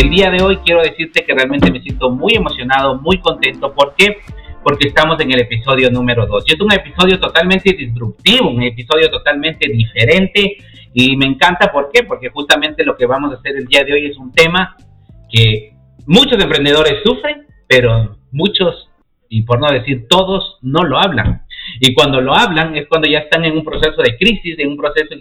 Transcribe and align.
El 0.00 0.10
día 0.10 0.30
de 0.30 0.40
hoy 0.40 0.58
quiero 0.58 0.80
decirte 0.80 1.24
que 1.24 1.34
realmente 1.34 1.72
me 1.72 1.80
siento 1.80 2.08
muy 2.08 2.32
emocionado, 2.36 3.00
muy 3.00 3.18
contento. 3.18 3.74
¿Por 3.74 3.96
qué? 3.96 4.18
Porque 4.62 4.86
estamos 4.86 5.18
en 5.18 5.32
el 5.32 5.40
episodio 5.40 5.90
número 5.90 6.24
2. 6.24 6.44
Y 6.46 6.54
es 6.54 6.60
un 6.60 6.72
episodio 6.72 7.18
totalmente 7.18 7.72
disruptivo, 7.72 8.48
un 8.48 8.62
episodio 8.62 9.10
totalmente 9.10 9.68
diferente. 9.68 10.58
Y 10.94 11.16
me 11.16 11.26
encanta, 11.26 11.72
¿por 11.72 11.90
qué? 11.92 12.04
Porque 12.04 12.28
justamente 12.28 12.84
lo 12.84 12.96
que 12.96 13.06
vamos 13.06 13.32
a 13.32 13.38
hacer 13.38 13.56
el 13.56 13.66
día 13.66 13.82
de 13.82 13.92
hoy 13.92 14.06
es 14.06 14.16
un 14.18 14.30
tema 14.30 14.76
que 15.28 15.72
muchos 16.06 16.40
emprendedores 16.40 17.02
sufren, 17.04 17.48
pero 17.66 18.18
muchos, 18.30 18.88
y 19.28 19.42
por 19.42 19.58
no 19.58 19.66
decir 19.66 20.06
todos, 20.08 20.58
no 20.62 20.84
lo 20.84 20.96
hablan. 21.00 21.42
Y 21.80 21.92
cuando 21.92 22.20
lo 22.20 22.36
hablan 22.36 22.76
es 22.76 22.86
cuando 22.86 23.08
ya 23.08 23.18
están 23.18 23.44
en 23.44 23.58
un 23.58 23.64
proceso 23.64 24.00
de 24.00 24.16
crisis, 24.16 24.60
en 24.60 24.68
un 24.68 24.76
proceso 24.76 25.12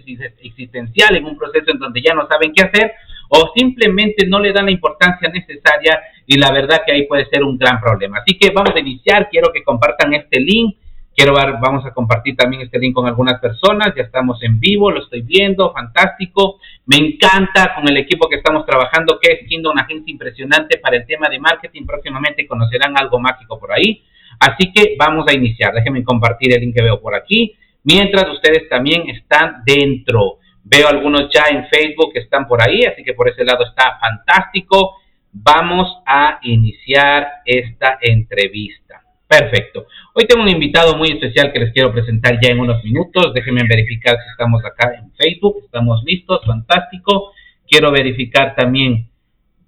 existencial, 0.43 1.15
en 1.15 1.25
un 1.25 1.35
proceso 1.35 1.71
en 1.71 1.79
donde 1.79 1.99
ya 1.99 2.13
no 2.13 2.27
saben 2.27 2.53
qué 2.53 2.63
hacer 2.63 2.91
o 3.29 3.51
simplemente 3.55 4.25
no 4.27 4.39
le 4.39 4.53
dan 4.53 4.65
la 4.65 4.71
importancia 4.71 5.29
necesaria 5.29 5.99
y 6.25 6.37
la 6.37 6.51
verdad 6.51 6.81
que 6.85 6.93
ahí 6.93 7.07
puede 7.07 7.25
ser 7.27 7.43
un 7.43 7.57
gran 7.57 7.79
problema. 7.79 8.19
Así 8.19 8.37
que 8.37 8.51
vamos 8.51 8.73
a 8.75 8.79
iniciar, 8.79 9.29
quiero 9.29 9.51
que 9.53 9.63
compartan 9.63 10.13
este 10.13 10.39
link, 10.39 10.75
quiero 11.17 11.33
ver, 11.33 11.55
vamos 11.59 11.83
a 11.83 11.91
compartir 11.91 12.35
también 12.35 12.61
este 12.61 12.77
link 12.77 12.93
con 12.93 13.07
algunas 13.07 13.41
personas, 13.41 13.91
ya 13.95 14.03
estamos 14.03 14.37
en 14.43 14.59
vivo, 14.59 14.91
lo 14.91 15.01
estoy 15.01 15.21
viendo, 15.21 15.73
fantástico, 15.73 16.59
me 16.85 16.97
encanta 16.97 17.73
con 17.75 17.89
el 17.89 17.97
equipo 17.97 18.29
que 18.29 18.35
estamos 18.35 18.65
trabajando, 18.67 19.17
que 19.19 19.33
es 19.33 19.47
siendo 19.47 19.71
una 19.71 19.81
agencia 19.81 20.11
impresionante 20.11 20.77
para 20.77 20.97
el 20.97 21.07
tema 21.07 21.27
de 21.27 21.39
marketing, 21.39 21.87
próximamente 21.87 22.45
conocerán 22.45 22.95
algo 22.95 23.19
mágico 23.19 23.59
por 23.59 23.73
ahí, 23.73 24.03
así 24.39 24.71
que 24.71 24.95
vamos 24.99 25.25
a 25.27 25.33
iniciar, 25.33 25.73
déjenme 25.73 26.03
compartir 26.03 26.53
el 26.53 26.61
link 26.61 26.75
que 26.75 26.83
veo 26.83 27.01
por 27.01 27.15
aquí, 27.15 27.55
mientras 27.83 28.29
ustedes 28.29 28.69
también 28.69 29.09
están 29.09 29.63
dentro. 29.65 30.37
Veo 30.69 30.89
algunos 30.89 31.29
ya 31.33 31.45
en 31.49 31.65
Facebook 31.67 32.11
que 32.11 32.19
están 32.19 32.45
por 32.45 32.61
ahí, 32.61 32.83
así 32.83 33.01
que 33.01 33.13
por 33.13 33.29
ese 33.29 33.45
lado 33.45 33.63
está 33.63 33.97
fantástico. 34.01 34.97
Vamos 35.31 35.87
a 36.05 36.39
iniciar 36.41 37.25
esta 37.45 37.97
entrevista. 38.01 39.01
Perfecto. 39.25 39.85
Hoy 40.13 40.25
tengo 40.25 40.43
un 40.43 40.49
invitado 40.49 40.97
muy 40.97 41.09
especial 41.09 41.53
que 41.53 41.59
les 41.59 41.71
quiero 41.71 41.93
presentar 41.93 42.37
ya 42.41 42.51
en 42.51 42.59
unos 42.59 42.83
minutos. 42.83 43.33
Déjenme 43.33 43.61
verificar 43.67 44.17
si 44.17 44.29
estamos 44.29 44.63
acá 44.65 44.93
en 44.95 45.11
Facebook. 45.13 45.63
Estamos 45.63 46.03
listos. 46.05 46.41
Fantástico. 46.45 47.31
Quiero 47.65 47.89
verificar 47.91 48.53
también 48.55 49.09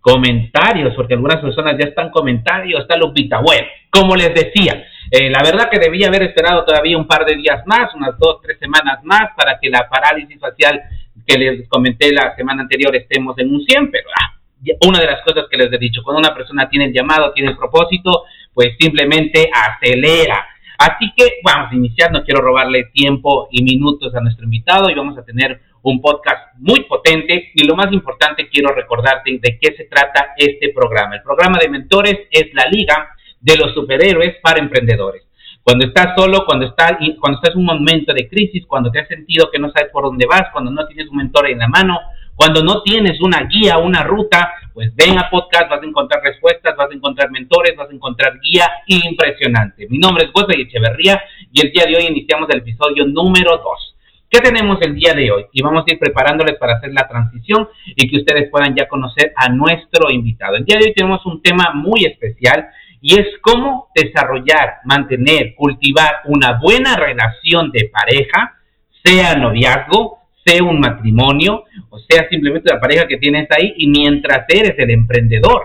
comentarios, 0.02 0.96
porque 0.96 1.14
algunas 1.14 1.42
personas 1.42 1.76
ya 1.80 1.88
están 1.88 2.10
comentarios. 2.10 2.82
Está 2.82 2.98
Lupita. 2.98 3.40
Bueno, 3.40 3.68
como 3.90 4.18
les 4.18 4.34
decía, 4.34 4.84
eh, 5.12 5.30
la 5.30 5.42
verdad 5.44 5.70
que 5.70 5.80
debía 5.80 6.08
haber 6.08 6.24
esperado 6.24 6.64
todavía 6.66 6.98
un 6.98 7.08
par 7.08 7.26
de 7.26 7.36
días 7.36 7.66
más, 7.66 7.94
unas 7.96 8.18
dos, 8.18 8.42
tres 8.42 8.60
semanas 8.60 9.00
más, 9.04 9.32
para 9.36 9.60
que 9.60 9.70
la 9.70 9.88
parálisis 9.90 10.40
facial 10.40 10.82
que 11.26 11.38
les 11.38 11.68
comenté 11.68 12.12
la 12.12 12.36
semana 12.36 12.64
anterior 12.64 12.96
estemos 12.96 13.38
en 13.38 13.54
un 13.54 13.64
100, 13.64 13.92
pero 13.92 14.10
ah, 14.20 14.40
una 14.88 15.00
de 15.00 15.06
las 15.06 15.22
cosas 15.24 15.46
que 15.50 15.58
les 15.58 15.72
he 15.72 15.78
dicho, 15.78 16.02
cuando 16.04 16.20
una 16.20 16.36
persona 16.36 16.70
tiene 16.70 16.86
el 16.86 16.94
llamado, 16.94 17.32
tiene 17.34 17.52
el 17.52 17.58
propósito, 17.58 18.24
pues 18.54 18.76
simplemente 18.80 19.50
acelera. 19.54 20.46
Así 20.78 21.12
que 21.16 21.40
vamos 21.44 21.72
a 21.72 21.76
iniciar, 21.76 22.12
no 22.12 22.24
quiero 22.24 22.42
robarle 22.42 22.86
tiempo 22.94 23.48
y 23.52 23.64
minutos 23.64 24.14
a 24.16 24.22
nuestro 24.22 24.46
invitado 24.46 24.90
y 24.90 24.96
vamos 24.96 25.18
a 25.18 25.24
tener 25.24 25.60
un 25.82 26.02
podcast 26.02 26.54
muy 26.58 26.84
potente 26.86 27.52
y 27.54 27.66
lo 27.66 27.76
más 27.76 27.92
importante 27.92 28.48
quiero 28.50 28.74
recordarte 28.74 29.40
de 29.42 29.60
qué 29.60 29.76
se 29.76 29.86
trata 29.86 30.34
este 30.38 30.70
programa. 30.74 31.16
El 31.16 31.22
programa 31.22 31.58
de 31.60 31.70
mentores 31.70 32.20
es 32.32 32.54
la 32.54 32.66
liga 32.70 33.16
de 33.40 33.58
los 33.58 33.74
superhéroes 33.74 34.38
para 34.42 34.60
emprendedores. 34.60 35.24
Cuando 35.64 35.86
estás 35.86 36.16
solo, 36.18 36.46
cuando 36.46 36.66
estás, 36.66 36.98
en 37.00 37.18
un 37.56 37.66
momento 37.66 38.14
de 38.14 38.28
crisis, 38.28 38.66
cuando 38.66 38.92
te 38.92 39.00
has 39.00 39.08
sentido 39.08 39.50
que 39.52 39.60
no 39.60 39.70
sabes 39.72 39.92
por 39.92 40.04
dónde 40.04 40.26
vas, 40.26 40.50
cuando 40.52 40.72
no 40.72 40.88
tienes 40.88 41.08
un 41.10 41.18
mentor 41.18 41.50
en 41.50 41.60
la 41.60 41.68
mano, 41.68 42.00
cuando 42.36 42.64
no 42.64 42.82
tienes 42.82 43.20
una 43.22 43.44
guía, 43.44 43.78
una 43.78 44.04
ruta, 44.04 44.54
pues 44.74 44.96
ven 44.96 45.20
a 45.20 45.30
podcast, 45.30 45.70
vas 45.70 45.84
a 45.84 45.86
encontrar 45.86 46.24
respuestas, 46.24 46.76
vas 46.76 46.90
a 46.90 46.96
encontrar 46.96 47.30
mentores, 47.32 47.76
vas 47.76 47.90
a 47.90 47.94
encontrar 47.94 48.40
guía 48.40 48.66
impresionante. 48.88 49.88
Mi 49.90 49.98
nombre 49.98 50.26
es 50.26 50.32
José 50.32 50.60
Echeverría 50.60 51.22
y 51.52 51.66
el 51.66 51.72
día 51.72 51.84
de 51.86 51.98
hoy 51.98 52.08
iniciamos 52.08 52.50
el 52.50 52.60
episodio 52.60 53.06
número 53.06 53.58
2. 53.58 53.96
¿Qué 54.30 54.40
tenemos 54.40 54.78
el 54.82 54.96
día 54.96 55.14
de 55.14 55.32
hoy? 55.32 55.46
Y 55.52 55.62
vamos 55.62 55.84
a 55.86 55.92
ir 55.92 56.00
preparándoles 56.00 56.56
para 56.58 56.76
hacer 56.76 56.94
la 56.94 57.08
transición 57.08 57.68
y 57.88 58.08
que 58.08 58.18
ustedes 58.18 58.50
puedan 58.50 58.76
ya 58.76 58.88
conocer 58.88 59.34
a 59.36 59.50
nuestro 59.50 60.10
invitado. 60.10 60.56
El 60.56 60.66
día 60.66 60.78
de 60.80 60.86
hoy 60.86 60.94
tenemos 60.94 61.26
un 61.26 61.42
tema 61.42 61.72
muy 61.74 62.06
especial 62.06 62.70
y 63.02 63.20
es 63.20 63.28
cómo 63.42 63.90
desarrollar, 63.96 64.80
mantener, 64.84 65.56
cultivar 65.56 66.22
una 66.26 66.60
buena 66.60 66.96
relación 66.96 67.72
de 67.72 67.90
pareja, 67.92 68.58
sea 69.04 69.36
noviazgo, 69.36 70.20
sea 70.46 70.64
un 70.64 70.80
matrimonio, 70.80 71.64
o 71.90 72.00
sea 72.00 72.28
simplemente 72.30 72.74
la 72.74 72.80
pareja 72.80 73.08
que 73.08 73.18
tienes 73.18 73.48
ahí 73.52 73.74
y 73.78 73.88
mientras 73.88 74.46
eres 74.50 74.76
el 74.78 74.92
emprendedor. 74.92 75.64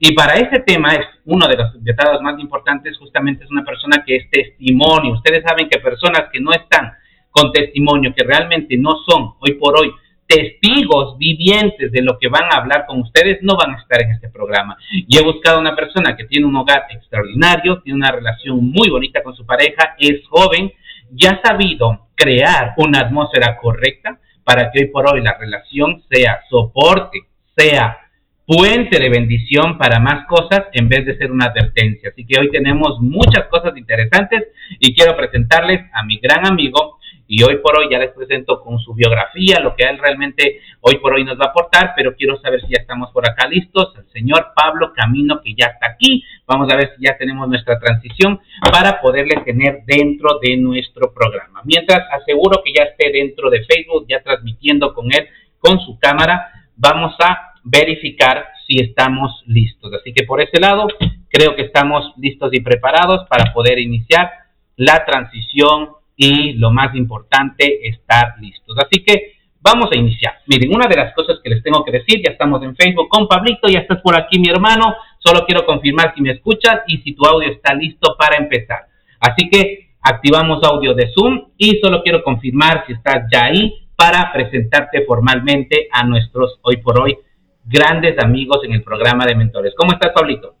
Y 0.00 0.14
para 0.14 0.34
este 0.34 0.60
tema 0.60 0.92
es 0.92 1.06
uno 1.24 1.48
de 1.48 1.56
los 1.56 1.74
invitados 1.74 2.22
más 2.22 2.38
importantes, 2.38 2.96
justamente 2.98 3.44
es 3.44 3.50
una 3.50 3.64
persona 3.64 4.04
que 4.06 4.16
es 4.16 4.30
testimonio. 4.30 5.14
Ustedes 5.14 5.42
saben 5.42 5.68
que 5.68 5.80
personas 5.80 6.28
que 6.32 6.40
no 6.40 6.52
están 6.52 6.92
con 7.30 7.52
testimonio, 7.52 8.14
que 8.16 8.24
realmente 8.24 8.76
no 8.76 8.92
son 9.08 9.34
hoy 9.40 9.54
por 9.54 9.78
hoy 9.78 9.90
testigos 10.28 11.16
vivientes 11.16 11.90
de 11.90 12.02
lo 12.02 12.18
que 12.18 12.28
van 12.28 12.44
a 12.52 12.58
hablar 12.58 12.84
con 12.86 13.00
ustedes 13.00 13.38
no 13.42 13.56
van 13.56 13.74
a 13.74 13.80
estar 13.80 14.02
en 14.02 14.12
este 14.12 14.28
programa. 14.28 14.76
Y 14.90 15.16
he 15.16 15.24
buscado 15.24 15.58
una 15.58 15.74
persona 15.74 16.16
que 16.16 16.24
tiene 16.24 16.46
un 16.46 16.54
hogar 16.54 16.84
extraordinario, 16.90 17.80
tiene 17.80 17.96
una 17.96 18.12
relación 18.12 18.70
muy 18.70 18.90
bonita 18.90 19.22
con 19.22 19.34
su 19.34 19.46
pareja, 19.46 19.96
es 19.98 20.20
joven, 20.28 20.70
ya 21.10 21.30
ha 21.30 21.48
sabido 21.48 22.08
crear 22.14 22.74
una 22.76 23.00
atmósfera 23.00 23.56
correcta 23.56 24.20
para 24.44 24.70
que 24.70 24.80
hoy 24.80 24.86
por 24.88 25.10
hoy 25.10 25.22
la 25.22 25.36
relación 25.38 26.02
sea 26.10 26.42
soporte, 26.50 27.20
sea 27.56 27.98
puente 28.46 28.98
de 28.98 29.10
bendición 29.10 29.76
para 29.78 29.98
más 29.98 30.26
cosas 30.26 30.66
en 30.72 30.88
vez 30.88 31.06
de 31.06 31.16
ser 31.16 31.30
una 31.30 31.46
advertencia. 31.46 32.10
Así 32.10 32.26
que 32.26 32.38
hoy 32.38 32.50
tenemos 32.50 32.98
muchas 33.00 33.46
cosas 33.48 33.76
interesantes 33.76 34.48
y 34.78 34.94
quiero 34.94 35.16
presentarles 35.16 35.82
a 35.92 36.02
mi 36.04 36.18
gran 36.18 36.46
amigo 36.46 36.97
y 37.28 37.42
hoy 37.42 37.58
por 37.58 37.78
hoy 37.78 37.88
ya 37.90 37.98
les 37.98 38.12
presento 38.12 38.62
con 38.62 38.78
su 38.78 38.94
biografía, 38.94 39.60
lo 39.60 39.76
que 39.76 39.84
él 39.84 39.98
realmente 39.98 40.60
hoy 40.80 40.96
por 40.96 41.12
hoy 41.12 41.24
nos 41.24 41.38
va 41.38 41.44
a 41.44 41.48
aportar, 41.48 41.92
pero 41.94 42.16
quiero 42.16 42.40
saber 42.40 42.62
si 42.62 42.68
ya 42.68 42.80
estamos 42.80 43.10
por 43.12 43.28
acá 43.28 43.46
listos. 43.46 43.92
El 43.98 44.10
señor 44.10 44.52
Pablo 44.56 44.94
Camino, 44.94 45.42
que 45.44 45.54
ya 45.54 45.66
está 45.66 45.88
aquí, 45.92 46.24
vamos 46.46 46.72
a 46.72 46.76
ver 46.76 46.94
si 46.96 47.04
ya 47.04 47.18
tenemos 47.18 47.46
nuestra 47.46 47.78
transición 47.78 48.40
para 48.72 49.02
poderle 49.02 49.42
tener 49.44 49.82
dentro 49.84 50.38
de 50.40 50.56
nuestro 50.56 51.12
programa. 51.12 51.60
Mientras 51.64 52.00
aseguro 52.10 52.62
que 52.64 52.72
ya 52.72 52.84
esté 52.84 53.12
dentro 53.12 53.50
de 53.50 53.62
Facebook, 53.62 54.06
ya 54.08 54.22
transmitiendo 54.22 54.94
con 54.94 55.12
él, 55.12 55.28
con 55.58 55.78
su 55.80 55.98
cámara, 55.98 56.50
vamos 56.76 57.14
a 57.20 57.52
verificar 57.62 58.46
si 58.66 58.82
estamos 58.82 59.42
listos. 59.46 59.92
Así 59.92 60.14
que 60.14 60.24
por 60.24 60.40
ese 60.40 60.58
lado, 60.58 60.88
creo 61.28 61.54
que 61.54 61.62
estamos 61.62 62.10
listos 62.16 62.54
y 62.54 62.60
preparados 62.60 63.26
para 63.28 63.52
poder 63.52 63.78
iniciar 63.78 64.30
la 64.76 65.04
transición 65.04 65.97
y 66.18 66.54
lo 66.54 66.72
más 66.72 66.94
importante, 66.96 67.88
estar 67.88 68.34
listos. 68.40 68.76
Así 68.76 69.04
que 69.04 69.38
vamos 69.60 69.88
a 69.92 69.96
iniciar. 69.96 70.34
Miren, 70.46 70.74
una 70.74 70.88
de 70.88 70.96
las 70.96 71.14
cosas 71.14 71.38
que 71.42 71.48
les 71.48 71.62
tengo 71.62 71.84
que 71.84 71.92
decir, 71.92 72.20
ya 72.24 72.32
estamos 72.32 72.60
en 72.64 72.74
Facebook 72.74 73.08
con 73.08 73.28
Pablito, 73.28 73.68
ya 73.68 73.78
estás 73.78 74.00
por 74.02 74.18
aquí 74.18 74.38
mi 74.40 74.50
hermano, 74.50 74.96
solo 75.20 75.46
quiero 75.46 75.64
confirmar 75.64 76.12
si 76.16 76.20
me 76.20 76.32
escuchas 76.32 76.80
y 76.88 76.98
si 76.98 77.14
tu 77.14 77.24
audio 77.24 77.48
está 77.48 77.72
listo 77.72 78.16
para 78.18 78.36
empezar. 78.36 78.88
Así 79.20 79.48
que 79.48 79.92
activamos 80.02 80.62
audio 80.64 80.92
de 80.92 81.12
Zoom 81.14 81.50
y 81.56 81.78
solo 81.80 82.02
quiero 82.02 82.24
confirmar 82.24 82.84
si 82.86 82.94
estás 82.94 83.28
ya 83.32 83.44
ahí 83.44 83.88
para 83.94 84.32
presentarte 84.32 85.04
formalmente 85.06 85.88
a 85.92 86.04
nuestros 86.04 86.58
hoy 86.62 86.78
por 86.78 87.00
hoy 87.00 87.16
grandes 87.64 88.18
amigos 88.18 88.58
en 88.64 88.72
el 88.72 88.82
programa 88.82 89.24
de 89.24 89.36
mentores. 89.36 89.72
¿Cómo 89.76 89.92
estás, 89.92 90.12
Pablito? 90.12 90.57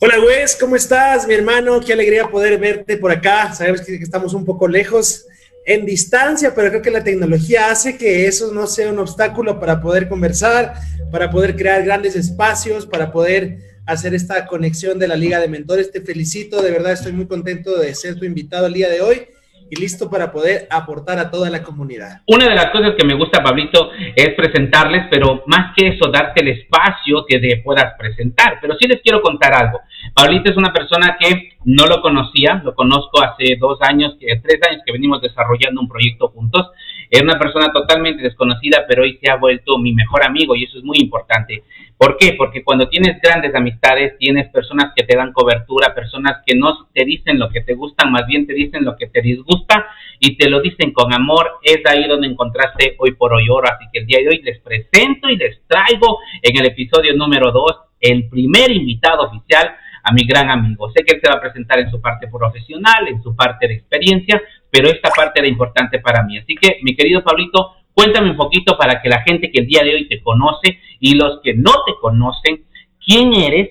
Hola, 0.00 0.20
Wes, 0.20 0.56
¿cómo 0.58 0.74
estás, 0.74 1.26
mi 1.26 1.34
hermano? 1.34 1.80
Qué 1.80 1.92
alegría 1.92 2.28
poder 2.28 2.58
verte 2.58 2.96
por 2.96 3.12
acá. 3.12 3.54
Sabemos 3.54 3.80
que 3.80 3.94
estamos 3.94 4.34
un 4.34 4.44
poco 4.44 4.66
lejos 4.66 5.24
en 5.64 5.86
distancia, 5.86 6.52
pero 6.52 6.68
creo 6.70 6.82
que 6.82 6.90
la 6.90 7.04
tecnología 7.04 7.70
hace 7.70 7.96
que 7.96 8.26
eso 8.26 8.52
no 8.52 8.66
sea 8.66 8.90
un 8.90 8.98
obstáculo 8.98 9.60
para 9.60 9.80
poder 9.80 10.08
conversar, 10.08 10.74
para 11.12 11.30
poder 11.30 11.54
crear 11.54 11.84
grandes 11.84 12.16
espacios, 12.16 12.86
para 12.86 13.12
poder 13.12 13.58
hacer 13.86 14.14
esta 14.14 14.46
conexión 14.46 14.98
de 14.98 15.06
la 15.08 15.16
Liga 15.16 15.38
de 15.38 15.48
Mentores. 15.48 15.92
Te 15.92 16.00
felicito, 16.00 16.60
de 16.60 16.72
verdad 16.72 16.92
estoy 16.92 17.12
muy 17.12 17.28
contento 17.28 17.78
de 17.78 17.94
ser 17.94 18.16
tu 18.16 18.24
invitado 18.24 18.66
el 18.66 18.74
día 18.74 18.90
de 18.90 19.00
hoy 19.00 19.28
y 19.74 19.80
listo 19.80 20.08
para 20.10 20.30
poder 20.30 20.66
aportar 20.70 21.18
a 21.18 21.30
toda 21.30 21.50
la 21.50 21.62
comunidad. 21.62 22.22
Una 22.26 22.48
de 22.48 22.54
las 22.54 22.70
cosas 22.70 22.94
que 22.96 23.04
me 23.04 23.14
gusta, 23.14 23.42
Pablito, 23.42 23.90
es 24.14 24.34
presentarles, 24.34 25.06
pero 25.10 25.42
más 25.46 25.74
que 25.76 25.88
eso, 25.88 26.10
darte 26.10 26.42
el 26.42 26.48
espacio 26.48 27.24
que 27.26 27.38
te 27.38 27.56
puedas 27.58 27.94
presentar. 27.98 28.58
Pero 28.60 28.74
sí 28.78 28.86
les 28.86 29.00
quiero 29.02 29.20
contar 29.20 29.54
algo. 29.54 29.80
Pablito 30.14 30.50
es 30.50 30.56
una 30.56 30.72
persona 30.72 31.16
que 31.18 31.56
no 31.64 31.86
lo 31.86 32.00
conocía, 32.00 32.60
lo 32.64 32.74
conozco 32.74 33.22
hace 33.22 33.56
dos 33.58 33.78
años, 33.82 34.16
tres 34.18 34.60
años 34.68 34.82
que 34.84 34.92
venimos 34.92 35.20
desarrollando 35.20 35.80
un 35.80 35.88
proyecto 35.88 36.28
juntos. 36.28 36.70
Era 37.10 37.24
una 37.24 37.38
persona 37.38 37.72
totalmente 37.72 38.22
desconocida, 38.22 38.84
pero 38.88 39.02
hoy 39.02 39.18
se 39.22 39.30
ha 39.30 39.36
vuelto 39.36 39.78
mi 39.78 39.92
mejor 39.92 40.24
amigo 40.24 40.54
y 40.54 40.64
eso 40.64 40.78
es 40.78 40.84
muy 40.84 40.98
importante. 41.00 41.64
¿Por 41.96 42.16
qué? 42.16 42.34
Porque 42.36 42.64
cuando 42.64 42.88
tienes 42.88 43.20
grandes 43.22 43.54
amistades, 43.54 44.18
tienes 44.18 44.48
personas 44.50 44.92
que 44.96 45.04
te 45.04 45.16
dan 45.16 45.32
cobertura, 45.32 45.94
personas 45.94 46.42
que 46.44 46.56
no 46.56 46.86
te 46.92 47.04
dicen 47.04 47.38
lo 47.38 47.50
que 47.50 47.60
te 47.60 47.74
gustan, 47.74 48.10
más 48.10 48.26
bien 48.26 48.46
te 48.46 48.52
dicen 48.52 48.84
lo 48.84 48.96
que 48.96 49.06
te 49.06 49.22
disgusta 49.22 49.86
y 50.18 50.36
te 50.36 50.50
lo 50.50 50.60
dicen 50.60 50.92
con 50.92 51.12
amor. 51.14 51.52
Es 51.62 51.80
ahí 51.86 52.06
donde 52.08 52.26
encontraste 52.26 52.96
hoy 52.98 53.12
por 53.12 53.32
hoy 53.32 53.48
oro. 53.48 53.68
Así 53.68 53.86
que 53.92 54.00
el 54.00 54.06
día 54.06 54.18
de 54.18 54.28
hoy 54.28 54.42
les 54.42 54.58
presento 54.60 55.30
y 55.30 55.36
les 55.36 55.62
traigo 55.66 56.18
en 56.42 56.58
el 56.58 56.66
episodio 56.66 57.14
número 57.14 57.52
2 57.52 57.72
el 58.00 58.28
primer 58.28 58.70
invitado 58.70 59.22
oficial 59.28 59.76
a 60.04 60.12
mi 60.12 60.26
gran 60.26 60.50
amigo. 60.50 60.90
Sé 60.94 61.02
que 61.04 61.14
él 61.16 61.20
se 61.22 61.30
va 61.30 61.38
a 61.38 61.40
presentar 61.40 61.78
en 61.78 61.90
su 61.90 62.00
parte 62.00 62.28
profesional, 62.28 63.08
en 63.08 63.22
su 63.22 63.34
parte 63.34 63.66
de 63.66 63.74
experiencia, 63.74 64.42
pero 64.74 64.88
esta 64.88 65.08
parte 65.10 65.38
era 65.38 65.46
importante 65.46 66.00
para 66.00 66.24
mí. 66.24 66.36
Así 66.36 66.56
que, 66.56 66.78
mi 66.82 66.96
querido 66.96 67.22
Pablito, 67.22 67.74
cuéntame 67.92 68.32
un 68.32 68.36
poquito 68.36 68.76
para 68.76 69.00
que 69.00 69.08
la 69.08 69.22
gente 69.22 69.48
que 69.52 69.60
el 69.60 69.68
día 69.68 69.84
de 69.84 69.94
hoy 69.94 70.08
te 70.08 70.20
conoce 70.20 70.80
y 70.98 71.14
los 71.14 71.38
que 71.44 71.54
no 71.54 71.70
te 71.86 71.92
conocen, 72.00 72.64
quién 73.06 73.32
eres 73.34 73.68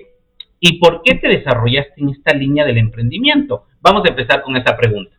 y 0.62 0.80
por 0.80 1.02
qué 1.04 1.16
te 1.16 1.28
desarrollaste 1.28 1.96
en 1.98 2.10
esta 2.12 2.34
línea 2.34 2.64
del 2.64 2.78
emprendimiento. 2.78 3.66
Vamos 3.82 4.06
a 4.06 4.12
empezar 4.12 4.44
con 4.44 4.56
esta 4.56 4.78
pregunta. 4.78 5.12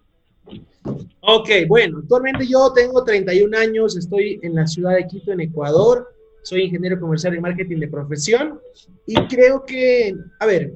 Ok, 1.20 1.50
bueno, 1.68 1.98
actualmente 1.98 2.46
yo 2.46 2.72
tengo 2.72 3.04
31 3.04 3.58
años, 3.58 3.94
estoy 3.98 4.40
en 4.42 4.54
la 4.54 4.66
ciudad 4.66 4.94
de 4.94 5.06
Quito, 5.06 5.32
en 5.32 5.40
Ecuador, 5.40 6.08
soy 6.42 6.62
ingeniero 6.62 6.98
comercial 6.98 7.34
y 7.34 7.40
marketing 7.40 7.80
de 7.80 7.88
profesión 7.88 8.58
y 9.06 9.16
creo 9.26 9.66
que, 9.66 10.14
a 10.40 10.46
ver, 10.46 10.72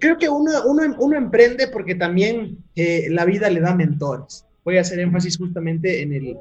creo 0.00 0.18
que 0.18 0.28
uno, 0.28 0.50
uno, 0.66 1.16
emprende 1.16 1.68
porque 1.68 1.94
también 1.94 2.58
eh, 2.74 3.06
la 3.10 3.24
vida 3.24 3.48
le 3.50 3.60
da 3.60 3.74
mentores. 3.74 4.44
Voy 4.64 4.78
a 4.78 4.80
hacer 4.80 4.98
énfasis 4.98 5.38
justamente 5.38 6.02
en 6.02 6.12
el, 6.12 6.36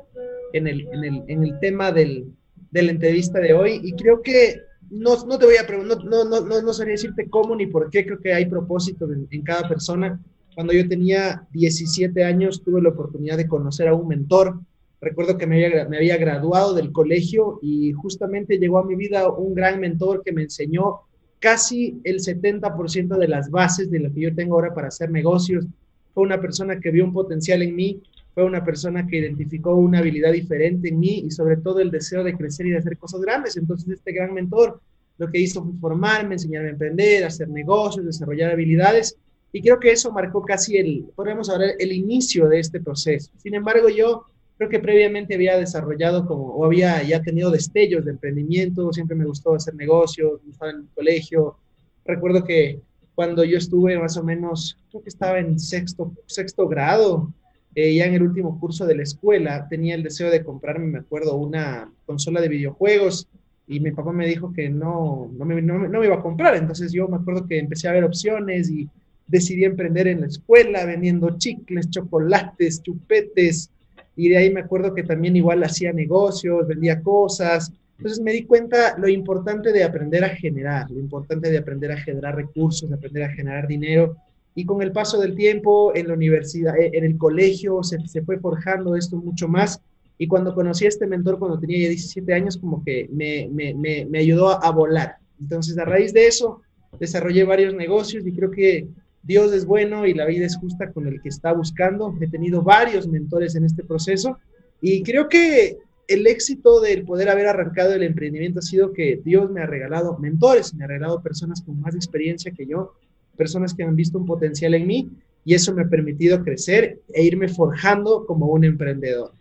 en 0.54 0.68
el, 0.68 0.88
en 0.92 1.04
el, 1.04 1.24
en 1.28 1.44
el 1.44 1.60
tema 1.60 1.92
del, 1.92 2.34
de 2.72 2.84
la 2.84 2.92
entrevista 2.92 3.40
de 3.40 3.54
hoy 3.54 3.82
y 3.84 3.94
creo 3.94 4.22
que 4.22 4.62
no, 4.90 5.24
no 5.26 5.38
te 5.38 5.46
voy 5.46 5.58
a 5.58 5.68
preguntar, 5.68 6.04
no, 6.04 6.26
no, 6.26 6.42
no, 6.42 6.62
no 6.62 6.74
sabría 6.74 6.94
decirte 6.94 7.30
cómo 7.30 7.56
ni 7.56 7.68
por 7.68 7.90
qué, 7.90 8.06
creo 8.06 8.20
que 8.20 8.34
hay 8.34 8.46
propósito 8.46 9.06
en, 9.12 9.28
en 9.30 9.42
cada 9.44 9.68
persona. 9.68 10.20
Cuando 10.56 10.74
yo 10.74 10.88
tenía 10.88 11.48
17 11.52 12.24
años 12.24 12.64
tuve 12.64 12.82
la 12.82 12.90
oportunidad 12.90 13.38
de 13.38 13.48
conocer 13.48 13.88
a 13.88 13.94
un 13.94 14.08
mentor. 14.08 14.60
Recuerdo 15.00 15.38
que 15.38 15.48
me 15.48 15.64
había, 15.64 15.88
me 15.88 15.98
había 15.98 16.18
graduado 16.18 16.74
del 16.74 16.92
colegio 16.92 17.60
y 17.62 17.94
justamente 17.94 18.58
llegó 18.58 18.80
a 18.80 18.86
mi 18.86 18.96
vida 18.96 19.30
un 19.30 19.54
gran 19.54 19.80
mentor 19.80 20.24
que 20.24 20.34
me 20.34 20.44
enseñó 20.44 21.02
casi 21.40 22.00
el 22.04 22.20
70% 22.20 23.18
de 23.18 23.28
las 23.28 23.50
bases 23.50 23.90
de 23.90 24.00
lo 24.00 24.14
que 24.14 24.22
yo 24.22 24.36
tengo 24.36 24.56
ahora 24.56 24.74
para 24.74 24.90
hacer 24.90 25.10
negocios. 25.10 25.66
Fue 26.14 26.24
una 26.24 26.40
persona 26.40 26.80
que 26.80 26.92
vio 26.92 27.06
un 27.06 27.14
potencial 27.14 27.62
en 27.62 27.76
mí, 27.76 28.02
fue 28.34 28.44
una 28.44 28.64
persona 28.64 29.08
que 29.08 29.18
identificó 29.18 29.76
una 29.76 30.00
habilidad 30.00 30.32
diferente 30.32 30.90
en 30.90 31.00
mí 31.00 31.24
y 31.26 31.32
sobre 31.32 31.58
todo 31.58 31.80
el 31.80 31.92
deseo 31.92 32.24
de 32.24 32.36
crecer 32.36 32.68
y 32.68 32.72
de 32.72 32.78
hacer 32.78 32.98
cosas 32.98 33.22
grandes. 33.22 33.58
Entonces 33.58 33.90
este 33.90 34.12
gran 34.12 34.34
mentor 34.34 34.82
lo 35.18 35.30
que 35.30 35.40
hizo 35.40 35.64
fue 35.64 35.74
formarme, 35.80 36.36
enseñarme 36.36 36.70
a 36.70 36.72
emprender, 36.72 37.24
hacer 37.26 37.50
negocios, 37.50 38.06
desarrollar 38.06 38.52
habilidades 38.52 39.18
y 39.52 39.62
creo 39.62 39.80
que 39.80 39.92
eso 39.92 40.12
marcó 40.12 40.44
casi 40.44 40.78
el, 40.78 41.06
podemos 41.16 41.50
hablar, 41.50 41.72
el 41.80 41.92
inicio 41.92 42.48
de 42.48 42.60
este 42.60 42.80
proceso. 42.80 43.32
Sin 43.42 43.56
embargo, 43.56 43.90
yo 43.90 44.26
creo 44.60 44.70
que 44.70 44.80
previamente 44.80 45.36
había 45.36 45.58
desarrollado 45.58 46.26
como, 46.26 46.48
o 46.48 46.66
había 46.66 47.02
ya 47.02 47.22
tenido 47.22 47.50
destellos 47.50 48.04
de 48.04 48.12
emprendimiento, 48.12 48.92
siempre 48.92 49.16
me 49.16 49.24
gustó 49.24 49.56
hacer 49.56 49.74
negocios, 49.74 50.42
estaba 50.50 50.72
en 50.72 50.80
el 50.80 50.88
colegio. 50.94 51.56
Recuerdo 52.04 52.44
que 52.44 52.82
cuando 53.16 53.46
yo 53.46 53.58
estuve 53.58 53.98
más 53.98 54.18
o 54.18 54.24
menos, 54.24 54.78
creo 54.90 55.02
que 55.02 55.08
estaba 55.08 55.40
en 55.40 55.58
sexto, 55.58 56.12
sexto 56.26 56.68
grado, 56.68 57.34
eh, 57.74 57.96
ya 57.96 58.06
en 58.06 58.16
el 58.16 58.22
último 58.22 58.60
curso 58.60 58.86
de 58.86 58.98
la 58.98 59.04
escuela, 59.04 59.66
tenía 59.70 59.96
el 59.96 60.04
deseo 60.04 60.30
de 60.30 60.44
comprarme, 60.44 60.88
me 60.88 61.00
acuerdo, 61.00 61.38
una 61.38 61.90
consola 62.06 62.42
de 62.42 62.50
videojuegos 62.50 63.30
y 63.66 63.80
mi 63.80 63.92
papá 63.92 64.12
me 64.12 64.28
dijo 64.28 64.52
que 64.52 64.68
no, 64.70 65.32
no 65.38 65.46
me, 65.46 65.62
no, 65.62 65.88
no 65.88 66.00
me 66.02 66.06
iba 66.06 66.16
a 66.16 66.22
comprar. 66.22 66.58
Entonces 66.58 66.92
yo 66.92 67.08
me 67.08 67.16
acuerdo 67.16 67.48
que 67.48 67.60
empecé 67.60 67.88
a 67.88 67.94
ver 67.94 68.04
opciones 68.04 68.70
y 68.70 68.90
decidí 69.26 69.64
emprender 69.64 70.10
en 70.10 70.20
la 70.20 70.28
escuela 70.28 70.84
vendiendo 70.84 71.38
chicles, 71.38 71.90
chocolates, 71.90 72.84
chupetes, 72.84 73.72
y 74.20 74.28
de 74.28 74.36
ahí 74.36 74.52
me 74.52 74.60
acuerdo 74.60 74.94
que 74.94 75.04
también 75.04 75.38
igual 75.38 75.64
hacía 75.64 75.94
negocios, 75.94 76.68
vendía 76.68 77.02
cosas. 77.02 77.72
Entonces 77.98 78.20
me 78.20 78.34
di 78.34 78.44
cuenta 78.44 78.98
lo 78.98 79.08
importante 79.08 79.72
de 79.72 79.82
aprender 79.82 80.26
a 80.26 80.36
generar, 80.36 80.92
lo 80.92 81.00
importante 81.00 81.50
de 81.50 81.58
aprender 81.58 81.94
a 81.94 81.98
generar 81.98 82.36
recursos, 82.36 82.90
de 82.90 82.98
aprender 82.98 83.24
a 83.24 83.30
generar 83.30 83.66
dinero. 83.66 84.18
Y 84.56 84.66
con 84.66 84.82
el 84.82 84.92
paso 84.92 85.22
del 85.22 85.36
tiempo 85.36 85.96
en 85.96 86.10
la 86.10 86.16
universidad, 86.16 86.78
eh, 86.78 86.92
en 86.94 87.06
el 87.06 87.18
colegio, 87.18 87.82
se, 87.82 87.98
se 88.10 88.22
fue 88.24 88.38
forjando 88.40 88.98
esto 88.98 89.16
mucho 89.16 89.48
más. 89.48 89.80
Y 90.18 90.28
cuando 90.28 90.54
conocí 90.54 90.84
a 90.84 90.90
este 90.90 91.08
mentor 91.08 91.40
cuando 91.40 91.58
tenía 91.58 91.84
ya 91.84 91.88
17 91.88 92.34
años, 92.34 92.58
como 92.58 92.84
que 92.84 93.08
me, 93.14 93.48
me, 93.50 93.74
me, 93.74 94.04
me 94.04 94.20
ayudó 94.20 94.50
a, 94.50 94.56
a 94.56 94.72
volar. 94.72 95.16
Entonces, 95.40 95.78
a 95.78 95.86
raíz 95.86 96.12
de 96.12 96.28
eso, 96.28 96.62
desarrollé 97.00 97.46
varios 97.46 97.74
negocios 97.74 98.28
y 98.28 98.34
creo 98.34 98.52
que 98.52 98.86
Dios 99.24 99.52
es 99.54 99.66
bueno 99.66 100.06
y 100.06 100.14
la 100.14 100.26
vida 100.26 100.46
es 100.46 100.58
justa 100.58 100.92
con 100.92 101.08
el 101.08 101.22
que 101.22 101.30
está 101.30 101.54
buscando. 101.54 102.14
He 102.20 102.28
tenido 102.28 102.62
varios 102.62 103.08
mentores 103.08 103.56
en 103.56 103.66
este 103.66 103.84
proceso 103.84 104.38
y 104.82 105.04
creo 105.04 105.28
que 105.28 105.78
el 106.08 106.26
éxito 106.26 106.82
del 106.82 107.04
poder 107.04 107.30
haber 107.30 107.48
arrancado 107.48 107.94
el 107.94 108.04
emprendimiento 108.04 108.60
ha 108.60 108.64
sido 108.64 108.94
que 108.94 109.22
Dios 109.24 109.52
me 109.52 109.62
ha 109.62 109.68
regalado 109.68 110.18
mentores, 110.18 110.74
me 110.74 110.84
ha 110.84 110.88
regalado 110.88 111.22
personas 111.22 111.62
con 111.62 111.80
más 111.80 111.94
experiencia 111.96 112.52
que 112.52 112.66
yo, 112.66 112.94
personas 113.38 113.74
que 113.74 113.84
han 113.84 113.96
visto 113.96 114.18
un 114.18 114.26
potencial 114.26 114.74
en 114.74 114.88
mí 114.88 115.10
y 115.46 115.54
eso 115.54 115.74
me 115.74 115.84
ha 115.84 115.88
permitido 115.88 116.44
crecer 116.44 117.00
e 117.14 117.24
irme 117.24 117.48
forjando 117.48 118.26
como 118.26 118.48
un 118.48 118.64
emprendedor. 118.64 119.34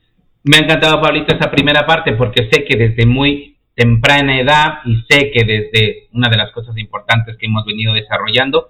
Me 0.44 0.58
ha 0.58 0.60
encantado, 0.60 1.00
Pablito, 1.00 1.34
esa 1.34 1.50
primera 1.50 1.86
parte 1.86 2.12
porque 2.12 2.48
sé 2.52 2.64
que 2.64 2.76
desde 2.76 3.06
muy 3.06 3.56
temprana 3.74 4.40
edad 4.40 4.78
y 4.84 4.96
sé 5.08 5.30
que 5.30 5.44
desde 5.44 6.08
una 6.12 6.28
de 6.28 6.36
las 6.36 6.52
cosas 6.52 6.76
importantes 6.76 7.36
que 7.38 7.46
hemos 7.46 7.64
venido 7.64 7.94
desarrollando 7.94 8.68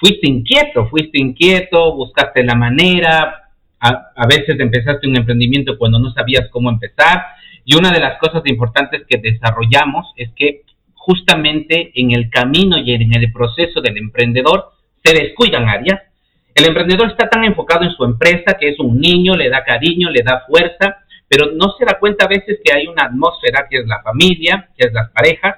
fuiste 0.00 0.28
inquieto, 0.28 0.86
fuiste 0.86 1.18
inquieto, 1.18 1.94
buscaste 1.94 2.44
la 2.44 2.54
manera, 2.54 3.48
a, 3.80 4.26
veces 4.26 4.58
empezaste 4.58 5.06
un 5.06 5.16
emprendimiento 5.16 5.78
cuando 5.78 5.98
no 5.98 6.12
sabías 6.12 6.48
cómo 6.50 6.70
empezar. 6.70 7.22
Y 7.64 7.76
una 7.76 7.92
de 7.92 8.00
las 8.00 8.18
cosas 8.18 8.42
importantes 8.46 9.02
que 9.08 9.18
desarrollamos 9.18 10.12
es 10.16 10.30
que 10.34 10.62
justamente 10.94 11.92
en 11.94 12.12
el 12.12 12.30
camino 12.30 12.78
y 12.78 12.92
en 12.92 13.14
el 13.14 13.32
proceso 13.32 13.80
del 13.80 13.96
emprendedor 13.96 14.72
se 15.04 15.14
descuidan 15.14 15.68
áreas. 15.68 16.00
El 16.54 16.66
emprendedor 16.66 17.10
está 17.10 17.28
tan 17.28 17.44
enfocado 17.44 17.84
en 17.84 17.92
su 17.92 18.04
empresa 18.04 18.56
que 18.58 18.70
es 18.70 18.80
un 18.80 19.00
niño, 19.00 19.34
le 19.34 19.48
da 19.48 19.64
cariño, 19.64 20.10
le 20.10 20.22
da 20.22 20.44
fuerza, 20.46 20.98
pero 21.28 21.52
no 21.52 21.74
se 21.78 21.84
da 21.84 21.98
cuenta 22.00 22.24
a 22.24 22.28
veces 22.28 22.58
que 22.64 22.74
hay 22.74 22.86
una 22.86 23.04
atmósfera 23.04 23.66
que 23.70 23.78
es 23.78 23.86
la 23.86 24.02
familia, 24.02 24.70
que 24.76 24.88
es 24.88 24.92
las 24.92 25.10
parejas, 25.10 25.56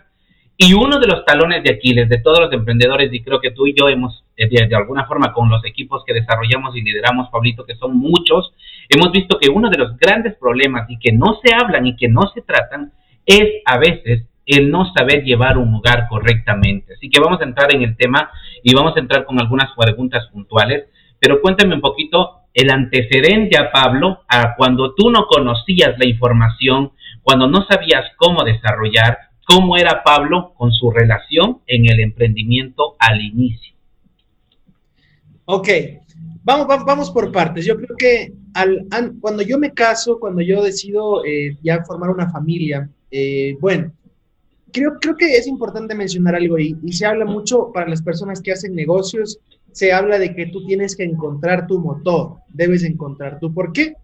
y 0.63 0.75
uno 0.75 0.99
de 0.99 1.07
los 1.07 1.25
talones 1.25 1.63
de 1.63 1.73
Aquiles 1.73 2.07
de 2.11 2.19
todos 2.19 2.39
los 2.39 2.53
emprendedores, 2.53 3.11
y 3.15 3.23
creo 3.23 3.41
que 3.41 3.51
tú 3.51 3.67
y 3.67 3.75
yo 3.75 3.89
hemos, 3.89 4.23
eh, 4.37 4.47
de, 4.47 4.77
alguna 4.77 5.07
forma, 5.07 5.33
con 5.33 5.49
los 5.49 5.65
equipos 5.65 6.05
que 6.07 6.13
desarrollamos 6.13 6.77
y 6.77 6.83
lideramos, 6.83 7.31
Pablito, 7.31 7.65
que 7.65 7.77
son 7.77 7.97
muchos, 7.97 8.53
hemos 8.91 9.11
visto 9.11 9.39
que 9.39 9.49
uno 9.49 9.71
de 9.71 9.79
los 9.79 9.97
grandes 9.97 10.35
problemas 10.35 10.85
y 10.91 10.99
que 10.99 11.13
no 11.13 11.41
se 11.43 11.55
hablan 11.55 11.87
y 11.87 11.97
que 11.97 12.09
no 12.09 12.31
se 12.35 12.43
tratan 12.43 12.93
es 13.25 13.63
a 13.65 13.79
veces 13.79 14.27
el 14.45 14.71
no 14.71 14.85
saber 14.93 15.25
llevar 15.25 15.57
un 15.57 15.77
hogar 15.77 16.09
correctamente. 16.11 16.93
Así 16.93 17.09
que 17.09 17.21
vamos 17.21 17.41
a 17.41 17.45
entrar 17.45 17.75
en 17.75 17.81
el 17.81 17.97
tema 17.97 18.31
y 18.63 18.75
vamos 18.75 18.95
a 18.97 19.01
entrar 19.01 19.25
con 19.25 19.41
algunas 19.41 19.71
preguntas 19.75 20.29
puntuales, 20.31 20.91
pero 21.19 21.41
cuéntame 21.41 21.75
un 21.75 21.81
poquito 21.81 22.41
el 22.53 22.69
antecedente 22.71 23.57
a 23.57 23.73
Pablo 23.73 24.25
a 24.29 24.57
cuando 24.57 24.95
tú 24.95 25.09
no 25.11 25.25
conocías 25.25 25.99
la 25.99 26.07
información, 26.07 26.93
cuando 27.23 27.47
no 27.49 27.65
sabías 27.67 28.05
cómo 28.19 28.45
desarrollar, 28.45 29.30
cómo 29.51 29.77
era 29.77 30.03
Pablo 30.05 30.53
con 30.57 30.71
su 30.73 30.91
relación 30.91 31.59
en 31.67 31.91
el 31.91 32.01
emprendimiento 32.01 32.95
al 32.99 33.21
inicio. 33.21 33.75
Ok, 35.45 35.69
vamos, 36.45 36.85
vamos, 36.87 37.11
por 37.11 37.33
partes. 37.33 37.65
Yo 37.65 37.77
creo 37.77 37.97
que 37.99 38.33
al, 38.55 38.87
cuando 39.21 39.43
yo 39.43 39.59
me 39.59 39.73
caso, 39.73 40.21
cuando 40.21 40.41
yo 40.41 40.63
decido 40.63 41.25
eh, 41.25 41.57
ya 41.63 41.83
formar 41.85 42.11
una 42.11 42.31
familia, 42.31 42.89
eh, 43.11 43.57
bueno, 43.61 43.93
creo, 44.73 44.99
creo 45.01 45.17
que 45.17 45.37
es 45.37 45.49
importante 45.49 45.97
mencionar 45.97 46.37
algo 46.37 46.57
y, 46.59 46.77
y 46.85 46.93
se 46.93 47.07
habla 47.07 47.25
mucho 47.25 47.73
para 47.73 47.89
las 47.89 48.03
personas 48.03 48.41
que 48.41 48.53
hacen 48.53 48.75
negocios, 48.77 49.41
se 49.73 49.93
habla 49.93 50.21
de 50.21 50.35
que 50.35 50.47
tú 50.47 50.65
tienes 50.65 50.95
que 50.95 51.03
encontrar 51.03 51.67
tu 51.67 51.81
motor, 51.81 52.37
debes 52.49 52.85
encontrar 52.85 53.41
tu 53.41 53.53
por 53.53 53.73
qué. 53.73 53.95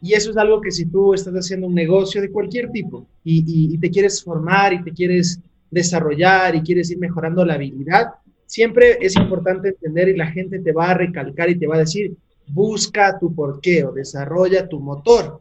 Y 0.00 0.12
eso 0.12 0.30
es 0.30 0.36
algo 0.36 0.60
que 0.60 0.70
si 0.70 0.86
tú 0.86 1.14
estás 1.14 1.34
haciendo 1.34 1.66
un 1.66 1.74
negocio 1.74 2.20
de 2.20 2.30
cualquier 2.30 2.70
tipo 2.70 3.06
y, 3.24 3.76
te 3.78 3.90
quieres 3.90 4.22
formar 4.22 4.72
y 4.72 4.82
te 4.82 4.92
quieres 4.92 5.40
desarrollar 5.70 6.54
y 6.54 6.62
quieres 6.62 6.90
ir 6.90 6.98
mejorando 6.98 7.44
la 7.44 7.54
habilidad, 7.54 8.08
siempre 8.46 8.98
es 9.00 9.16
importante 9.16 9.68
entender 9.68 10.08
y 10.08 10.16
la 10.16 10.30
gente 10.30 10.58
te 10.58 10.72
va 10.72 10.90
a 10.90 10.94
recalcar 10.94 11.50
y 11.50 11.58
te 11.58 11.66
va 11.66 11.76
a 11.76 11.80
decir, 11.80 12.14
busca 12.48 13.18
tu 13.18 13.34
porqué 13.34 13.84
o 13.84 13.92
desarrolla 13.92 14.68
tu 14.68 14.80
motor. 14.80 15.40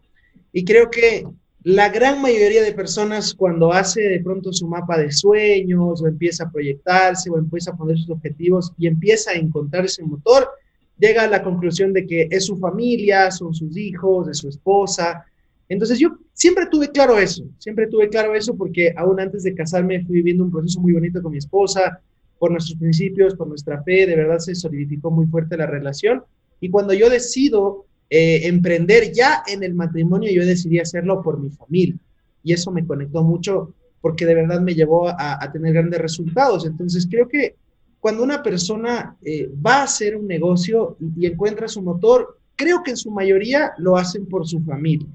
Y 0.52 0.64
creo 0.64 0.90
que 0.90 1.26
la 1.64 1.90
gran 1.90 2.22
mayoría 2.22 2.62
de 2.62 2.74
personas 2.74 3.34
cuando 3.34 3.74
hace 3.74 4.02
de 4.02 4.20
pronto 4.20 4.54
su 4.54 4.68
mapa 4.68 4.98
de 4.98 5.12
sueños 5.12 6.02
o 6.02 6.08
empieza 6.08 6.44
a 6.44 6.52
proyectarse 6.52 7.30
o 7.30 7.38
empieza 7.38 7.72
a 7.72 7.76
poner 7.76 7.98
sus 7.98 8.12
objetivos 8.12 8.72
y 8.78 8.88
empieza 8.88 9.32
a 9.32 9.36
encontrar 9.36 9.86
ese 9.86 10.04
motor, 10.04 10.48
llega 10.98 11.24
a 11.24 11.28
la 11.28 11.44
conclusión 11.44 11.94
de 11.94 12.06
que 12.06 12.28
es 12.30 12.46
su 12.46 12.58
familia, 12.58 13.32
son 13.32 13.54
sus 13.54 13.75
hijos, 13.78 14.28
de 14.28 14.34
su 14.34 14.50
esposa, 14.50 15.25
Entonces 15.68 15.98
yo 15.98 16.10
siempre 16.34 16.68
tuve 16.68 16.90
claro 16.92 17.18
eso, 17.18 17.44
siempre 17.58 17.88
tuve 17.88 18.08
claro 18.10 18.36
eso 18.36 18.56
porque 18.56 18.94
aún 18.96 19.20
antes 19.20 19.44
de 19.44 19.56
casarme 19.56 20.06
fui 20.06 20.18
viviendo 20.18 20.44
un 20.44 20.52
proceso 20.52 20.80
muy 20.80 20.94
bonito 20.94 21.22
con 21.22 21.32
mi 21.32 21.40
esposa, 21.40 22.02
por 22.38 22.52
nuestros 22.52 22.78
principios, 22.78 23.36
por 23.36 23.48
nuestra 23.48 23.82
fe, 23.84 24.06
de 24.06 24.16
verdad 24.16 24.40
se 24.40 24.54
solidificó 24.56 25.10
muy 25.10 25.25
fuerte 25.28 25.58
la 25.58 25.66
relación. 25.66 26.24
Y 26.60 26.70
cuando 26.70 26.94
yo 26.94 27.10
decido 27.10 27.86
eh, 28.10 28.48
emprender 28.48 29.12
ya 29.12 29.44
en 29.48 29.64
el 29.64 29.74
matrimonio, 29.74 30.32
yo 30.32 30.46
decidí 30.46 30.80
hacerlo 30.80 31.22
por 31.22 31.40
mi 31.40 31.50
familia. 31.50 31.96
Y 32.44 32.54
eso 32.54 32.72
me 32.72 32.86
conectó 32.86 33.24
mucho 33.24 33.74
porque 34.02 34.25
de 34.28 34.36
verdad 34.36 34.62
me 34.62 34.75
llevó 34.75 35.10
a, 35.10 35.52
tener 35.52 35.74
grandes 35.74 36.00
resultados. 36.00 36.66
Entonces 36.68 37.08
creo 37.10 37.28
que 37.28 37.56
cuando 38.06 38.22
una 38.22 38.44
persona 38.44 39.18
eh, 39.26 39.50
va 39.66 39.78
a 39.78 39.86
hacer 39.86 40.16
un 40.16 40.28
negocio 40.28 40.96
y 41.18 41.26
encuentra 41.26 41.68
su 41.68 41.82
motor, 41.82 42.38
creo 42.56 42.84
que 42.84 42.92
en 42.92 42.98
su 42.98 43.10
mayoría 43.10 43.72
lo 43.80 43.98
hacen 43.98 44.30
por 44.30 44.48
su 44.48 44.62
familia. 44.62 45.08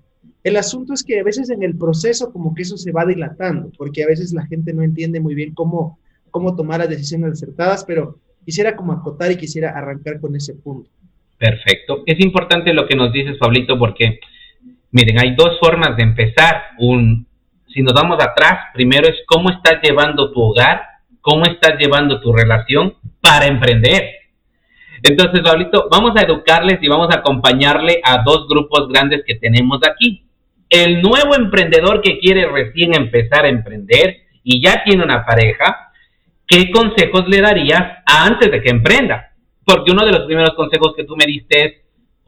El 0.42 0.56
asunto 0.56 0.94
es 0.94 1.04
que 1.04 1.20
a 1.20 1.22
veces 1.22 1.50
en 1.50 1.62
el 1.62 1.78
proceso 1.78 2.32
como 2.32 2.52
que 2.52 2.62
eso 2.62 2.76
se 2.76 2.90
va 2.90 3.06
dilatando, 3.06 3.70
porque 3.78 4.02
a 4.02 4.08
veces 4.08 4.32
la 4.32 4.44
gente 4.44 4.72
no 4.72 4.82
entiende 4.82 5.20
muy 5.20 5.36
bien 5.36 5.54
cómo, 5.54 6.00
cómo 6.32 6.56
tomar 6.56 6.80
las 6.80 6.88
decisiones 6.88 7.34
acertadas, 7.34 7.84
pero 7.84 8.18
quisiera 8.44 8.74
como 8.74 8.92
acotar 8.92 9.30
y 9.30 9.36
quisiera 9.36 9.70
arrancar 9.70 10.20
con 10.20 10.34
ese 10.34 10.54
punto. 10.54 10.90
Perfecto. 11.38 12.02
Es 12.06 12.18
importante 12.18 12.74
lo 12.74 12.88
que 12.88 12.96
nos 12.96 13.12
dices, 13.12 13.38
Pablito, 13.38 13.78
porque 13.78 14.18
miren, 14.90 15.20
hay 15.20 15.36
dos 15.36 15.60
formas 15.60 15.96
de 15.96 16.02
empezar. 16.02 16.56
Un, 16.80 17.24
si 17.72 17.82
nos 17.84 17.94
vamos 17.94 18.18
atrás, 18.20 18.64
primero 18.74 19.06
es 19.06 19.18
cómo 19.28 19.48
estás 19.48 19.74
llevando 19.80 20.32
tu 20.32 20.40
hogar, 20.40 20.89
cómo 21.20 21.44
estás 21.46 21.78
llevando 21.78 22.20
tu 22.20 22.32
relación 22.32 22.94
para 23.20 23.46
emprender. 23.46 24.10
Entonces, 25.02 25.40
Pablito, 25.42 25.88
vamos 25.90 26.12
a 26.16 26.22
educarles 26.22 26.78
y 26.82 26.88
vamos 26.88 27.08
a 27.10 27.18
acompañarle 27.18 28.00
a 28.04 28.22
dos 28.22 28.46
grupos 28.48 28.88
grandes 28.88 29.22
que 29.26 29.36
tenemos 29.36 29.80
aquí 29.88 30.26
el 30.70 31.02
nuevo 31.02 31.34
emprendedor 31.34 32.00
que 32.00 32.18
quiere 32.20 32.46
recién 32.48 32.94
empezar 32.94 33.44
a 33.44 33.48
emprender 33.48 34.18
y 34.44 34.62
ya 34.62 34.84
tiene 34.84 35.02
una 35.02 35.26
pareja, 35.26 35.92
¿qué 36.46 36.70
consejos 36.70 37.26
le 37.26 37.40
darías 37.40 37.98
antes 38.06 38.50
de 38.50 38.62
que 38.62 38.70
emprenda? 38.70 39.32
Porque 39.64 39.90
uno 39.90 40.06
de 40.06 40.12
los 40.12 40.26
primeros 40.26 40.54
consejos 40.54 40.94
que 40.96 41.04
tú 41.04 41.16
me 41.16 41.26
diste 41.26 41.64
es, 41.64 41.72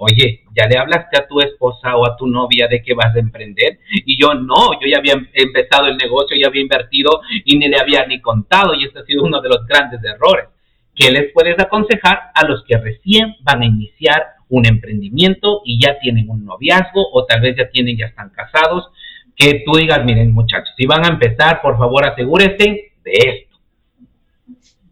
oye, 0.02 0.42
¿ya 0.56 0.66
le 0.66 0.78
hablaste 0.78 1.16
a 1.16 1.26
tu 1.26 1.40
esposa 1.40 1.96
o 1.96 2.04
a 2.04 2.16
tu 2.16 2.26
novia 2.26 2.66
de 2.66 2.82
que 2.82 2.94
vas 2.94 3.14
a 3.14 3.20
emprender? 3.20 3.78
Y 4.04 4.20
yo 4.20 4.34
no, 4.34 4.72
yo 4.80 4.88
ya 4.90 4.98
había 4.98 5.14
empezado 5.32 5.86
el 5.86 5.96
negocio, 5.96 6.36
ya 6.36 6.48
había 6.48 6.62
invertido 6.62 7.20
y 7.44 7.56
ni 7.56 7.68
le 7.68 7.78
había 7.78 8.04
ni 8.06 8.20
contado 8.20 8.74
y 8.74 8.84
este 8.84 8.98
ha 8.98 9.04
sido 9.04 9.22
uno 9.22 9.40
de 9.40 9.48
los 9.48 9.64
grandes 9.66 10.00
errores. 10.02 10.46
¿Qué 10.94 11.10
les 11.10 11.32
puedes 11.32 11.58
aconsejar 11.58 12.32
a 12.34 12.44
los 12.46 12.64
que 12.64 12.76
recién 12.76 13.36
van 13.42 13.62
a 13.62 13.66
iniciar 13.66 14.22
un 14.48 14.66
emprendimiento 14.66 15.62
y 15.64 15.80
ya 15.82 15.98
tienen 16.00 16.28
un 16.28 16.44
noviazgo 16.44 17.08
o 17.12 17.24
tal 17.24 17.40
vez 17.40 17.56
ya 17.56 17.70
tienen, 17.70 17.96
ya 17.96 18.06
están 18.06 18.30
casados, 18.30 18.90
que 19.34 19.62
tú 19.64 19.76
digas, 19.78 20.04
miren 20.04 20.34
muchachos, 20.34 20.74
si 20.76 20.84
van 20.84 21.04
a 21.06 21.08
empezar, 21.08 21.62
por 21.62 21.78
favor 21.78 22.04
asegúrense 22.04 22.92
de 23.02 23.12
esto. 23.12 23.56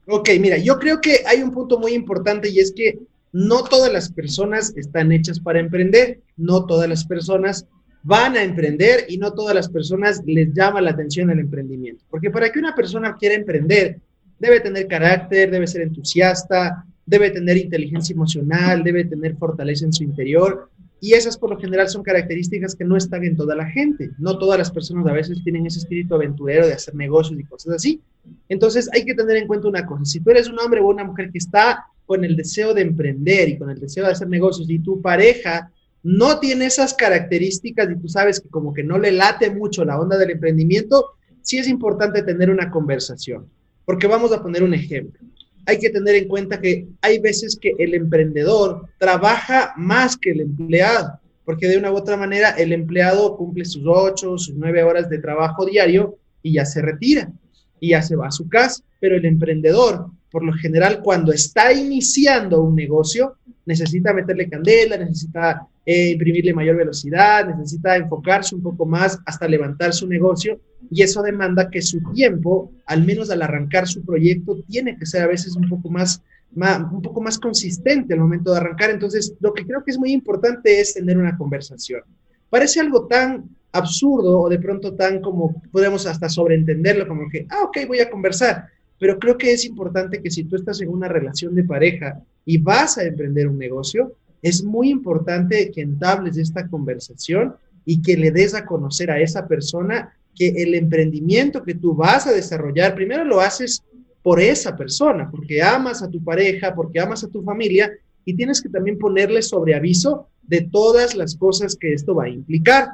Ok, 0.07 0.31
mira, 0.41 0.57
yo 0.57 0.79
creo 0.79 1.01
que 1.01 1.19
hay 1.27 1.43
un 1.43 1.53
punto 1.53 1.79
muy 1.79 1.93
importante 1.93 2.49
y 2.49 2.59
es 2.59 2.73
que 2.73 2.99
no 3.33 3.65
todas 3.65 3.93
las 3.93 4.11
personas 4.13 4.77
están 4.77 5.13
hechas 5.13 5.41
para 5.41 5.61
emprender, 5.61 6.21
no 6.37 6.67
todas 6.67 6.89
las 6.89 7.05
personas 7.05 7.67
van 8.03 8.37
a 8.37 8.43
emprender 8.43 9.07
y 9.09 9.19
no 9.19 9.33
todas 9.33 9.55
las 9.55 9.69
personas 9.69 10.23
les 10.25 10.53
llama 10.53 10.81
la 10.81 10.91
atención 10.91 11.31
el 11.31 11.41
emprendimiento. 11.41 12.05
Porque 12.11 12.31
para 12.31 12.51
que 12.51 12.59
una 12.59 12.75
persona 12.75 13.17
quiera 13.17 13.35
emprender, 13.35 13.99
debe 14.39 14.61
tener 14.61 14.87
carácter, 14.87 15.51
debe 15.51 15.67
ser 15.67 15.83
entusiasta, 15.83 16.85
debe 17.07 17.31
tener 17.31 17.57
inteligencia 17.57 18.15
emocional, 18.15 18.83
debe 18.83 19.05
tener 19.05 19.37
fortaleza 19.37 19.85
en 19.85 19.93
su 19.93 20.03
interior. 20.03 20.71
Y 21.03 21.15
esas 21.15 21.37
por 21.37 21.51
lo 21.51 21.59
general 21.59 21.89
son 21.89 22.03
características 22.03 22.75
que 22.75 22.85
no 22.85 22.97
están 22.97 23.25
en 23.25 23.37
toda 23.37 23.55
la 23.55 23.67
gente. 23.67 24.11
No 24.19 24.39
todas 24.39 24.59
las 24.59 24.71
personas 24.71 25.07
a 25.07 25.13
veces 25.13 25.43
tienen 25.43 25.67
ese 25.67 25.79
espíritu 25.79 26.15
aventurero 26.15 26.67
de 26.67 26.75
hacer 26.75 26.95
negocios 26.95 27.41
y 27.41 27.45
cosas 27.45 27.75
así. 27.75 28.01
Entonces 28.49 28.89
hay 28.93 29.05
que 29.05 29.15
tener 29.15 29.37
en 29.37 29.47
cuenta 29.47 29.69
una 29.69 29.87
cosa. 29.87 30.05
Si 30.05 30.21
tú 30.21 30.31
eres 30.31 30.49
un 30.49 30.59
hombre 30.59 30.81
o 30.81 30.89
una 30.89 31.05
mujer 31.05 31.31
que 31.31 31.39
está 31.39 31.87
con 32.11 32.25
el 32.25 32.35
deseo 32.35 32.75
de 32.75 32.83
emprender 32.83 33.51
y 33.51 33.57
con 33.57 33.71
el 33.71 33.79
deseo 33.79 34.05
de 34.05 34.11
hacer 34.11 34.29
negocios 34.29 34.69
y 34.69 34.81
tu 34.81 35.01
pareja 35.01 35.71
no 36.03 36.41
tiene 36.41 36.67
esas 36.67 36.93
características 36.93 37.89
y 37.89 38.01
tú 38.01 38.09
sabes 38.09 38.41
que 38.41 38.49
como 38.49 38.75
que 38.75 38.83
no 38.83 38.99
le 38.99 39.13
late 39.13 39.49
mucho 39.49 39.85
la 39.85 39.97
onda 39.97 40.19
del 40.19 40.31
emprendimiento, 40.31 41.11
sí 41.41 41.59
es 41.59 41.69
importante 41.69 42.25
tener 42.25 42.51
una 42.51 42.69
conversación. 42.69 43.47
Porque 43.85 44.09
vamos 44.09 44.33
a 44.33 44.43
poner 44.43 44.65
un 44.65 44.75
ejemplo 44.75 45.21
hay 45.67 45.79
que 45.79 45.91
tener 45.91 46.17
en 46.17 46.27
cuenta 46.27 46.61
que 46.61 46.89
hay 47.01 47.21
veces 47.21 47.57
que 47.61 47.75
el 47.79 47.95
emprendedor 47.95 48.89
trabaja 48.99 49.73
más 49.77 50.17
que 50.17 50.33
el 50.33 50.41
empleado, 50.41 51.21
porque 51.45 51.69
de 51.69 51.79
una 51.79 51.93
u 51.93 51.97
otra 51.97 52.17
manera 52.17 52.51
el 52.51 52.73
empleado 52.73 53.37
cumple 53.37 53.65
sus 53.65 53.85
ocho, 53.87 54.37
sus 54.37 54.57
nueve 54.57 54.83
horas 54.83 55.09
de 55.09 55.19
trabajo 55.19 55.65
diario 55.65 56.19
y 56.43 56.55
ya 56.55 56.65
se 56.65 56.83
retira 56.83 57.31
y 57.79 57.91
ya 57.91 58.03
se 58.03 58.17
va 58.17 58.27
a 58.27 58.33
su 58.33 58.49
casa, 58.49 58.83
pero 58.99 59.17
el 59.17 59.25
emprendedor, 59.25 60.07
por 60.31 60.45
lo 60.45 60.53
general, 60.53 61.01
cuando 61.03 61.33
está 61.33 61.73
iniciando 61.73 62.63
un 62.63 62.75
negocio, 62.75 63.37
necesita 63.67 64.13
meterle 64.13 64.49
candela, 64.49 64.97
necesita 64.97 65.67
eh, 65.85 66.11
imprimirle 66.11 66.55
mayor 66.55 66.77
velocidad, 66.77 67.47
necesita 67.49 67.97
enfocarse 67.97 68.55
un 68.55 68.63
poco 68.63 68.87
más 68.87 69.19
hasta 69.27 69.49
levantar 69.49 69.93
su 69.93 70.07
negocio 70.07 70.61
y 70.91 71.03
eso 71.03 71.23
demanda 71.23 71.71
que 71.71 71.83
su 71.83 72.01
tiempo, 72.13 72.73
al 72.87 73.05
menos 73.05 73.31
al 73.31 73.43
arrancar 73.43 73.87
su 73.87 74.05
proyecto, 74.05 74.63
tiene 74.69 74.97
que 74.97 75.07
ser 75.07 75.23
a 75.23 75.29
veces 75.29 75.57
un 75.57 75.69
poco 75.69 75.89
más, 75.89 76.23
un 76.55 77.03
poco 77.03 77.21
más 77.21 77.39
consistente 77.39 78.15
al 78.15 78.21
momento 78.21 78.53
de 78.53 78.59
arrancar. 78.59 78.91
Entonces, 78.91 79.35
lo 79.41 79.53
que 79.53 79.67
creo 79.67 79.85
que 79.85 79.91
es 79.91 79.99
muy 79.99 80.13
importante 80.13 80.81
es 80.81 80.95
tener 80.95 81.19
una 81.19 81.37
conversación. 81.37 82.03
Parece 82.49 82.81
algo 82.81 83.07
tan 83.07 83.49
absurdo 83.73 84.41
o 84.41 84.49
de 84.49 84.59
pronto 84.59 84.95
tan 84.95 85.21
como 85.21 85.63
podemos 85.71 86.07
hasta 86.07 86.29
sobreentenderlo, 86.29 87.07
como 87.07 87.29
que, 87.31 87.47
ah, 87.51 87.65
ok, 87.65 87.79
voy 87.87 88.01
a 88.01 88.11
conversar. 88.11 88.67
Pero 89.01 89.19
creo 89.19 89.39
que 89.39 89.53
es 89.53 89.65
importante 89.65 90.21
que 90.23 90.31
si 90.31 90.45
tú 90.45 90.57
estás 90.57 90.81
en 90.83 90.91
una 90.91 91.09
relación 91.09 91.55
de 91.55 91.65
pareja 91.65 92.23
y 92.45 92.59
vas 92.59 92.99
a 92.99 93.05
emprender 93.05 93.49
un 93.49 93.59
negocio, 93.59 94.13
es 94.43 94.63
muy 94.63 94.91
importante 94.91 95.71
que 95.71 95.81
entables 95.81 96.37
esta 96.37 96.69
conversación 96.69 97.55
y 97.87 98.03
que 98.03 98.17
le 98.17 98.31
des 98.31 98.55
a 98.55 98.67
conocer 98.67 99.11
a 99.11 99.19
esa 99.19 99.49
persona 99.49 100.15
que 100.35 100.49
el 100.49 100.75
emprendimiento 100.75 101.63
que 101.63 101.75
tú 101.75 101.95
vas 101.95 102.27
a 102.27 102.33
desarrollar, 102.33 102.95
primero 102.95 103.25
lo 103.25 103.41
haces 103.41 103.83
por 104.23 104.39
esa 104.39 104.77
persona, 104.77 105.31
porque 105.31 105.63
amas 105.63 106.03
a 106.03 106.11
tu 106.11 106.23
pareja, 106.23 106.75
porque 106.75 107.01
amas 107.01 107.25
a 107.25 107.29
tu 107.29 107.43
familia 107.43 107.91
y 108.27 108.35
tienes 108.35 108.61
que 108.61 108.69
también 108.69 108.99
ponerle 108.99 109.41
sobre 109.41 109.75
aviso 109.75 110.29
de 110.43 110.61
todas 110.61 111.17
las 111.17 111.37
cosas 111.37 111.75
que 111.75 111.95
esto 111.95 112.15
va 112.15 112.25
a 112.25 112.29
implicar. 112.29 112.89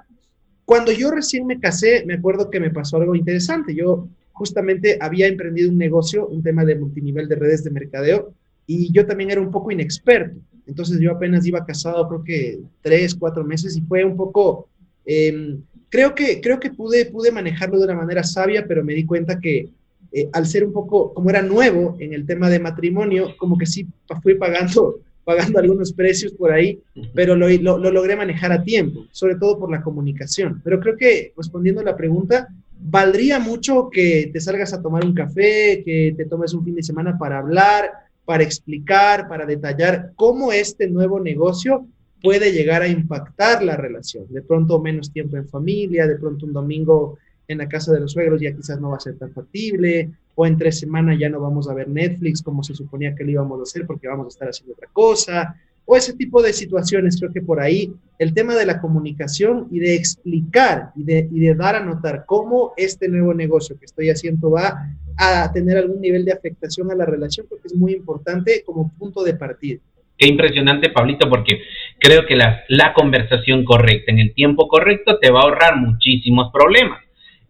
Cuando 0.64 0.92
yo 0.92 1.10
recién 1.10 1.46
me 1.46 1.58
casé, 1.58 2.04
me 2.06 2.14
acuerdo 2.14 2.48
que 2.48 2.60
me 2.60 2.70
pasó 2.70 2.96
algo 2.96 3.16
interesante. 3.16 3.74
Yo 3.74 4.08
justamente 4.36 4.98
había 5.00 5.26
emprendido 5.26 5.70
un 5.70 5.78
negocio, 5.78 6.28
un 6.28 6.42
tema 6.42 6.64
de 6.64 6.76
multinivel 6.76 7.26
de 7.26 7.36
redes 7.36 7.64
de 7.64 7.70
mercadeo, 7.70 8.34
y 8.66 8.92
yo 8.92 9.06
también 9.06 9.30
era 9.30 9.40
un 9.40 9.50
poco 9.50 9.70
inexperto. 9.70 10.38
Entonces 10.66 11.00
yo 11.00 11.12
apenas 11.12 11.46
iba 11.46 11.64
casado, 11.64 12.06
creo 12.06 12.22
que 12.22 12.58
tres, 12.82 13.14
cuatro 13.14 13.44
meses, 13.44 13.76
y 13.76 13.80
fue 13.80 14.04
un 14.04 14.14
poco 14.14 14.68
em, 15.06 15.62
creo 15.88 16.14
que, 16.14 16.42
creo 16.42 16.60
que 16.60 16.70
pude, 16.70 17.06
pude 17.06 17.32
manejarlo 17.32 17.78
de 17.78 17.84
una 17.86 17.94
manera 17.94 18.22
sabia, 18.22 18.66
pero 18.66 18.84
me 18.84 18.92
di 18.92 19.06
cuenta 19.06 19.40
que 19.40 19.70
eh, 20.12 20.28
al 20.34 20.46
ser 20.46 20.64
un 20.64 20.72
poco, 20.72 21.14
como 21.14 21.30
era 21.30 21.40
nuevo 21.40 21.96
en 21.98 22.12
el 22.12 22.26
tema 22.26 22.50
de 22.50 22.60
matrimonio, 22.60 23.34
como 23.38 23.56
que 23.56 23.64
sí 23.64 23.86
fui 24.22 24.34
pagando, 24.34 25.00
pagando 25.24 25.58
algunos 25.58 25.94
precios 25.94 26.32
por 26.32 26.52
ahí, 26.52 26.78
pero 27.14 27.36
lo, 27.36 27.48
lo, 27.48 27.78
lo, 27.78 27.90
logré 27.90 28.14
manejar 28.14 28.52
a 28.52 28.62
tiempo, 28.62 29.06
sobre 29.12 29.36
todo 29.36 29.58
por 29.58 29.70
la 29.70 29.82
comunicación. 29.82 30.60
Pero 30.62 30.78
creo 30.78 30.96
que 30.98 31.32
respondiendo 31.34 31.80
a 31.80 31.84
la 31.84 31.96
pregunta, 31.96 32.48
valdría 32.78 33.38
mucho 33.38 33.88
que 33.90 34.30
te 34.32 34.40
salgas 34.40 34.72
a 34.72 34.82
tomar 34.82 35.04
un 35.04 35.14
café, 35.14 35.82
que 35.84 36.14
te 36.16 36.24
tomes 36.26 36.54
un 36.54 36.64
fin 36.64 36.74
de 36.74 36.82
semana 36.82 37.18
para 37.18 37.38
hablar, 37.38 37.90
para 38.24 38.42
explicar, 38.42 39.28
para 39.28 39.46
detallar 39.46 40.12
cómo 40.16 40.52
este 40.52 40.88
nuevo 40.88 41.20
negocio 41.20 41.86
puede 42.22 42.52
llegar 42.52 42.82
a 42.82 42.88
impactar 42.88 43.62
la 43.62 43.76
relación. 43.76 44.26
De 44.28 44.42
pronto 44.42 44.80
menos 44.80 45.12
tiempo 45.12 45.36
en 45.36 45.48
familia, 45.48 46.06
de 46.06 46.16
pronto 46.16 46.46
un 46.46 46.52
domingo 46.52 47.18
en 47.48 47.58
la 47.58 47.68
casa 47.68 47.92
de 47.92 48.00
los 48.00 48.12
suegros 48.12 48.40
ya 48.40 48.54
quizás 48.54 48.80
no 48.80 48.90
va 48.90 48.96
a 48.96 49.00
ser 49.00 49.16
tan 49.16 49.32
factible, 49.32 50.10
o 50.34 50.46
en 50.46 50.58
tres 50.58 50.80
semanas 50.80 51.18
ya 51.18 51.28
no 51.28 51.40
vamos 51.40 51.68
a 51.68 51.74
ver 51.74 51.88
Netflix 51.88 52.42
como 52.42 52.62
se 52.62 52.74
suponía 52.74 53.14
que 53.14 53.24
lo 53.24 53.30
íbamos 53.30 53.60
a 53.60 53.62
hacer 53.62 53.86
porque 53.86 54.08
vamos 54.08 54.26
a 54.26 54.28
estar 54.28 54.48
haciendo 54.48 54.74
otra 54.74 54.88
cosa, 54.92 55.56
o 55.86 55.96
ese 55.96 56.12
tipo 56.14 56.42
de 56.42 56.52
situaciones. 56.52 57.18
Creo 57.18 57.32
que 57.32 57.40
por 57.40 57.60
ahí 57.60 57.92
el 58.18 58.34
tema 58.34 58.54
de 58.54 58.66
la 58.66 58.80
comunicación 58.80 59.68
y 59.70 59.78
de 59.78 59.94
explicar 59.94 60.90
y 60.96 61.04
de, 61.04 61.28
y 61.32 61.40
de 61.40 61.54
dar 61.54 61.76
a 61.76 61.84
notar 61.84 62.24
cómo 62.26 62.72
este 62.76 63.08
nuevo 63.08 63.32
negocio 63.32 63.78
que 63.78 63.86
estoy 63.86 64.10
haciendo 64.10 64.50
va 64.50 64.90
a 65.16 65.50
tener 65.52 65.78
algún 65.78 66.00
nivel 66.00 66.24
de 66.24 66.32
afectación 66.32 66.90
a 66.90 66.94
la 66.94 67.06
relación, 67.06 67.46
porque 67.48 67.68
es 67.68 67.74
muy 67.74 67.92
importante 67.92 68.62
como 68.66 68.92
punto 68.98 69.22
de 69.24 69.34
partida. 69.34 69.80
Qué 70.18 70.28
impresionante, 70.28 70.90
Pablito, 70.90 71.28
porque 71.28 71.60
creo 71.98 72.26
que 72.26 72.36
la, 72.36 72.62
la, 72.68 72.94
conversación 72.94 73.64
correcta 73.64 74.12
en 74.12 74.18
el 74.18 74.32
tiempo 74.34 74.66
correcto 74.66 75.18
te 75.18 75.30
va 75.30 75.40
a 75.40 75.42
ahorrar 75.42 75.76
muchísimos 75.76 76.50
problemas. 76.52 77.05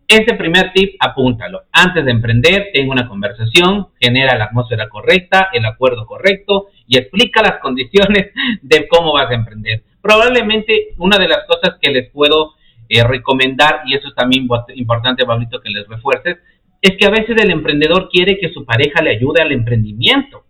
Ese 0.08 0.34
primer 0.34 0.72
tip, 0.72 0.94
apúntalo. 1.00 1.62
Antes 1.72 2.04
de 2.04 2.12
emprender, 2.12 2.68
tenga 2.72 2.92
una 2.92 3.08
conversación, 3.08 3.88
genera 4.00 4.36
la 4.38 4.44
atmósfera 4.44 4.88
correcta, 4.88 5.48
el 5.52 5.66
acuerdo 5.66 6.06
correcto 6.06 6.68
y 6.86 6.96
explica 6.96 7.42
las 7.42 7.58
condiciones 7.60 8.30
de 8.62 8.86
cómo 8.88 9.12
vas 9.12 9.30
a 9.30 9.34
emprender. 9.34 9.82
Probablemente 10.00 10.94
una 10.98 11.18
de 11.18 11.28
las 11.28 11.44
cosas 11.48 11.78
que 11.80 11.90
les 11.90 12.10
puedo 12.10 12.54
eh, 12.88 13.02
recomendar, 13.02 13.82
y 13.86 13.94
eso 13.94 14.08
es 14.08 14.14
también 14.14 14.46
importante, 14.74 15.26
Pablito, 15.26 15.60
que 15.60 15.70
les 15.70 15.88
refuerces, 15.88 16.36
es 16.80 16.96
que 16.96 17.06
a 17.06 17.10
veces 17.10 17.36
el 17.42 17.50
emprendedor 17.50 18.08
quiere 18.08 18.38
que 18.38 18.52
su 18.52 18.64
pareja 18.64 19.02
le 19.02 19.10
ayude 19.10 19.42
al 19.42 19.50
emprendimiento. 19.50 20.44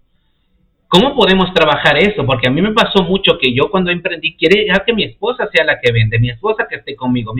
¿Cómo 0.88 1.16
podemos 1.16 1.52
trabajar 1.54 1.96
eso? 1.98 2.26
Porque 2.26 2.48
a 2.48 2.50
mí 2.50 2.60
me 2.60 2.72
pasó 2.72 3.02
mucho 3.04 3.38
que 3.40 3.54
yo 3.54 3.70
cuando 3.70 3.90
emprendí 3.90 4.36
quiere 4.36 4.66
que 4.84 4.92
mi 4.92 5.04
esposa 5.04 5.48
sea 5.52 5.64
la 5.64 5.80
que 5.80 5.92
vende, 5.92 6.18
mi 6.18 6.30
esposa 6.30 6.66
que 6.68 6.76
esté 6.76 6.94
conmigo. 6.94 7.32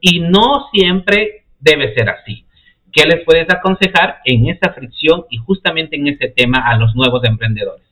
Y 0.00 0.20
no 0.20 0.68
siempre 0.72 1.41
debe 1.62 1.94
ser 1.94 2.10
así. 2.10 2.44
¿Qué 2.92 3.06
les 3.06 3.24
puedes 3.24 3.48
aconsejar 3.48 4.18
en 4.24 4.48
esa 4.48 4.72
fricción 4.74 5.24
y 5.30 5.38
justamente 5.38 5.96
en 5.96 6.08
ese 6.08 6.28
tema 6.28 6.62
a 6.68 6.76
los 6.76 6.94
nuevos 6.94 7.24
emprendedores? 7.24 7.86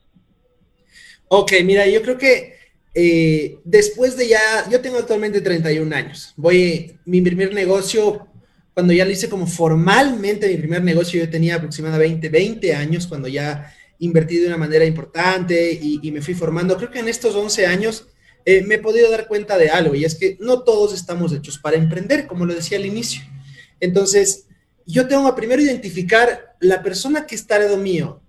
Ok, 1.29 1.53
mira, 1.65 1.87
yo 1.87 2.03
creo 2.03 2.19
que 2.19 2.55
eh, 2.95 3.59
después 3.65 4.17
de 4.17 4.29
ya, 4.29 4.41
yo 4.71 4.81
tengo 4.81 4.99
actualmente 4.99 5.41
31 5.41 5.95
años. 5.95 6.35
Voy, 6.37 6.99
mi 7.07 7.23
primer 7.23 7.55
negocio, 7.55 8.27
cuando 8.75 8.93
ya 8.93 9.05
lo 9.05 9.11
hice 9.11 9.31
como 9.31 9.47
formalmente, 9.47 10.49
mi 10.49 10.57
primer 10.57 10.83
negocio, 10.83 11.21
yo 11.21 11.31
tenía 11.31 11.55
aproximadamente 11.55 12.29
20 12.29 12.75
años 12.75 13.07
cuando 13.07 13.29
ya 13.29 13.73
invertí 14.01 14.39
de 14.39 14.49
una 14.49 14.57
manera 14.57 14.85
importante 14.85 15.79
y, 15.81 16.11
me 16.11 16.21
fui 16.21 16.35
formando. 16.35 16.77
Creo 16.77 16.91
que 16.91 16.99
en 16.99 17.09
estos 17.09 17.35
11 17.35 17.67
años 17.67 18.09
eh, 18.45 18.63
me 18.63 18.77
he 18.77 18.79
podido 18.79 19.11
dar 19.11 19.29
cuenta 19.29 19.57
de 19.57 19.71
algo 19.71 19.95
y 19.95 20.05
es 20.05 20.15
que 20.15 20.37
no 20.41 20.63
todos 20.63 20.95
estamos 20.95 21.33
hechos 21.33 21.59
para 21.59 21.77
emprender, 21.77 22.27
como 22.27 22.45
lo 22.45 22.55
decía 22.55 22.79
al 22.79 22.87
inicio. 22.87 23.23
Entonces, 23.81 24.47
yo 24.87 25.09
tengo 25.09 25.27
que 25.27 25.41
primero 25.41 25.63
identificar 25.63 26.57
la 26.61 26.83
persona 26.83 27.27
que 27.27 27.35
está 27.35 27.57
al 27.57 27.65
lado 27.65 27.77
mío. 27.77 28.21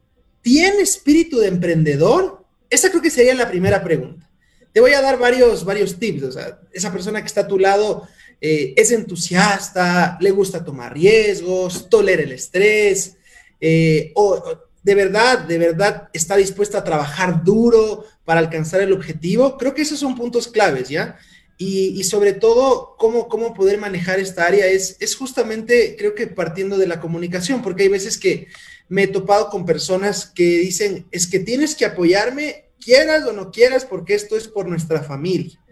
¿Tiene 0.41 0.81
espíritu 0.81 1.39
de 1.39 1.47
emprendedor? 1.47 2.45
Esa 2.69 2.89
creo 2.89 3.01
que 3.01 3.09
sería 3.09 3.35
la 3.35 3.49
primera 3.49 3.83
pregunta. 3.83 4.29
Te 4.73 4.79
voy 4.79 4.93
a 4.93 5.01
dar 5.01 5.19
varios, 5.19 5.65
varios 5.65 5.99
tips. 5.99 6.23
O 6.23 6.31
sea, 6.31 6.59
esa 6.71 6.91
persona 6.91 7.21
que 7.21 7.27
está 7.27 7.41
a 7.41 7.47
tu 7.47 7.59
lado 7.59 8.07
eh, 8.39 8.73
es 8.75 8.91
entusiasta, 8.91 10.17
le 10.19 10.31
gusta 10.31 10.63
tomar 10.63 10.93
riesgos, 10.93 11.89
tolera 11.89 12.23
el 12.23 12.31
estrés, 12.31 13.17
eh, 13.59 14.11
o 14.15 14.41
de 14.81 14.95
verdad, 14.95 15.39
de 15.39 15.59
verdad 15.59 16.09
está 16.11 16.37
dispuesta 16.37 16.79
a 16.79 16.83
trabajar 16.83 17.43
duro 17.43 18.05
para 18.25 18.39
alcanzar 18.39 18.81
el 18.81 18.93
objetivo. 18.93 19.57
Creo 19.57 19.75
que 19.75 19.83
esos 19.83 19.99
son 19.99 20.15
puntos 20.15 20.47
claves, 20.47 20.89
¿ya? 20.89 21.19
Y, 21.63 22.03
sobre 22.05 22.33
todo, 22.33 22.95
cómo, 22.97 23.27
cómo 23.27 23.53
poder 23.53 23.77
manejar 23.77 24.19
esta 24.19 24.47
área 24.47 24.65
es, 24.65 24.97
es 24.99 25.15
justamente, 25.15 25.95
creo 25.95 26.15
que 26.15 26.25
partiendo 26.25 26.75
de 26.79 26.87
la 26.87 26.99
comunicación, 26.99 27.61
porque 27.61 27.83
hay 27.83 27.89
veces 27.89 28.17
que 28.17 28.47
me 28.89 29.03
he 29.03 29.07
topado 29.07 29.51
con 29.51 29.63
personas 29.63 30.25
que 30.25 30.57
dicen, 30.57 31.05
es 31.11 31.27
que 31.27 31.37
tienes 31.37 31.75
que 31.75 31.85
apoyarme, 31.85 32.71
quieras 32.83 33.27
o 33.27 33.33
no 33.33 33.51
quieras, 33.51 33.85
porque 33.85 34.15
esto 34.15 34.35
es 34.35 34.47
por 34.47 34.67
nuestra 34.67 35.03
familia. 35.03 35.63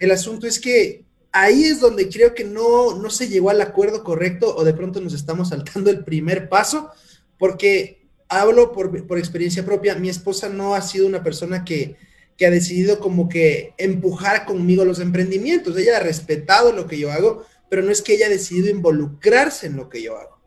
El 0.00 0.10
asunto 0.10 0.48
es 0.48 0.58
que 0.58 1.04
ahí 1.30 1.66
es 1.66 1.78
donde 1.78 2.08
creo 2.08 2.34
que 2.34 2.42
no, 2.42 2.96
no 2.96 3.08
se 3.08 3.28
llegó 3.28 3.50
al 3.50 3.60
acuerdo 3.60 4.02
correcto 4.02 4.56
o 4.56 4.64
de 4.64 4.74
pronto 4.74 5.00
nos 5.00 5.14
estamos 5.14 5.50
saltando 5.50 5.88
el 5.88 6.02
primer 6.02 6.48
paso, 6.48 6.90
porque 7.38 8.08
hablo 8.28 8.72
por, 8.72 9.06
por 9.06 9.18
experiencia 9.18 9.64
propia, 9.64 9.94
mi 9.94 10.08
esposa 10.08 10.48
no 10.48 10.74
ha 10.74 10.82
sido 10.82 11.06
una 11.06 11.22
persona 11.22 11.64
que 11.64 11.96
que 12.38 12.46
ha 12.46 12.50
decidido 12.50 13.00
como 13.00 13.28
que 13.28 13.74
empujar 13.76 14.46
conmigo 14.46 14.84
los 14.84 15.00
emprendimientos. 15.00 15.76
Ella 15.76 15.96
ha 15.96 16.00
respetado 16.00 16.72
lo 16.72 16.86
que 16.86 16.96
yo 16.96 17.10
hago, 17.10 17.44
pero 17.68 17.82
no 17.82 17.90
es 17.90 18.00
que 18.00 18.14
ella 18.14 18.26
ha 18.26 18.30
decidido 18.30 18.70
involucrarse 18.70 19.66
en 19.66 19.76
lo 19.76 19.88
que 19.88 20.02
yo 20.02 20.16
hago. 20.16 20.38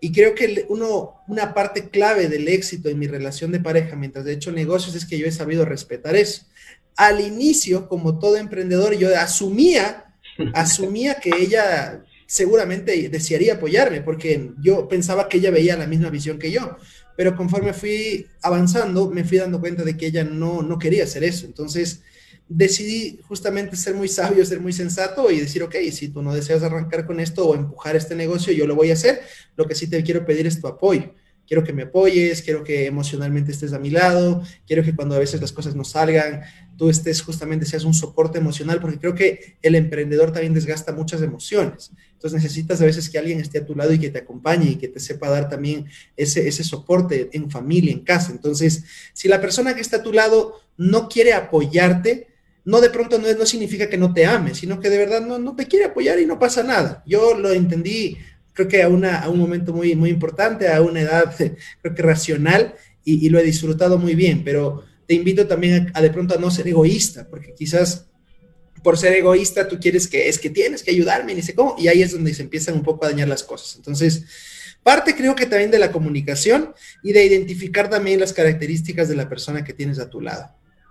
Y 0.00 0.12
creo 0.12 0.34
que 0.34 0.66
uno, 0.68 1.22
una 1.28 1.54
parte 1.54 1.88
clave 1.88 2.28
del 2.28 2.48
éxito 2.48 2.88
en 2.88 2.98
mi 2.98 3.06
relación 3.06 3.52
de 3.52 3.60
pareja 3.60 3.94
mientras 3.94 4.26
he 4.26 4.32
hecho 4.32 4.50
negocios 4.50 4.96
es 4.96 5.06
que 5.06 5.18
yo 5.18 5.26
he 5.26 5.32
sabido 5.32 5.64
respetar 5.64 6.16
eso. 6.16 6.42
Al 6.96 7.20
inicio, 7.20 7.88
como 7.88 8.18
todo 8.18 8.36
emprendedor, 8.36 8.96
yo 8.96 9.16
asumía, 9.16 10.12
asumía 10.52 11.14
que 11.14 11.30
ella 11.38 12.02
seguramente 12.26 13.08
desearía 13.08 13.54
apoyarme 13.54 14.02
porque 14.02 14.50
yo 14.60 14.88
pensaba 14.88 15.28
que 15.28 15.38
ella 15.38 15.52
veía 15.52 15.76
la 15.76 15.86
misma 15.86 16.10
visión 16.10 16.40
que 16.40 16.50
yo 16.50 16.76
pero 17.16 17.36
conforme 17.36 17.72
fui 17.72 18.26
avanzando, 18.42 19.10
me 19.10 19.24
fui 19.24 19.38
dando 19.38 19.60
cuenta 19.60 19.84
de 19.84 19.96
que 19.96 20.06
ella 20.06 20.24
no, 20.24 20.62
no 20.62 20.78
quería 20.78 21.04
hacer 21.04 21.24
eso. 21.24 21.46
Entonces, 21.46 22.02
decidí 22.48 23.20
justamente 23.26 23.76
ser 23.76 23.94
muy 23.94 24.08
sabio, 24.08 24.44
ser 24.44 24.60
muy 24.60 24.72
sensato 24.72 25.30
y 25.30 25.40
decir, 25.40 25.62
ok, 25.62 25.76
si 25.90 26.08
tú 26.08 26.22
no 26.22 26.34
deseas 26.34 26.62
arrancar 26.62 27.06
con 27.06 27.18
esto 27.20 27.46
o 27.48 27.54
empujar 27.54 27.96
este 27.96 28.14
negocio, 28.14 28.52
yo 28.52 28.66
lo 28.66 28.74
voy 28.74 28.90
a 28.90 28.94
hacer. 28.94 29.20
Lo 29.56 29.66
que 29.66 29.74
sí 29.74 29.88
te 29.88 30.02
quiero 30.02 30.24
pedir 30.24 30.46
es 30.46 30.60
tu 30.60 30.66
apoyo 30.66 31.12
quiero 31.46 31.64
que 31.64 31.72
me 31.72 31.84
apoyes, 31.84 32.42
quiero 32.42 32.64
que 32.64 32.86
emocionalmente 32.86 33.52
estés 33.52 33.72
a 33.72 33.78
mi 33.78 33.90
lado, 33.90 34.42
quiero 34.66 34.82
que 34.82 34.94
cuando 34.94 35.14
a 35.14 35.18
veces 35.18 35.40
las 35.40 35.52
cosas 35.52 35.74
no 35.74 35.84
salgan, 35.84 36.42
tú 36.76 36.90
estés 36.90 37.22
justamente, 37.22 37.64
seas 37.64 37.84
un 37.84 37.94
soporte 37.94 38.38
emocional, 38.38 38.80
porque 38.80 38.98
creo 38.98 39.14
que 39.14 39.56
el 39.62 39.74
emprendedor 39.74 40.32
también 40.32 40.54
desgasta 40.54 40.92
muchas 40.92 41.22
emociones. 41.22 41.92
Entonces 42.16 42.42
necesitas 42.42 42.80
a 42.80 42.86
veces 42.86 43.10
que 43.10 43.18
alguien 43.18 43.40
esté 43.40 43.58
a 43.58 43.66
tu 43.66 43.74
lado 43.74 43.92
y 43.92 43.98
que 43.98 44.08
te 44.08 44.18
acompañe 44.18 44.70
y 44.70 44.76
que 44.76 44.88
te 44.88 45.00
sepa 45.00 45.28
dar 45.28 45.48
también 45.48 45.86
ese, 46.16 46.48
ese 46.48 46.64
soporte 46.64 47.28
en 47.32 47.50
familia, 47.50 47.92
en 47.92 48.00
casa. 48.00 48.32
Entonces, 48.32 48.84
si 49.12 49.28
la 49.28 49.40
persona 49.40 49.74
que 49.74 49.82
está 49.82 49.98
a 49.98 50.02
tu 50.02 50.12
lado 50.12 50.60
no 50.78 51.08
quiere 51.08 51.34
apoyarte, 51.34 52.28
no 52.64 52.80
de 52.80 52.90
pronto 52.90 53.18
no, 53.18 53.32
no 53.32 53.46
significa 53.46 53.88
que 53.88 53.98
no 53.98 54.12
te 54.12 54.24
ame, 54.24 54.54
sino 54.54 54.80
que 54.80 54.90
de 54.90 54.98
verdad 54.98 55.20
no, 55.20 55.38
no 55.38 55.54
te 55.54 55.66
quiere 55.66 55.84
apoyar 55.84 56.18
y 56.18 56.26
no 56.26 56.38
pasa 56.38 56.62
nada. 56.62 57.04
Yo 57.06 57.38
lo 57.38 57.52
entendí 57.52 58.16
creo 58.56 58.68
que 58.68 58.82
a, 58.82 58.88
una, 58.88 59.18
a 59.18 59.28
un 59.28 59.38
momento 59.38 59.72
muy, 59.72 59.94
muy 59.94 60.10
importante, 60.10 60.68
a 60.68 60.80
una 60.80 61.02
edad 61.02 61.34
creo 61.82 61.94
que 61.94 62.02
racional 62.02 62.74
y, 63.04 63.28
lo 63.28 63.38
he 63.38 63.44
disfrutado 63.44 63.98
muy 63.98 64.16
bien, 64.16 64.42
pero 64.42 64.82
te 65.06 65.14
invito 65.14 65.46
también 65.46 65.92
a, 65.94 66.02
de 66.02 66.10
pronto 66.10 66.34
a 66.34 66.38
no 66.38 66.50
ser 66.50 66.66
egoísta, 66.66 67.28
porque 67.30 67.54
quizás 67.54 68.06
por 68.86 68.96
ser 68.96 69.14
egoísta 69.14 69.66
tú 69.66 69.80
quieres 69.80 70.06
que 70.06 70.28
es 70.28 70.38
que 70.38 70.48
tienes 70.48 70.84
que 70.84 70.92
ayudarme, 70.92 71.34
ni 71.34 71.42
sé 71.42 71.56
cómo, 71.56 71.74
y 71.76 71.88
ahí 71.88 72.02
es 72.02 72.12
donde 72.12 72.32
se 72.32 72.44
empiezan 72.44 72.76
un 72.76 72.84
poco 72.84 73.04
a 73.04 73.08
dañar 73.08 73.26
las 73.26 73.42
cosas. 73.42 73.74
Entonces, 73.74 74.78
parte 74.84 75.16
creo 75.16 75.34
que 75.34 75.46
también 75.46 75.72
de 75.72 75.80
la 75.80 75.90
comunicación 75.90 76.72
y 77.02 77.12
de 77.12 77.26
identificar 77.26 77.90
también 77.90 78.20
las 78.20 78.32
características 78.32 79.08
de 79.08 79.16
la 79.16 79.28
persona 79.28 79.64
que 79.64 79.72
tienes 79.72 79.98
a 79.98 80.08
tu 80.08 80.20
lado. 80.20 80.44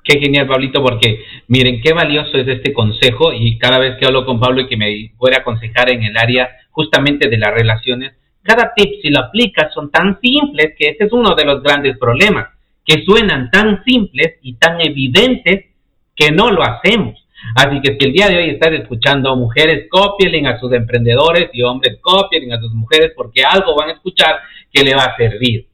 Qué 0.04 0.20
genial, 0.20 0.46
Pablito, 0.46 0.84
porque 0.84 1.20
miren 1.48 1.80
qué 1.82 1.94
valioso 1.94 2.38
es 2.38 2.46
este 2.50 2.74
consejo 2.74 3.32
y 3.32 3.58
cada 3.60 3.80
vez 3.80 3.94
que 3.98 4.06
hablo 4.06 4.26
con 4.26 4.42
Pablo 4.42 4.60
y 4.60 4.68
que 4.68 4.76
me 4.76 5.14
puede 5.18 5.38
aconsejar 5.38 5.90
en 5.90 6.04
el 6.04 6.18
área 6.18 6.50
justamente 6.72 7.30
de 7.30 7.38
las 7.38 7.54
relaciones, 7.54 8.12
cada 8.44 8.74
tip 8.76 8.90
si 9.02 9.10
lo 9.10 9.22
aplicas 9.22 9.74
son 9.74 9.90
tan 9.90 10.20
simples 10.20 10.74
que 10.78 10.90
ese 10.90 11.06
es 11.06 11.14
uno 11.14 11.34
de 11.34 11.46
los 11.46 11.64
grandes 11.64 11.98
problemas, 11.98 12.50
que 12.86 13.06
suenan 13.06 13.50
tan 13.52 13.86
simples 13.86 14.34
y 14.42 14.56
tan 14.56 14.82
evidentes 14.82 15.68
que 16.14 16.32
no 16.32 16.52
lo 16.52 16.62
hacemos. 16.62 17.25
Así 17.56 17.82
que 17.82 17.98
si 18.00 18.08
el 18.08 18.14
día 18.14 18.28
de 18.28 18.38
hoy 18.38 18.50
estás 18.50 18.72
escuchando 18.74 19.36
mujeres, 19.36 19.88
cópienle 19.90 20.48
a 20.48 20.60
sus 20.60 20.74
emprendedores 20.74 21.50
y 21.54 21.62
hombres, 21.62 22.00
cópienle 22.02 22.56
a 22.56 22.60
sus 22.60 22.74
mujeres 22.74 23.12
porque 23.16 23.44
algo 23.44 23.76
van 23.76 23.90
a 23.90 23.94
escuchar 23.94 24.40
que 24.72 24.84
le 24.84 24.96
va 24.96 25.04
a 25.04 25.16
servir. 25.16 25.68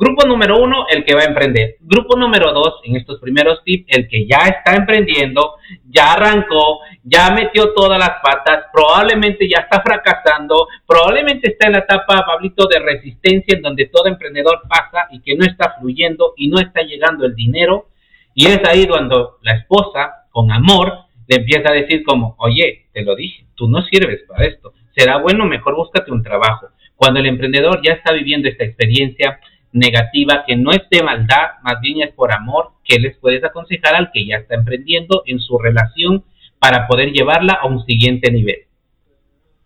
Grupo 0.00 0.26
número 0.26 0.56
uno, 0.56 0.86
el 0.88 1.04
que 1.04 1.14
va 1.14 1.20
a 1.20 1.26
emprender. 1.26 1.76
Grupo 1.80 2.16
número 2.16 2.54
dos, 2.54 2.80
en 2.84 2.96
estos 2.96 3.20
primeros 3.20 3.62
tips, 3.64 3.84
el 3.88 4.08
que 4.08 4.26
ya 4.26 4.38
está 4.48 4.74
emprendiendo, 4.74 5.56
ya 5.90 6.14
arrancó, 6.14 6.78
ya 7.04 7.30
metió 7.32 7.74
todas 7.74 7.98
las 7.98 8.12
patas, 8.22 8.64
probablemente 8.72 9.46
ya 9.46 9.64
está 9.64 9.82
fracasando, 9.82 10.68
probablemente 10.86 11.50
está 11.50 11.66
en 11.66 11.74
la 11.74 11.80
etapa, 11.80 12.24
Pablito, 12.24 12.66
de 12.66 12.78
resistencia 12.78 13.54
en 13.54 13.60
donde 13.60 13.90
todo 13.92 14.06
emprendedor 14.06 14.62
pasa 14.66 15.06
y 15.10 15.20
que 15.20 15.36
no 15.36 15.44
está 15.44 15.76
fluyendo 15.78 16.32
y 16.34 16.48
no 16.48 16.58
está 16.60 16.80
llegando 16.80 17.26
el 17.26 17.34
dinero. 17.34 17.88
Y 18.34 18.46
es 18.46 18.60
ahí 18.66 18.86
cuando 18.86 19.36
la 19.42 19.52
esposa, 19.52 20.28
con 20.30 20.50
amor, 20.50 21.09
le 21.30 21.36
empieza 21.36 21.70
a 21.70 21.74
decir 21.74 22.02
como, 22.02 22.34
oye, 22.38 22.86
te 22.92 23.02
lo 23.02 23.14
dije, 23.14 23.46
tú 23.54 23.68
no 23.68 23.84
sirves 23.84 24.22
para 24.26 24.46
esto, 24.46 24.74
será 24.96 25.18
bueno, 25.18 25.46
mejor 25.46 25.76
búscate 25.76 26.10
un 26.10 26.24
trabajo. 26.24 26.66
Cuando 26.96 27.20
el 27.20 27.26
emprendedor 27.26 27.80
ya 27.86 27.92
está 27.92 28.12
viviendo 28.12 28.48
esta 28.48 28.64
experiencia, 28.64 29.38
negativa 29.72 30.42
que 30.44 30.56
no 30.56 30.72
es 30.72 30.80
de 30.90 31.04
maldad, 31.04 31.60
más 31.62 31.80
bien 31.80 32.02
es 32.02 32.12
por 32.14 32.32
amor, 32.32 32.72
que 32.84 32.98
les 32.98 33.16
puedes 33.18 33.44
aconsejar 33.44 33.94
al 33.94 34.10
que 34.12 34.26
ya 34.26 34.38
está 34.38 34.56
emprendiendo 34.56 35.22
en 35.24 35.38
su 35.38 35.56
relación 35.56 36.24
para 36.58 36.88
poder 36.88 37.12
llevarla 37.12 37.52
a 37.52 37.68
un 37.68 37.86
siguiente 37.86 38.32
nivel. 38.32 38.66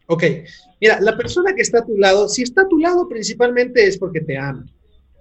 Ok, 0.07 0.23
mira, 0.83 1.01
la 1.01 1.17
persona 1.17 1.55
que 1.55 1.63
está 1.63 1.79
a 1.79 1.87
tu 1.87 1.97
lado, 1.97 2.29
si 2.29 2.43
está 2.43 2.63
a 2.63 2.69
tu 2.69 2.79
lado 2.79 3.09
principalmente 3.09 3.87
es 3.87 3.97
porque 3.97 4.21
te 4.21 4.37
ama. 4.37 4.67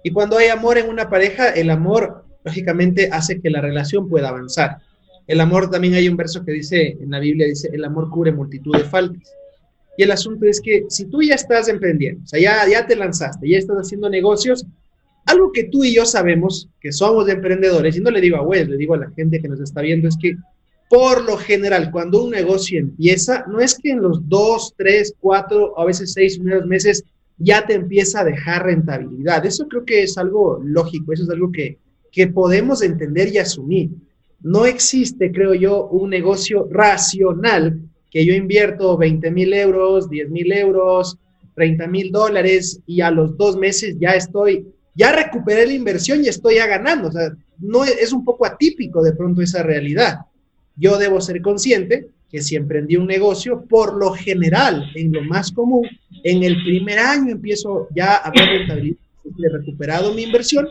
Y 0.02 0.10
cuando 0.10 0.36
hay 0.36 0.48
amor 0.48 0.76
en 0.76 0.90
una 0.90 1.08
pareja, 1.08 1.48
el 1.48 1.70
amor 1.70 2.26
lógicamente 2.44 3.08
hace 3.10 3.40
que 3.40 3.48
la 3.48 3.62
relación 3.62 4.10
pueda 4.10 4.28
avanzar. 4.28 4.82
El 5.26 5.40
amor 5.40 5.70
también 5.70 5.94
hay 5.94 6.08
un 6.08 6.16
verso 6.16 6.44
que 6.44 6.52
dice 6.52 6.96
en 7.00 7.10
la 7.10 7.18
Biblia, 7.18 7.46
dice, 7.46 7.70
el 7.72 7.84
amor 7.84 8.10
cubre 8.10 8.32
multitud 8.32 8.76
de 8.76 8.84
faltas. 8.84 9.32
Y 9.96 10.02
el 10.02 10.10
asunto 10.10 10.46
es 10.46 10.60
que 10.60 10.84
si 10.88 11.06
tú 11.06 11.22
ya 11.22 11.34
estás 11.34 11.68
emprendiendo, 11.68 12.22
o 12.24 12.26
sea, 12.26 12.40
ya, 12.40 12.68
ya 12.68 12.86
te 12.86 12.96
lanzaste, 12.96 13.48
ya 13.48 13.58
estás 13.58 13.76
haciendo 13.76 14.10
negocios, 14.10 14.66
algo 15.26 15.52
que 15.52 15.64
tú 15.64 15.84
y 15.84 15.94
yo 15.94 16.04
sabemos 16.04 16.68
que 16.80 16.92
somos 16.92 17.28
emprendedores, 17.28 17.96
y 17.96 18.00
no 18.00 18.10
le 18.10 18.20
digo 18.20 18.36
a 18.36 18.42
Wes, 18.42 18.68
le 18.68 18.76
digo 18.76 18.94
a 18.94 18.98
la 18.98 19.10
gente 19.10 19.40
que 19.40 19.48
nos 19.48 19.60
está 19.60 19.80
viendo, 19.80 20.08
es 20.08 20.16
que 20.20 20.36
por 20.90 21.24
lo 21.24 21.36
general, 21.38 21.90
cuando 21.90 22.24
un 22.24 22.30
negocio 22.30 22.78
empieza, 22.78 23.44
no 23.48 23.60
es 23.60 23.78
que 23.78 23.90
en 23.90 24.02
los 24.02 24.28
dos, 24.28 24.74
tres, 24.76 25.14
cuatro, 25.18 25.78
a 25.78 25.84
veces 25.84 26.12
seis 26.12 26.38
primeros 26.38 26.66
meses 26.66 27.04
ya 27.38 27.66
te 27.66 27.74
empieza 27.74 28.20
a 28.20 28.24
dejar 28.24 28.64
rentabilidad. 28.64 29.44
Eso 29.44 29.66
creo 29.66 29.84
que 29.84 30.02
es 30.02 30.18
algo 30.18 30.60
lógico, 30.62 31.12
eso 31.12 31.24
es 31.24 31.30
algo 31.30 31.50
que, 31.50 31.78
que 32.12 32.28
podemos 32.28 32.82
entender 32.82 33.28
y 33.32 33.38
asumir. 33.38 33.90
No 34.44 34.66
existe, 34.66 35.32
creo 35.32 35.54
yo, 35.54 35.86
un 35.86 36.10
negocio 36.10 36.68
racional 36.70 37.80
que 38.10 38.26
yo 38.26 38.34
invierto 38.34 38.98
20 38.98 39.30
mil 39.30 39.54
euros, 39.54 40.10
10 40.10 40.28
mil 40.28 40.52
euros, 40.52 41.16
30 41.54 41.86
mil 41.86 42.12
dólares 42.12 42.78
y 42.86 43.00
a 43.00 43.10
los 43.10 43.38
dos 43.38 43.56
meses 43.56 43.96
ya 43.98 44.10
estoy, 44.10 44.66
ya 44.94 45.12
recuperé 45.12 45.66
la 45.66 45.72
inversión 45.72 46.22
y 46.22 46.28
estoy 46.28 46.56
ya 46.56 46.66
ganando. 46.66 47.08
O 47.08 47.12
sea, 47.12 47.34
no 47.58 47.86
es, 47.86 48.12
un 48.12 48.22
poco 48.22 48.44
atípico 48.44 49.02
de 49.02 49.14
pronto 49.14 49.40
esa 49.40 49.62
realidad. 49.62 50.18
Yo 50.76 50.98
debo 50.98 51.22
ser 51.22 51.40
consciente 51.40 52.08
que 52.28 52.42
si 52.42 52.54
emprendí 52.54 52.96
un 52.96 53.06
negocio, 53.06 53.64
por 53.66 53.96
lo 53.96 54.12
general, 54.12 54.84
en 54.94 55.10
lo 55.10 55.22
más 55.22 55.52
común, 55.52 55.88
en 56.22 56.42
el 56.42 56.62
primer 56.64 56.98
año 56.98 57.32
empiezo 57.32 57.88
ya 57.96 58.16
a 58.16 58.30
ver 58.30 58.46
rentabilidad, 58.58 58.98
he 59.24 59.48
recuperado 59.48 60.12
mi 60.12 60.24
inversión 60.24 60.68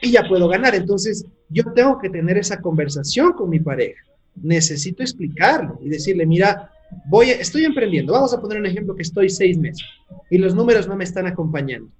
y 0.00 0.12
ya 0.12 0.26
puedo 0.26 0.48
ganar. 0.48 0.74
Entonces, 0.74 1.26
yo 1.52 1.64
tengo 1.74 1.98
que 1.98 2.10
tener 2.10 2.38
esa 2.38 2.60
conversación 2.60 3.32
con 3.32 3.50
mi 3.50 3.60
pareja. 3.60 4.02
Necesito 4.42 5.02
explicarlo 5.02 5.78
y 5.82 5.88
decirle, 5.88 6.26
mira, 6.26 6.70
voy, 7.06 7.30
estoy 7.30 7.64
emprendiendo. 7.64 8.12
Vamos 8.12 8.32
a 8.32 8.40
poner 8.40 8.58
un 8.58 8.66
ejemplo 8.66 8.94
que 8.94 9.02
estoy 9.02 9.28
seis 9.28 9.58
meses 9.58 9.86
y 10.30 10.38
los 10.38 10.54
números 10.54 10.88
no 10.88 10.96
me 10.96 11.04
están 11.04 11.26
acompañando. 11.26 11.90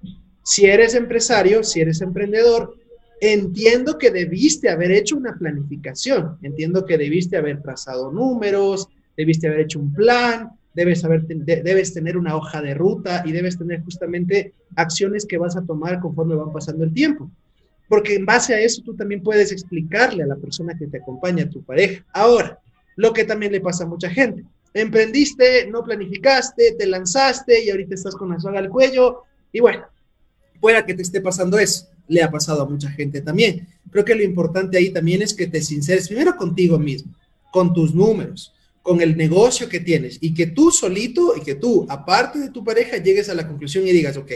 Si 0.43 0.65
eres 0.65 0.95
empresario, 0.95 1.63
si 1.63 1.81
eres 1.81 2.01
emprendedor, 2.01 2.75
entiendo 3.21 3.97
que 3.97 4.11
debiste 4.11 4.69
haber 4.69 4.91
hecho 4.91 5.15
una 5.15 5.37
planificación, 5.37 6.37
entiendo 6.41 6.85
que 6.85 6.97
debiste 6.97 7.37
haber 7.37 7.61
trazado 7.61 8.11
números, 8.11 8.89
debiste 9.15 9.47
haber 9.47 9.61
hecho 9.61 9.79
un 9.79 9.93
plan, 9.93 10.49
debes, 10.73 11.05
haber, 11.05 11.25
debes 11.25 11.93
tener 11.93 12.17
una 12.17 12.35
hoja 12.35 12.61
de 12.61 12.73
ruta 12.73 13.23
y 13.25 13.31
debes 13.31 13.57
tener 13.57 13.81
justamente 13.83 14.53
acciones 14.75 15.25
que 15.25 15.37
vas 15.37 15.55
a 15.55 15.65
tomar 15.65 15.99
conforme 15.99 16.35
van 16.35 16.51
pasando 16.51 16.83
el 16.83 16.93
tiempo. 16.93 17.29
Porque 17.93 18.15
en 18.15 18.25
base 18.25 18.55
a 18.55 18.59
eso 18.59 18.81
tú 18.83 18.95
también 18.95 19.21
puedes 19.21 19.51
explicarle 19.51 20.23
a 20.23 20.25
la 20.25 20.35
persona 20.35 20.75
que 20.75 20.87
te 20.87 20.97
acompaña, 20.97 21.43
a 21.43 21.49
tu 21.51 21.61
pareja. 21.61 22.03
Ahora, 22.11 22.59
lo 22.95 23.13
que 23.13 23.23
también 23.23 23.51
le 23.51 23.61
pasa 23.61 23.83
a 23.83 23.87
mucha 23.87 24.09
gente. 24.09 24.43
Emprendiste, 24.73 25.67
no 25.67 25.83
planificaste, 25.83 26.71
te 26.71 26.87
lanzaste 26.87 27.63
y 27.63 27.69
ahorita 27.69 27.93
estás 27.93 28.15
con 28.15 28.31
la 28.31 28.39
soga 28.39 28.57
al 28.57 28.69
cuello. 28.69 29.25
Y 29.51 29.59
bueno, 29.59 29.85
pueda 30.59 30.83
que 30.83 30.95
te 30.95 31.03
esté 31.03 31.21
pasando 31.21 31.59
eso 31.59 31.85
le 32.07 32.23
ha 32.23 32.31
pasado 32.31 32.63
a 32.63 32.67
mucha 32.67 32.89
gente 32.89 33.21
también. 33.21 33.67
Creo 33.91 34.03
que 34.03 34.15
lo 34.15 34.23
importante 34.23 34.75
ahí 34.75 34.89
también 34.89 35.21
es 35.21 35.35
que 35.35 35.45
te 35.45 35.61
sinceres 35.61 36.07
primero 36.07 36.35
contigo 36.35 36.79
mismo, 36.79 37.13
con 37.51 37.75
tus 37.75 37.93
números, 37.93 38.55
con 38.81 39.01
el 39.01 39.15
negocio 39.15 39.69
que 39.69 39.81
tienes 39.81 40.17
y 40.19 40.33
que 40.33 40.47
tú 40.47 40.71
solito 40.71 41.35
y 41.37 41.41
que 41.41 41.53
tú, 41.53 41.85
aparte 41.87 42.39
de 42.39 42.49
tu 42.49 42.63
pareja, 42.63 42.97
llegues 42.97 43.29
a 43.29 43.35
la 43.35 43.47
conclusión 43.47 43.87
y 43.87 43.91
digas, 43.91 44.17
ok, 44.17 44.31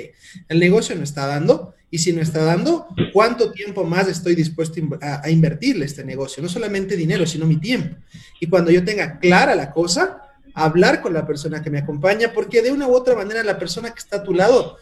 el 0.48 0.60
negocio 0.60 0.96
no 0.96 1.04
está 1.04 1.26
dando 1.26 1.74
y 1.90 2.00
si 2.00 2.12
no 2.12 2.22
está 2.22 2.44
dando, 2.44 2.88
¿cuánto 3.14 3.52
tiempo 3.52 3.84
más 3.84 4.08
estoy 4.08 4.36
dispuesto 4.36 4.82
a, 5.02 5.30
invertirle 5.30 5.86
este 5.86 6.04
negocio? 6.04 6.44
No 6.44 6.50
solamente 6.50 6.98
dinero, 6.98 7.26
sino 7.26 7.46
mi 7.46 7.58
tiempo. 7.58 7.96
Y 8.40 8.48
cuando 8.48 8.72
yo 8.72 8.84
tenga 8.84 9.20
clara 9.20 9.56
la 9.56 9.72
cosa, 9.72 10.22
hablar 10.54 11.02
con 11.02 11.14
la 11.14 11.26
persona 11.26 11.62
que 11.62 11.70
me 11.70 11.80
acompaña, 11.80 12.34
porque 12.34 12.62
de 12.62 12.72
una 12.72 12.88
u 12.88 12.94
otra 12.94 13.16
manera 13.16 13.44
la 13.44 13.58
persona 13.58 13.92
que 13.92 14.00
está 14.00 14.18
a 14.18 14.24
tu 14.24 14.34
lado 14.34 14.78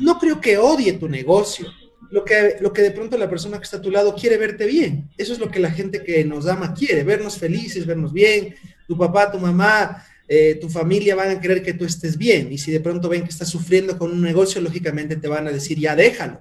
no 0.00 0.18
creo 0.18 0.40
que 0.40 0.58
odie 0.58 0.92
tu 0.92 1.08
negocio, 1.08 1.66
lo 2.10 2.24
que, 2.24 2.56
lo 2.60 2.72
que 2.72 2.82
de 2.82 2.92
pronto 2.92 3.18
la 3.18 3.28
persona 3.28 3.58
que 3.58 3.64
está 3.64 3.78
a 3.78 3.82
tu 3.82 3.90
lado 3.90 4.14
quiere 4.14 4.36
verte 4.36 4.66
bien. 4.66 5.10
Eso 5.18 5.32
es 5.32 5.40
lo 5.40 5.50
que 5.50 5.58
la 5.58 5.70
gente 5.70 6.04
que 6.04 6.24
nos 6.24 6.46
ama 6.46 6.72
quiere, 6.72 7.02
vernos 7.02 7.36
felices, 7.38 7.86
vernos 7.86 8.12
bien. 8.12 8.54
Tu 8.86 8.96
papá, 8.96 9.32
tu 9.32 9.38
mamá, 9.38 10.04
eh, 10.36 10.56
tu 10.56 10.68
familia 10.68 11.14
van 11.14 11.30
a 11.30 11.40
querer 11.40 11.62
que 11.62 11.74
tú 11.74 11.84
estés 11.84 12.18
bien. 12.18 12.52
Y 12.52 12.58
si 12.58 12.72
de 12.72 12.80
pronto 12.80 13.08
ven 13.08 13.22
que 13.22 13.30
estás 13.30 13.48
sufriendo 13.48 13.96
con 13.96 14.10
un 14.10 14.20
negocio, 14.20 14.60
lógicamente 14.60 15.14
te 15.14 15.28
van 15.28 15.46
a 15.46 15.52
decir, 15.52 15.78
ya 15.78 15.94
déjalo. 15.94 16.40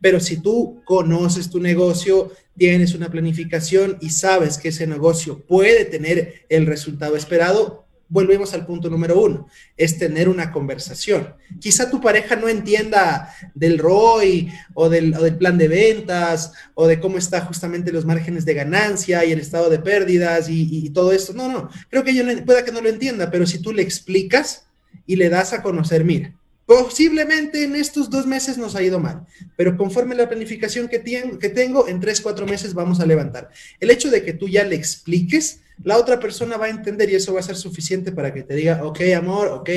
Pero 0.00 0.20
si 0.20 0.36
tú 0.36 0.80
conoces 0.84 1.50
tu 1.50 1.58
negocio, 1.58 2.32
tienes 2.56 2.94
una 2.94 3.10
planificación 3.10 3.98
y 4.00 4.10
sabes 4.10 4.58
que 4.58 4.68
ese 4.68 4.86
negocio 4.86 5.44
puede 5.44 5.84
tener 5.84 6.44
el 6.48 6.66
resultado 6.66 7.16
esperado, 7.16 7.81
volvemos 8.12 8.52
al 8.52 8.66
punto 8.66 8.90
número 8.90 9.18
uno, 9.18 9.48
es 9.74 9.98
tener 9.98 10.28
una 10.28 10.52
conversación. 10.52 11.34
Quizá 11.60 11.90
tu 11.90 11.98
pareja 11.98 12.36
no 12.36 12.46
entienda 12.46 13.34
del 13.54 13.78
ROI 13.78 14.52
o 14.74 14.90
del, 14.90 15.14
plan 15.38 15.56
de 15.56 15.66
ventas 15.66 16.52
o 16.74 16.86
de 16.86 17.00
cómo 17.00 17.16
está 17.16 17.40
justamente 17.40 17.90
los 17.90 18.04
márgenes 18.04 18.44
de 18.44 18.52
ganancia 18.52 19.24
y 19.24 19.32
el 19.32 19.40
estado 19.40 19.70
de 19.70 19.78
pérdidas 19.78 20.48
y, 20.50 20.90
todo 20.90 21.12
esto. 21.12 21.32
No, 21.32 21.50
no, 21.50 21.70
creo 21.88 22.04
que 22.04 22.10
ella 22.10 22.44
pueda 22.44 22.66
que 22.66 22.72
no 22.72 22.82
lo 22.82 22.90
entienda, 22.90 23.30
pero 23.30 23.46
si 23.46 23.60
tú 23.60 23.72
le 23.72 23.80
explicas 23.80 24.66
y 25.06 25.16
le 25.16 25.30
das 25.30 25.54
a 25.54 25.62
conocer, 25.62 26.04
mira, 26.04 26.34
Posiblemente 26.64 27.64
en 27.64 27.74
estos 27.74 28.08
dos 28.08 28.24
meses 28.24 28.56
nos 28.56 28.76
ha 28.76 28.82
ido 28.82 29.00
mal, 29.00 29.26
pero 29.56 29.76
conforme 29.76 30.14
la 30.14 30.28
planificación 30.28 30.86
que, 30.86 31.02
que 31.02 31.48
tengo, 31.48 31.88
en 31.88 31.98
tres, 31.98 32.20
cuatro 32.20 32.46
meses 32.46 32.72
vamos 32.72 33.00
a 33.00 33.04
levantar. 33.04 33.50
El 33.80 33.90
hecho 33.90 34.10
de 34.10 34.22
que 34.22 34.32
tú 34.32 34.48
ya 34.48 34.64
le 34.64 34.76
expliques 34.76 35.60
la 35.82 35.96
otra 35.98 36.20
persona 36.20 36.56
va 36.56 36.66
a 36.66 36.70
entender 36.70 37.10
y 37.10 37.14
eso 37.14 37.34
va 37.34 37.40
a 37.40 37.44
ser 37.44 37.56
suficiente 37.56 38.12
para 38.12 38.32
que 38.32 38.42
te 38.42 38.54
diga, 38.54 38.84
ok, 38.84 39.00
amor, 39.16 39.48
ok, 39.48 39.70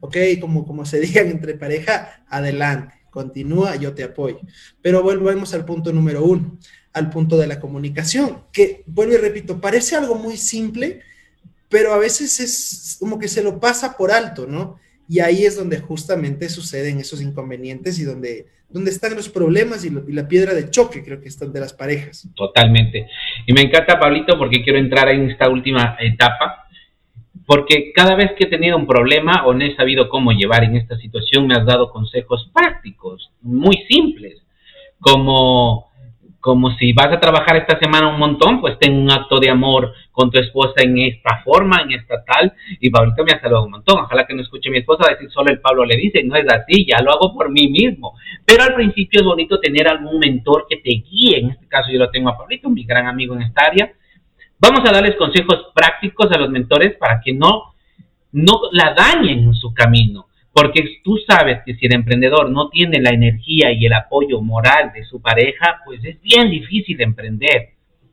ok, 0.00 0.16
como, 0.40 0.66
como 0.66 0.84
se 0.84 1.00
digan 1.00 1.28
entre 1.28 1.54
pareja, 1.54 2.24
adelante, 2.28 2.94
continúa, 3.10 3.76
yo 3.76 3.94
te 3.94 4.04
apoyo. 4.04 4.40
Pero 4.80 5.02
volvemos 5.02 5.52
al 5.54 5.64
punto 5.64 5.92
número 5.92 6.24
uno, 6.24 6.58
al 6.92 7.10
punto 7.10 7.36
de 7.36 7.46
la 7.46 7.60
comunicación, 7.60 8.44
que, 8.52 8.82
vuelvo 8.86 9.14
y 9.14 9.18
repito, 9.18 9.60
parece 9.60 9.96
algo 9.96 10.14
muy 10.14 10.36
simple, 10.36 11.00
pero 11.68 11.92
a 11.94 11.98
veces 11.98 12.38
es 12.40 12.96
como 12.98 13.18
que 13.18 13.28
se 13.28 13.42
lo 13.42 13.58
pasa 13.58 13.96
por 13.96 14.12
alto, 14.12 14.46
¿no? 14.46 14.78
Y 15.08 15.20
ahí 15.20 15.44
es 15.44 15.56
donde 15.56 15.78
justamente 15.78 16.48
suceden 16.48 17.00
esos 17.00 17.20
inconvenientes 17.20 17.98
y 17.98 18.04
donde, 18.04 18.46
donde 18.72 18.90
están 18.90 19.14
los 19.14 19.28
problemas 19.28 19.84
y, 19.84 19.90
la 19.90 20.26
piedra 20.26 20.54
de 20.54 20.70
choque, 20.70 21.04
creo 21.04 21.20
que 21.20 21.28
están 21.28 21.52
de 21.52 21.60
las 21.60 21.72
parejas. 21.72 22.28
Totalmente. 22.34 23.06
Y 23.46 23.52
me 23.52 23.62
encanta, 23.62 23.98
Pablito, 23.98 24.38
porque 24.38 24.62
quiero 24.62 24.78
entrar 24.78 25.08
en 25.10 25.30
esta 25.30 25.48
última 25.48 25.96
etapa, 26.00 26.66
porque 27.46 27.92
cada 27.92 28.14
vez 28.14 28.32
que 28.36 28.44
he 28.44 28.48
tenido 28.48 28.76
un 28.76 28.86
problema 28.86 29.44
o 29.46 29.52
no 29.52 29.64
he 29.64 29.76
sabido 29.76 30.08
cómo 30.08 30.32
llevar 30.32 30.64
en 30.64 30.76
esta 30.76 30.96
situación, 30.96 31.46
me 31.46 31.54
has 31.54 31.66
dado 31.66 31.90
consejos 31.90 32.50
prácticos, 32.52 33.30
muy 33.42 33.76
simples, 33.88 34.42
como 35.00 35.91
como 36.42 36.72
si 36.72 36.92
vas 36.92 37.06
a 37.12 37.20
trabajar 37.20 37.56
esta 37.56 37.78
semana 37.78 38.08
un 38.08 38.18
montón, 38.18 38.60
pues 38.60 38.76
ten 38.76 38.94
un 38.94 39.08
acto 39.12 39.38
de 39.38 39.48
amor 39.48 39.92
con 40.10 40.28
tu 40.28 40.40
esposa 40.40 40.82
en 40.82 40.98
esta 40.98 41.40
forma, 41.44 41.82
en 41.82 41.92
esta 41.92 42.24
tal, 42.24 42.52
y 42.80 42.90
Pablito 42.90 43.22
me 43.22 43.30
ha 43.30 43.40
saludado 43.40 43.66
un 43.66 43.70
montón, 43.70 44.00
ojalá 44.00 44.26
que 44.26 44.34
no 44.34 44.42
escuche 44.42 44.68
mi 44.68 44.78
esposa 44.78 45.08
decir 45.08 45.30
solo 45.30 45.52
el 45.52 45.60
Pablo 45.60 45.84
le 45.84 45.96
dice, 45.96 46.24
no 46.24 46.34
es 46.34 46.44
así, 46.52 46.84
ya 46.84 47.00
lo 47.00 47.12
hago 47.12 47.32
por 47.32 47.48
mí 47.48 47.68
mismo, 47.68 48.14
pero 48.44 48.64
al 48.64 48.74
principio 48.74 49.20
es 49.20 49.24
bonito 49.24 49.60
tener 49.60 49.86
algún 49.86 50.18
mentor 50.18 50.66
que 50.68 50.78
te 50.78 50.90
guíe, 50.90 51.38
en 51.38 51.50
este 51.50 51.68
caso 51.68 51.92
yo 51.92 52.00
lo 52.00 52.10
tengo 52.10 52.30
a 52.30 52.36
Pablito, 52.36 52.68
mi 52.68 52.82
gran 52.82 53.06
amigo 53.06 53.36
en 53.36 53.42
esta 53.42 53.66
área, 53.66 53.92
vamos 54.58 54.80
a 54.80 54.92
darles 54.92 55.14
consejos 55.14 55.68
prácticos 55.72 56.26
a 56.32 56.38
los 56.38 56.50
mentores 56.50 56.96
para 56.98 57.20
que 57.20 57.32
no, 57.34 57.74
no 58.32 58.62
la 58.72 58.94
dañen 58.94 59.44
en 59.44 59.54
su 59.54 59.72
camino, 59.72 60.26
porque 60.52 61.00
tú 61.02 61.16
sabes 61.26 61.60
que 61.64 61.74
si 61.74 61.86
el 61.86 61.94
emprendedor 61.94 62.50
no 62.50 62.68
tiene 62.68 63.00
la 63.00 63.10
energía 63.10 63.72
y 63.72 63.86
el 63.86 63.92
apoyo 63.94 64.40
moral 64.40 64.92
de 64.92 65.04
su 65.04 65.20
pareja, 65.20 65.80
pues 65.84 66.04
es 66.04 66.20
bien 66.20 66.50
difícil 66.50 67.00
emprender. 67.00 67.70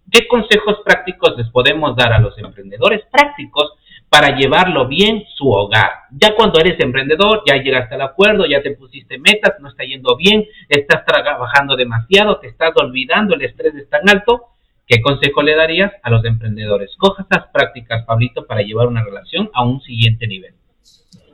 ¿Qué 0.09 0.27
consejos 0.27 0.77
prácticos 0.83 1.37
les 1.37 1.49
podemos 1.49 1.95
dar 1.95 2.13
a 2.13 2.19
los 2.19 2.37
emprendedores 2.37 3.01
prácticos 3.11 3.73
para 4.09 4.35
llevarlo 4.35 4.87
bien 4.87 5.23
su 5.35 5.49
hogar? 5.49 5.89
Ya 6.11 6.33
cuando 6.35 6.59
eres 6.59 6.79
emprendedor, 6.79 7.43
ya 7.45 7.61
llegaste 7.61 7.95
al 7.95 8.01
acuerdo, 8.01 8.45
ya 8.45 8.61
te 8.63 8.71
pusiste 8.71 9.19
metas, 9.19 9.59
no 9.59 9.69
está 9.69 9.83
yendo 9.83 10.15
bien, 10.15 10.45
estás 10.67 11.05
trabajando 11.05 11.75
demasiado, 11.75 12.39
te 12.39 12.47
estás 12.47 12.71
olvidando, 12.77 13.35
el 13.35 13.43
estrés 13.43 13.75
es 13.75 13.89
tan 13.89 14.09
alto. 14.09 14.45
¿Qué 14.87 15.01
consejo 15.01 15.43
le 15.43 15.55
darías 15.55 15.91
a 16.01 16.09
los 16.09 16.25
emprendedores? 16.25 16.95
Coja 16.97 17.21
estas 17.21 17.47
prácticas, 17.49 18.05
Pablito, 18.05 18.47
para 18.47 18.61
llevar 18.61 18.87
una 18.87 19.03
relación 19.03 19.51
a 19.53 19.63
un 19.63 19.81
siguiente 19.81 20.25
nivel. 20.25 20.55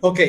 Ok, 0.01 0.19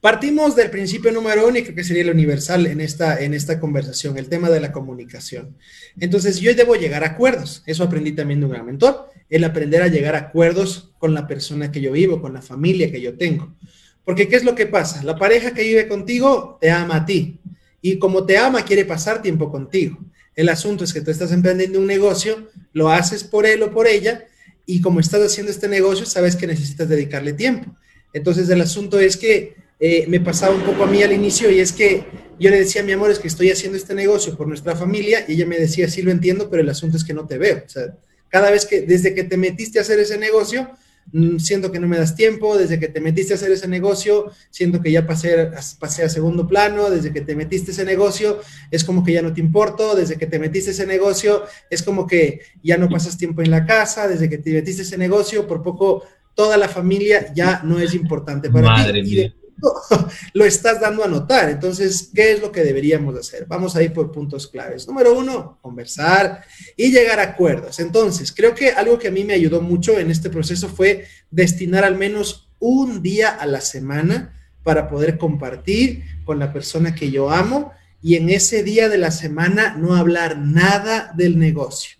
Partimos 0.00 0.56
del 0.56 0.70
principio 0.70 1.12
número 1.12 1.46
uno 1.46 1.58
que 1.62 1.84
sería 1.84 2.02
el 2.02 2.10
universal 2.10 2.66
en 2.66 2.80
esta, 2.80 3.20
en 3.20 3.34
esta 3.34 3.60
conversación, 3.60 4.16
el 4.16 4.30
tema 4.30 4.48
de 4.48 4.58
la 4.58 4.72
comunicación. 4.72 5.58
Entonces, 5.98 6.40
yo 6.40 6.54
debo 6.54 6.74
llegar 6.74 7.04
a 7.04 7.08
acuerdos. 7.08 7.62
Eso 7.66 7.84
aprendí 7.84 8.12
también 8.12 8.40
de 8.40 8.46
un 8.46 8.52
gran 8.52 8.64
mentor, 8.64 9.10
el 9.28 9.44
aprender 9.44 9.82
a 9.82 9.88
llegar 9.88 10.14
a 10.14 10.18
acuerdos 10.18 10.92
con 10.98 11.12
la 11.12 11.26
persona 11.26 11.70
que 11.70 11.82
yo 11.82 11.92
vivo, 11.92 12.22
con 12.22 12.32
la 12.32 12.40
familia 12.40 12.90
que 12.90 13.02
yo 13.02 13.18
tengo. 13.18 13.54
Porque, 14.02 14.26
¿qué 14.26 14.36
es 14.36 14.44
lo 14.44 14.54
que 14.54 14.64
pasa? 14.64 15.02
La 15.04 15.16
pareja 15.16 15.52
que 15.52 15.64
vive 15.64 15.86
contigo 15.86 16.56
te 16.62 16.70
ama 16.70 16.96
a 16.96 17.04
ti. 17.04 17.38
Y 17.82 17.98
como 17.98 18.24
te 18.24 18.38
ama, 18.38 18.64
quiere 18.64 18.86
pasar 18.86 19.20
tiempo 19.20 19.50
contigo. 19.50 19.98
El 20.34 20.48
asunto 20.48 20.84
es 20.84 20.94
que 20.94 21.02
tú 21.02 21.10
estás 21.10 21.30
emprendiendo 21.30 21.78
un 21.78 21.86
negocio, 21.86 22.48
lo 22.72 22.90
haces 22.90 23.22
por 23.22 23.44
él 23.44 23.62
o 23.62 23.70
por 23.70 23.86
ella, 23.86 24.24
y 24.64 24.80
como 24.80 25.00
estás 25.00 25.20
haciendo 25.20 25.52
este 25.52 25.68
negocio, 25.68 26.06
sabes 26.06 26.36
que 26.36 26.46
necesitas 26.46 26.88
dedicarle 26.88 27.34
tiempo. 27.34 27.76
Entonces, 28.14 28.48
el 28.48 28.62
asunto 28.62 28.98
es 28.98 29.18
que 29.18 29.60
eh, 29.82 30.04
me 30.08 30.20
pasaba 30.20 30.54
un 30.54 30.60
poco 30.60 30.84
a 30.84 30.86
mí 30.86 31.02
al 31.02 31.12
inicio 31.12 31.50
y 31.50 31.58
es 31.58 31.72
que 31.72 32.04
yo 32.38 32.50
le 32.50 32.58
decía 32.58 32.82
a 32.82 32.84
mi 32.84 32.92
amor, 32.92 33.10
es 33.10 33.18
que 33.18 33.28
estoy 33.28 33.50
haciendo 33.50 33.78
este 33.78 33.94
negocio 33.94 34.36
por 34.36 34.46
nuestra 34.46 34.76
familia 34.76 35.24
y 35.26 35.32
ella 35.32 35.46
me 35.46 35.58
decía, 35.58 35.88
sí 35.88 36.02
lo 36.02 36.10
entiendo, 36.10 36.50
pero 36.50 36.62
el 36.62 36.68
asunto 36.68 36.98
es 36.98 37.04
que 37.04 37.14
no 37.14 37.26
te 37.26 37.38
veo. 37.38 37.62
O 37.64 37.68
sea, 37.68 37.96
cada 38.28 38.50
vez 38.50 38.66
que, 38.66 38.82
desde 38.82 39.14
que 39.14 39.24
te 39.24 39.38
metiste 39.38 39.78
a 39.78 39.82
hacer 39.82 39.98
ese 39.98 40.18
negocio, 40.18 40.70
mm, 41.12 41.38
siento 41.38 41.72
que 41.72 41.80
no 41.80 41.88
me 41.88 41.96
das 41.96 42.14
tiempo, 42.14 42.58
desde 42.58 42.78
que 42.78 42.88
te 42.88 43.00
metiste 43.00 43.32
a 43.32 43.36
hacer 43.36 43.52
ese 43.52 43.68
negocio, 43.68 44.30
siento 44.50 44.82
que 44.82 44.92
ya 44.92 45.06
pasé, 45.06 45.50
pasé 45.78 46.02
a 46.02 46.10
segundo 46.10 46.46
plano, 46.46 46.90
desde 46.90 47.10
que 47.10 47.22
te 47.22 47.34
metiste 47.34 47.70
a 47.70 47.74
ese 47.74 47.84
negocio, 47.86 48.38
es 48.70 48.84
como 48.84 49.02
que 49.02 49.14
ya 49.14 49.22
no 49.22 49.32
te 49.32 49.40
importo, 49.40 49.94
desde 49.94 50.16
que 50.16 50.26
te 50.26 50.38
metiste 50.38 50.70
a 50.70 50.72
ese 50.72 50.86
negocio, 50.86 51.44
es 51.70 51.82
como 51.82 52.06
que 52.06 52.40
ya 52.62 52.76
no 52.76 52.90
pasas 52.90 53.16
tiempo 53.16 53.40
en 53.40 53.50
la 53.50 53.64
casa, 53.64 54.08
desde 54.08 54.28
que 54.28 54.36
te 54.36 54.52
metiste 54.52 54.82
a 54.82 54.84
ese 54.84 54.98
negocio, 54.98 55.46
por 55.46 55.62
poco 55.62 56.04
toda 56.34 56.56
la 56.56 56.68
familia 56.68 57.32
ya 57.34 57.62
no 57.64 57.80
es 57.80 57.94
importante 57.94 58.50
para 58.50 58.66
Madre 58.66 59.02
ti. 59.02 59.10
Mía. 59.10 59.34
lo 60.34 60.44
estás 60.44 60.80
dando 60.80 61.04
a 61.04 61.08
notar. 61.08 61.50
Entonces, 61.50 62.10
¿qué 62.14 62.32
es 62.32 62.40
lo 62.40 62.52
que 62.52 62.62
deberíamos 62.62 63.16
hacer? 63.16 63.46
Vamos 63.46 63.76
a 63.76 63.82
ir 63.82 63.92
por 63.92 64.10
puntos 64.12 64.46
claves. 64.46 64.86
Número 64.86 65.16
uno, 65.16 65.58
conversar 65.60 66.44
y 66.76 66.90
llegar 66.90 67.20
a 67.20 67.24
acuerdos. 67.24 67.80
Entonces, 67.80 68.32
creo 68.32 68.54
que 68.54 68.70
algo 68.70 68.98
que 68.98 69.08
a 69.08 69.12
mí 69.12 69.24
me 69.24 69.34
ayudó 69.34 69.60
mucho 69.60 69.98
en 69.98 70.10
este 70.10 70.30
proceso 70.30 70.68
fue 70.68 71.06
destinar 71.30 71.84
al 71.84 71.96
menos 71.96 72.50
un 72.58 73.02
día 73.02 73.30
a 73.30 73.46
la 73.46 73.60
semana 73.60 74.36
para 74.62 74.88
poder 74.88 75.18
compartir 75.18 76.04
con 76.24 76.38
la 76.38 76.52
persona 76.52 76.94
que 76.94 77.10
yo 77.10 77.30
amo 77.30 77.72
y 78.02 78.16
en 78.16 78.30
ese 78.30 78.62
día 78.62 78.88
de 78.88 78.98
la 78.98 79.10
semana 79.10 79.76
no 79.76 79.94
hablar 79.94 80.38
nada 80.38 81.12
del 81.16 81.38
negocio. 81.38 81.96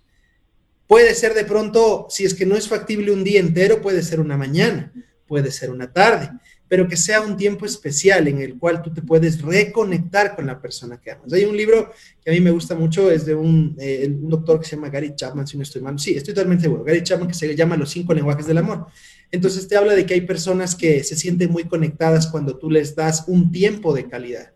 Puede 0.86 1.14
ser 1.14 1.34
de 1.34 1.44
pronto, 1.44 2.06
si 2.10 2.24
es 2.24 2.34
que 2.34 2.46
no 2.46 2.56
es 2.56 2.68
factible 2.68 3.12
un 3.12 3.22
día 3.22 3.40
entero, 3.40 3.80
puede 3.80 4.02
ser 4.02 4.18
una 4.18 4.36
mañana, 4.36 4.92
puede 5.26 5.52
ser 5.52 5.70
una 5.70 5.92
tarde, 5.92 6.30
pero 6.70 6.86
que 6.86 6.96
sea 6.96 7.20
un 7.20 7.36
tiempo 7.36 7.66
especial 7.66 8.28
en 8.28 8.40
el 8.40 8.56
cual 8.56 8.80
tú 8.80 8.94
te 8.94 9.02
puedes 9.02 9.42
reconectar 9.42 10.36
con 10.36 10.46
la 10.46 10.62
persona 10.62 11.00
que 11.00 11.10
amas. 11.10 11.32
Hay 11.32 11.44
un 11.44 11.56
libro 11.56 11.90
que 12.24 12.30
a 12.30 12.32
mí 12.32 12.38
me 12.38 12.52
gusta 12.52 12.76
mucho, 12.76 13.10
es 13.10 13.26
de 13.26 13.34
un, 13.34 13.74
eh, 13.80 14.06
un 14.08 14.30
doctor 14.30 14.60
que 14.60 14.66
se 14.66 14.76
llama 14.76 14.88
Gary 14.88 15.16
Chapman, 15.16 15.48
si 15.48 15.56
no 15.56 15.64
estoy 15.64 15.82
mal. 15.82 15.98
Sí, 15.98 16.14
estoy 16.14 16.32
totalmente 16.32 16.62
seguro. 16.62 16.84
Gary 16.84 17.02
Chapman, 17.02 17.26
que 17.26 17.34
se 17.34 17.56
llama 17.56 17.76
Los 17.76 17.90
cinco 17.90 18.14
lenguajes 18.14 18.46
del 18.46 18.58
amor. 18.58 18.86
Entonces 19.32 19.66
te 19.66 19.76
habla 19.76 19.96
de 19.96 20.06
que 20.06 20.14
hay 20.14 20.20
personas 20.20 20.76
que 20.76 21.02
se 21.02 21.16
sienten 21.16 21.50
muy 21.50 21.64
conectadas 21.64 22.28
cuando 22.28 22.56
tú 22.56 22.70
les 22.70 22.94
das 22.94 23.24
un 23.26 23.50
tiempo 23.50 23.92
de 23.92 24.08
calidad. 24.08 24.52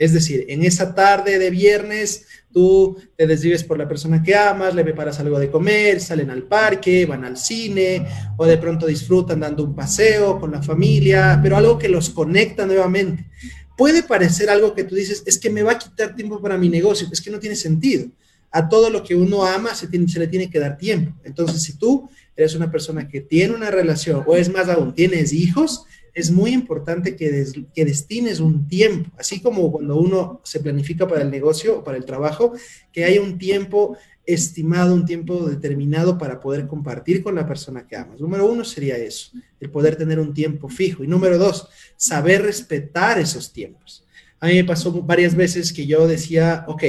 Es 0.00 0.14
decir, 0.14 0.46
en 0.48 0.64
esa 0.64 0.94
tarde 0.94 1.38
de 1.38 1.50
viernes, 1.50 2.24
tú 2.50 2.96
te 3.18 3.26
desvives 3.26 3.62
por 3.62 3.76
la 3.76 3.86
persona 3.86 4.22
que 4.22 4.34
amas, 4.34 4.74
le 4.74 4.82
preparas 4.82 5.20
algo 5.20 5.38
de 5.38 5.50
comer, 5.50 6.00
salen 6.00 6.30
al 6.30 6.44
parque, 6.44 7.04
van 7.04 7.22
al 7.22 7.36
cine, 7.36 8.06
o 8.38 8.46
de 8.46 8.56
pronto 8.56 8.86
disfrutan 8.86 9.40
dando 9.40 9.62
un 9.62 9.74
paseo 9.74 10.40
con 10.40 10.52
la 10.52 10.62
familia, 10.62 11.38
pero 11.42 11.58
algo 11.58 11.76
que 11.76 11.90
los 11.90 12.08
conecta 12.08 12.64
nuevamente. 12.64 13.26
Puede 13.76 14.02
parecer 14.02 14.48
algo 14.48 14.74
que 14.74 14.84
tú 14.84 14.94
dices, 14.94 15.22
es 15.26 15.38
que 15.38 15.50
me 15.50 15.62
va 15.62 15.72
a 15.72 15.78
quitar 15.78 16.16
tiempo 16.16 16.40
para 16.40 16.56
mi 16.56 16.70
negocio, 16.70 17.06
es 17.12 17.20
que 17.20 17.30
no 17.30 17.38
tiene 17.38 17.54
sentido. 17.54 18.06
A 18.50 18.70
todo 18.70 18.88
lo 18.88 19.04
que 19.04 19.14
uno 19.14 19.44
ama 19.44 19.74
se, 19.74 19.86
se 19.86 20.18
le 20.18 20.26
tiene 20.28 20.48
que 20.48 20.58
dar 20.58 20.78
tiempo. 20.78 21.14
Entonces, 21.24 21.62
si 21.62 21.76
tú 21.76 22.08
eres 22.34 22.54
una 22.54 22.70
persona 22.70 23.06
que 23.06 23.20
tiene 23.20 23.54
una 23.54 23.70
relación, 23.70 24.24
o 24.26 24.34
es 24.34 24.48
más 24.48 24.66
aún, 24.70 24.94
tienes 24.94 25.34
hijos, 25.34 25.84
es 26.14 26.30
muy 26.30 26.52
importante 26.52 27.16
que, 27.16 27.30
des, 27.30 27.54
que, 27.74 27.84
destines 27.84 28.40
un 28.40 28.66
tiempo, 28.68 29.10
así 29.18 29.40
como 29.40 29.70
cuando 29.70 29.96
uno 29.96 30.40
se 30.44 30.60
planifica 30.60 31.06
para 31.06 31.22
el 31.22 31.30
negocio 31.30 31.78
o 31.78 31.84
para 31.84 31.96
el 31.96 32.04
trabajo, 32.04 32.52
que 32.92 33.04
haya 33.04 33.20
un 33.20 33.38
tiempo 33.38 33.96
estimado, 34.26 34.94
un 34.94 35.04
tiempo 35.04 35.48
determinado 35.48 36.18
para 36.18 36.40
poder 36.40 36.66
compartir 36.66 37.22
con 37.22 37.34
la 37.34 37.46
persona 37.46 37.86
que 37.86 37.96
amas. 37.96 38.20
Número 38.20 38.50
uno 38.50 38.64
sería 38.64 38.96
eso, 38.96 39.32
el 39.58 39.70
poder 39.70 39.96
tener 39.96 40.18
un 40.18 40.34
tiempo 40.34 40.68
fijo. 40.68 41.02
Y 41.02 41.06
número 41.06 41.38
dos, 41.38 41.68
saber 41.96 42.42
respetar 42.42 43.18
esos 43.18 43.52
tiempos. 43.52 44.04
A 44.38 44.46
mí 44.46 44.54
me 44.54 44.64
pasó 44.64 44.92
varias 45.02 45.34
veces 45.34 45.72
que 45.72 45.86
yo 45.86 46.06
decía, 46.06 46.64
ok, 46.66 46.84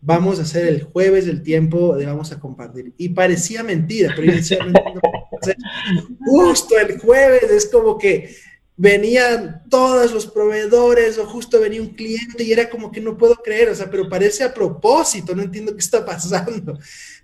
vamos 0.00 0.38
a 0.38 0.42
hacer 0.42 0.66
el 0.66 0.82
jueves 0.82 1.26
el 1.26 1.42
tiempo 1.42 1.96
de 1.96 2.06
vamos 2.06 2.32
a 2.32 2.40
compartir. 2.40 2.92
Y 2.96 3.10
parecía 3.10 3.62
mentira, 3.62 4.12
pero 4.14 4.28
yo 4.28 4.36
decía, 4.36 4.58
justo 6.24 6.78
el 6.78 6.98
jueves 6.98 7.50
es 7.50 7.66
como 7.66 7.98
que 7.98 8.34
venían 8.80 9.62
todos 9.68 10.10
los 10.10 10.24
proveedores 10.24 11.18
o 11.18 11.26
justo 11.26 11.60
venía 11.60 11.82
un 11.82 11.90
cliente 11.90 12.42
y 12.42 12.50
era 12.50 12.70
como 12.70 12.90
que 12.90 13.02
no 13.02 13.18
puedo 13.18 13.34
creer, 13.36 13.68
o 13.68 13.74
sea, 13.74 13.90
pero 13.90 14.08
parece 14.08 14.42
a 14.42 14.54
propósito, 14.54 15.36
no 15.36 15.42
entiendo 15.42 15.74
qué 15.74 15.80
está 15.80 16.02
pasando. 16.02 16.78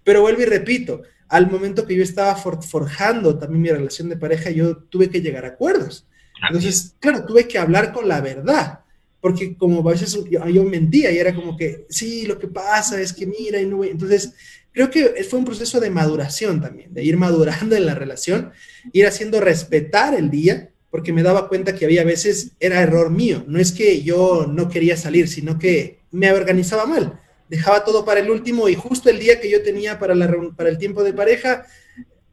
Pero 0.05 0.21
vuelvo 0.21 0.43
y 0.43 0.45
repito, 0.45 1.01
al 1.29 1.51
momento 1.51 1.87
que 1.87 1.97
yo 1.97 2.03
estaba 2.03 2.37
forjando 2.37 3.39
también 3.39 3.63
mi 3.63 3.71
relación 3.71 4.11
de 4.11 4.19
pareja, 4.19 4.51
yo 4.51 4.77
tuve 4.77 5.09
que 5.09 5.23
llegar 5.23 5.47
a 5.47 5.49
acuerdos. 5.49 6.07
Entonces, 6.47 6.95
claro, 7.01 7.25
tuve 7.25 7.49
que 7.49 7.59
hablar 7.59 7.91
con 7.91 8.07
la 8.07 8.21
verdad, 8.21 8.81
porque 9.23 9.57
como 9.57 9.81
a 9.81 9.93
veces 9.93 10.13
yo, 10.31 10.47
yo 10.47 10.63
mentía 10.65 11.11
y 11.11 11.17
era 11.17 11.35
como 11.35 11.57
que, 11.57 11.87
sí, 11.89 12.27
lo 12.27 12.39
que 12.39 12.49
pasa 12.49 13.01
es 13.01 13.15
que 13.15 13.25
mira 13.25 13.59
y 13.59 13.65
no 13.65 13.79
voy. 13.79 13.89
Entonces, 13.89 14.35
creo 14.73 14.91
que 14.91 15.25
fue 15.25 15.39
un 15.39 15.47
proceso 15.47 15.81
de 15.81 15.89
maduración 15.89 16.61
también, 16.61 16.93
de 16.93 17.03
ir 17.03 17.17
madurando 17.17 17.75
en 17.75 17.87
la 17.87 17.95
relación, 17.95 18.53
ir 18.93 19.07
haciendo 19.07 19.41
respetar 19.41 20.13
el 20.13 20.29
día, 20.29 20.71
porque 20.97 21.13
me 21.13 21.23
daba 21.23 21.47
cuenta 21.47 21.75
que 21.75 21.85
había 21.85 22.05
veces 22.05 22.53
era 22.59 22.81
error 22.81 23.11
mío. 23.11 23.45
No 23.47 23.59
es 23.59 23.71
que 23.71 24.03
yo 24.03 24.47
no 24.51 24.71
quería 24.71 24.97
salir, 24.97 25.29
sino 25.29 25.59
que 25.59 26.01
me 26.11 26.33
organizaba 26.33 26.87
mal. 26.87 27.21
Dejaba 27.51 27.85
todo 27.85 28.07
para 28.07 28.21
el 28.21 28.31
último 28.31 28.67
y 28.67 28.77
justo 28.77 29.11
el 29.11 29.19
día 29.19 29.39
que 29.39 29.51
yo 29.51 29.63
tenía 29.63 29.99
para, 29.99 30.15
la, 30.15 30.35
para 30.57 30.71
el 30.71 30.79
tiempo 30.79 31.05
de 31.05 31.13
pareja, 31.13 31.67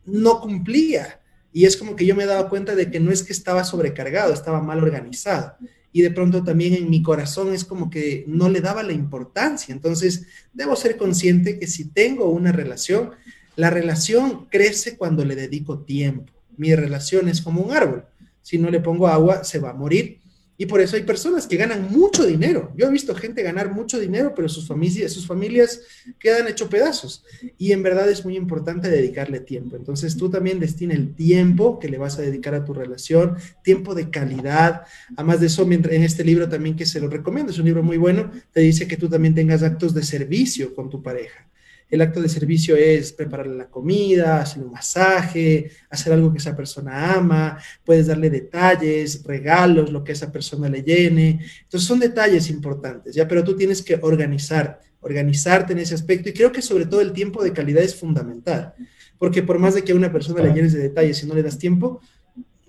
no 0.05 0.39
cumplía. 0.39 1.19
Y 1.51 1.65
es 1.65 1.75
como 1.75 1.97
que 1.97 2.05
yo 2.05 2.15
me 2.15 2.25
daba 2.25 2.47
cuenta 2.47 2.73
de 2.73 2.89
que 2.89 3.01
no 3.01 3.11
es 3.11 3.21
que 3.21 3.33
estaba 3.33 3.65
sobrecargado, 3.65 4.33
estaba 4.33 4.61
mal 4.61 4.81
organizado. 4.81 5.57
Y 5.91 6.01
de 6.01 6.11
pronto 6.11 6.41
también 6.41 6.73
en 6.73 6.89
mi 6.89 7.03
corazón 7.03 7.53
es 7.53 7.65
como 7.65 7.89
que 7.89 8.23
no 8.27 8.47
le 8.47 8.61
daba 8.61 8.81
la 8.81 8.93
importancia. 8.93 9.73
Entonces, 9.73 10.25
debo 10.53 10.77
ser 10.77 10.95
consciente 10.95 11.59
que 11.59 11.67
si 11.67 11.89
tengo 11.89 12.29
una 12.29 12.53
relación, 12.53 13.11
la 13.57 13.69
relación 13.69 14.45
crece 14.45 14.95
cuando 14.95 15.25
le 15.25 15.35
dedico 15.35 15.79
tiempo. 15.79 16.31
Mi 16.55 16.73
relación 16.75 17.27
es 17.27 17.41
como 17.41 17.61
un 17.61 17.73
árbol 17.73 18.05
si 18.43 18.59
no 18.59 18.69
le 18.69 18.79
pongo 18.79 19.07
agua, 19.07 19.43
se 19.43 19.57
va 19.57 19.71
a 19.71 19.73
morir. 19.73 20.19
Y 20.55 20.67
por 20.67 20.81
eso 20.81 20.95
hay 20.95 21.01
personas 21.01 21.47
que 21.47 21.57
ganan 21.57 21.91
mucho 21.91 22.25
dinero. 22.25 22.71
Yo 22.77 22.87
he 22.87 22.91
visto 22.91 23.15
gente 23.15 23.41
ganar 23.41 23.73
mucho 23.73 23.99
dinero, 23.99 24.33
pero 24.35 24.47
sus 24.47 24.67
familias, 24.67 25.11
sus 25.11 25.25
familias 25.25 25.81
quedan 26.19 26.47
hecho 26.47 26.69
pedazos. 26.69 27.23
Y 27.57 27.71
en 27.71 27.81
verdad 27.81 28.07
es 28.09 28.23
muy 28.23 28.37
importante 28.37 28.87
dedicarle 28.89 29.39
tiempo. 29.39 29.75
Entonces 29.75 30.15
tú 30.15 30.29
también 30.29 30.59
destina 30.59 30.93
el 30.93 31.15
tiempo 31.15 31.79
que 31.79 31.89
le 31.89 31.97
vas 31.97 32.19
a 32.19 32.21
dedicar 32.21 32.53
a 32.53 32.65
tu 32.65 32.73
relación, 32.73 33.35
tiempo 33.63 33.95
de 33.95 34.11
calidad. 34.11 34.83
Además 35.17 35.39
de 35.39 35.47
eso, 35.47 35.67
en 35.69 36.03
este 36.03 36.23
libro 36.23 36.47
también 36.47 36.75
que 36.75 36.85
se 36.85 36.99
lo 36.99 37.09
recomiendo, 37.09 37.51
es 37.51 37.57
un 37.57 37.65
libro 37.65 37.81
muy 37.81 37.97
bueno, 37.97 38.31
te 38.51 38.61
dice 38.61 38.87
que 38.87 38.97
tú 38.97 39.09
también 39.09 39.33
tengas 39.33 39.63
actos 39.63 39.95
de 39.95 40.03
servicio 40.03 40.75
con 40.75 40.89
tu 40.89 41.01
pareja. 41.01 41.47
El 41.93 42.01
acto 42.01 42.19
de 42.19 42.27
servicio 42.27 42.75
es 42.75 43.13
prepararle 43.13 43.55
la 43.55 43.69
comida, 43.69 44.41
hacerle 44.41 44.65
un 44.65 44.71
masaje, 44.71 45.69
hacer 45.91 46.11
algo 46.11 46.31
que 46.31 46.39
esa 46.39 46.55
persona 46.55 47.13
ama, 47.13 47.59
puedes 47.85 48.07
darle 48.07 48.31
detalles, 48.31 49.23
regalos, 49.23 49.91
lo 49.91 50.03
que 50.03 50.13
esa 50.13 50.31
persona 50.31 50.67
le 50.69 50.81
llene. 50.81 51.39
Entonces 51.61 51.87
son 51.87 51.99
detalles 51.99 52.49
importantes, 52.49 53.13
¿ya? 53.13 53.27
Pero 53.27 53.43
tú 53.43 53.55
tienes 53.55 53.83
que 53.83 53.99
organizarte, 54.01 54.87
organizarte 55.01 55.73
en 55.73 55.79
ese 55.79 55.93
aspecto 55.93 56.29
y 56.29 56.33
creo 56.33 56.51
que 56.51 56.63
sobre 56.63 56.87
todo 56.87 56.99
el 56.99 57.13
tiempo 57.13 57.43
de 57.43 57.53
calidad 57.53 57.83
es 57.83 57.95
fundamental, 57.95 58.73
porque 59.19 59.43
por 59.43 59.59
más 59.59 59.75
de 59.75 59.83
que 59.83 59.91
a 59.91 59.95
una 59.95 60.11
persona 60.11 60.41
le 60.41 60.51
llenes 60.51 60.73
de 60.73 60.79
detalles 60.79 61.21
y 61.21 61.27
no 61.27 61.35
le 61.35 61.43
das 61.43 61.59
tiempo, 61.59 62.01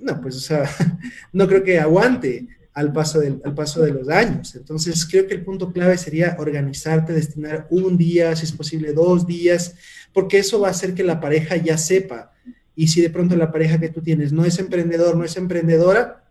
no, 0.01 0.21
pues 0.21 0.37
o 0.37 0.41
sea, 0.41 0.69
no 1.33 1.49
creo 1.49 1.65
que 1.65 1.81
aguante 1.81 2.47
al 2.75 2.93
paso, 2.93 3.21
del, 3.21 3.41
al 3.45 3.55
paso 3.55 3.83
de 3.83 3.93
los 3.93 4.09
años. 4.09 4.55
Entonces, 4.57 5.07
creo 5.07 5.27
que 5.27 5.35
el 5.35 5.45
punto 5.45 5.73
clave 5.73 5.97
sería 5.97 6.37
organizarte, 6.39 7.13
destinar 7.13 7.69
un 7.71 7.97
día, 7.97 8.35
si 8.35 8.45
es 8.45 8.53
posible 8.53 8.93
dos 8.93 9.27
días, 9.27 9.77
porque 10.13 10.39
eso 10.39 10.61
va 10.61 10.69
a 10.69 10.73
hacer 10.73 10.93
que 10.93 11.05
la 11.05 11.21
pareja 11.21 11.57
ya 11.57 11.79
sepa. 11.79 12.33
Y 12.75 12.89
si 12.89 13.01
de 13.01 13.11
pronto 13.11 13.37
la 13.37 13.53
pareja 13.53 13.79
que 13.79 13.89
tú 13.89 14.03
tienes 14.03 14.33
no 14.33 14.45
es 14.45 14.59
emprendedor, 14.59 15.17
no 15.17 15.25
es 15.25 15.37
emprendedora, 15.37 16.25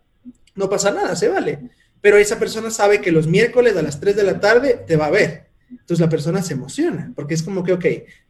no 0.54 0.68
pasa 0.68 0.90
nada, 0.90 1.16
se 1.16 1.28
vale. 1.28 1.58
Pero 2.02 2.18
esa 2.18 2.38
persona 2.38 2.70
sabe 2.70 3.00
que 3.00 3.10
los 3.10 3.26
miércoles 3.26 3.74
a 3.76 3.82
las 3.82 3.98
3 3.98 4.14
de 4.14 4.22
la 4.22 4.38
tarde 4.38 4.84
te 4.86 4.96
va 4.96 5.06
a 5.06 5.10
ver. 5.10 5.46
Entonces 5.70 6.00
la 6.00 6.10
persona 6.10 6.42
se 6.42 6.52
emociona, 6.52 7.10
porque 7.16 7.34
es 7.34 7.42
como 7.42 7.64
que, 7.64 7.72
ok, 7.72 7.84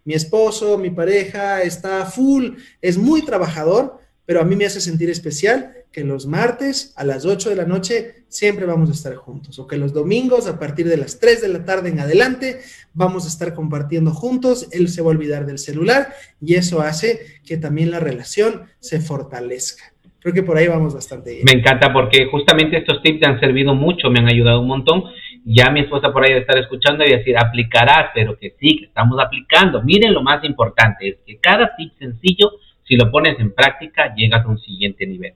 mi 0.04 0.14
esposo, 0.14 0.78
mi 0.78 0.90
pareja 0.90 1.62
está 1.62 2.06
full, 2.06 2.54
es 2.80 2.96
muy 2.96 3.22
trabajador, 3.22 3.98
pero 4.24 4.40
a 4.40 4.44
mí 4.44 4.54
me 4.54 4.64
hace 4.66 4.80
sentir 4.80 5.10
especial 5.10 5.83
que 5.94 6.02
los 6.02 6.26
martes 6.26 6.92
a 6.96 7.04
las 7.04 7.24
8 7.24 7.50
de 7.50 7.56
la 7.56 7.66
noche 7.66 8.24
siempre 8.26 8.66
vamos 8.66 8.90
a 8.90 8.92
estar 8.92 9.14
juntos, 9.14 9.60
o 9.60 9.68
que 9.68 9.76
los 9.76 9.94
domingos 9.94 10.48
a 10.48 10.58
partir 10.58 10.88
de 10.88 10.96
las 10.96 11.20
3 11.20 11.40
de 11.40 11.48
la 11.48 11.64
tarde 11.64 11.90
en 11.90 12.00
adelante 12.00 12.62
vamos 12.94 13.24
a 13.26 13.28
estar 13.28 13.54
compartiendo 13.54 14.10
juntos, 14.10 14.68
él 14.72 14.88
se 14.88 15.02
va 15.02 15.06
a 15.06 15.10
olvidar 15.10 15.46
del 15.46 15.58
celular 15.58 16.08
y 16.40 16.54
eso 16.54 16.80
hace 16.80 17.20
que 17.46 17.58
también 17.58 17.92
la 17.92 18.00
relación 18.00 18.64
se 18.80 19.00
fortalezca. 19.00 19.84
Creo 20.18 20.34
que 20.34 20.42
por 20.42 20.56
ahí 20.56 20.66
vamos 20.66 20.94
bastante 20.94 21.30
bien. 21.30 21.44
Me 21.44 21.60
encanta 21.60 21.92
porque 21.92 22.26
justamente 22.26 22.78
estos 22.78 23.00
tips 23.00 23.20
te 23.20 23.26
han 23.28 23.38
servido 23.38 23.74
mucho, 23.74 24.10
me 24.10 24.18
han 24.18 24.26
ayudado 24.26 24.62
un 24.62 24.68
montón. 24.68 25.04
Ya 25.44 25.70
mi 25.70 25.80
esposa 25.80 26.12
por 26.12 26.24
ahí 26.24 26.32
de 26.32 26.40
estar 26.40 26.58
escuchando 26.58 27.04
y 27.04 27.10
decir, 27.10 27.36
aplicarás, 27.38 28.10
pero 28.14 28.36
que 28.36 28.54
sí, 28.58 28.78
que 28.78 28.86
estamos 28.86 29.20
aplicando. 29.20 29.82
Miren 29.82 30.12
lo 30.12 30.22
más 30.22 30.42
importante, 30.42 31.08
es 31.08 31.16
que 31.24 31.36
cada 31.36 31.76
tip 31.76 31.92
sencillo, 31.98 32.52
si 32.82 32.96
lo 32.96 33.12
pones 33.12 33.38
en 33.38 33.54
práctica, 33.54 34.12
llegas 34.16 34.44
a 34.44 34.48
un 34.48 34.58
siguiente 34.58 35.06
nivel. 35.06 35.34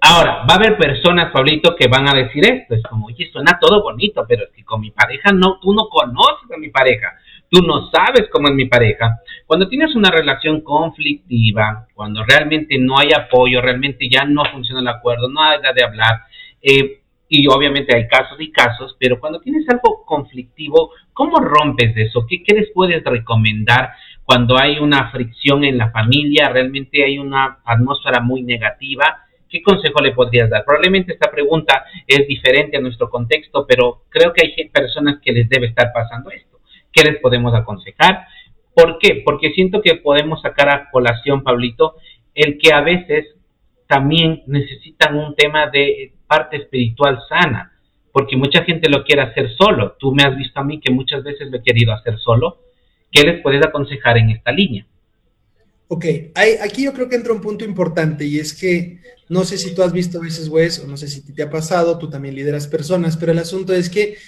Ahora, 0.00 0.44
va 0.48 0.54
a 0.54 0.56
haber 0.56 0.78
personas, 0.78 1.32
Pablito, 1.32 1.74
que 1.74 1.88
van 1.88 2.08
a 2.08 2.16
decir 2.16 2.44
esto, 2.44 2.74
es 2.74 2.82
como, 2.84 3.06
oye, 3.06 3.28
suena 3.32 3.58
todo 3.60 3.82
bonito, 3.82 4.24
pero 4.28 4.44
es 4.44 4.50
que 4.50 4.64
con 4.64 4.80
mi 4.80 4.90
pareja 4.92 5.32
no, 5.32 5.58
tú 5.60 5.74
no 5.74 5.88
conoces 5.88 6.50
a 6.54 6.56
mi 6.56 6.68
pareja, 6.68 7.14
tú 7.50 7.62
no 7.62 7.90
sabes 7.90 8.28
cómo 8.30 8.48
es 8.48 8.54
mi 8.54 8.66
pareja. 8.66 9.18
Cuando 9.46 9.68
tienes 9.68 9.94
una 9.96 10.10
relación 10.10 10.60
conflictiva, 10.60 11.86
cuando 11.94 12.22
realmente 12.24 12.78
no 12.78 12.98
hay 12.98 13.08
apoyo, 13.12 13.60
realmente 13.60 14.08
ya 14.08 14.24
no 14.24 14.44
funciona 14.52 14.80
el 14.80 14.88
acuerdo, 14.88 15.28
no 15.28 15.42
hay 15.42 15.58
de 15.74 15.84
hablar, 15.84 16.22
eh, 16.62 17.00
y 17.28 17.46
obviamente 17.48 17.94
hay 17.94 18.06
casos 18.06 18.40
y 18.40 18.52
casos, 18.52 18.96
pero 18.98 19.18
cuando 19.18 19.40
tienes 19.40 19.68
algo 19.68 20.04
conflictivo, 20.06 20.92
¿cómo 21.12 21.38
rompes 21.40 21.94
eso? 21.96 22.24
¿Qué, 22.26 22.42
qué 22.42 22.54
les 22.54 22.70
puedes 22.72 23.02
recomendar 23.04 23.90
cuando 24.28 24.58
hay 24.58 24.78
una 24.78 25.10
fricción 25.10 25.64
en 25.64 25.78
la 25.78 25.90
familia, 25.90 26.50
realmente 26.50 27.02
hay 27.02 27.18
una 27.18 27.60
atmósfera 27.64 28.20
muy 28.20 28.42
negativa. 28.42 29.24
¿Qué 29.48 29.62
consejo 29.62 30.00
le 30.00 30.12
podrías 30.12 30.50
dar? 30.50 30.64
Probablemente 30.64 31.12
esta 31.12 31.30
pregunta 31.30 31.84
es 32.06 32.26
diferente 32.26 32.76
a 32.76 32.80
nuestro 32.80 33.08
contexto, 33.08 33.66
pero 33.66 34.02
creo 34.08 34.32
que 34.32 34.44
hay 34.44 34.68
personas 34.68 35.20
que 35.22 35.32
les 35.32 35.48
debe 35.48 35.66
estar 35.66 35.92
pasando 35.92 36.30
esto. 36.30 36.58
¿Qué 36.92 37.02
les 37.02 37.20
podemos 37.20 37.54
aconsejar? 37.54 38.26
¿Por 38.74 38.98
qué? 38.98 39.22
Porque 39.24 39.52
siento 39.52 39.80
que 39.82 39.96
podemos 39.96 40.40
sacar 40.42 40.68
a 40.68 40.90
colación, 40.90 41.42
Pablito, 41.42 41.96
el 42.34 42.58
que 42.58 42.72
a 42.72 42.80
veces 42.80 43.26
también 43.86 44.42
necesitan 44.46 45.16
un 45.16 45.34
tema 45.34 45.68
de 45.68 46.12
parte 46.26 46.58
espiritual 46.58 47.18
sana, 47.28 47.72
porque 48.12 48.36
mucha 48.36 48.64
gente 48.64 48.88
lo 48.88 49.02
quiere 49.04 49.22
hacer 49.22 49.50
solo. 49.56 49.96
Tú 49.98 50.12
me 50.12 50.22
has 50.22 50.36
visto 50.36 50.60
a 50.60 50.64
mí 50.64 50.80
que 50.80 50.92
muchas 50.92 51.22
veces 51.22 51.50
lo 51.50 51.58
he 51.58 51.62
querido 51.62 51.92
hacer 51.92 52.18
solo 52.18 52.58
¿Qué 53.10 53.22
les 53.22 53.40
puedes 53.40 53.64
aconsejar 53.64 54.18
en 54.18 54.30
esta 54.30 54.52
línea? 54.52 54.86
Ok, 55.90 56.04
hay, 56.34 56.56
aquí 56.60 56.84
yo 56.84 56.92
creo 56.92 57.08
que 57.08 57.16
entra 57.16 57.32
un 57.32 57.40
punto 57.40 57.64
importante 57.64 58.26
y 58.26 58.38
es 58.38 58.52
que 58.52 59.00
no 59.30 59.44
sé 59.44 59.56
si 59.56 59.74
tú 59.74 59.82
has 59.82 59.92
visto 59.92 60.18
a 60.18 60.22
veces, 60.22 60.48
Wes, 60.48 60.78
o 60.80 60.86
no 60.86 60.98
sé 60.98 61.08
si 61.08 61.22
te 61.22 61.42
ha 61.42 61.50
pasado, 61.50 61.98
tú 61.98 62.10
también 62.10 62.34
lideras 62.34 62.66
personas, 62.66 63.16
pero 63.16 63.32
el 63.32 63.38
asunto 63.38 63.72
es 63.72 63.88
que 63.88 64.18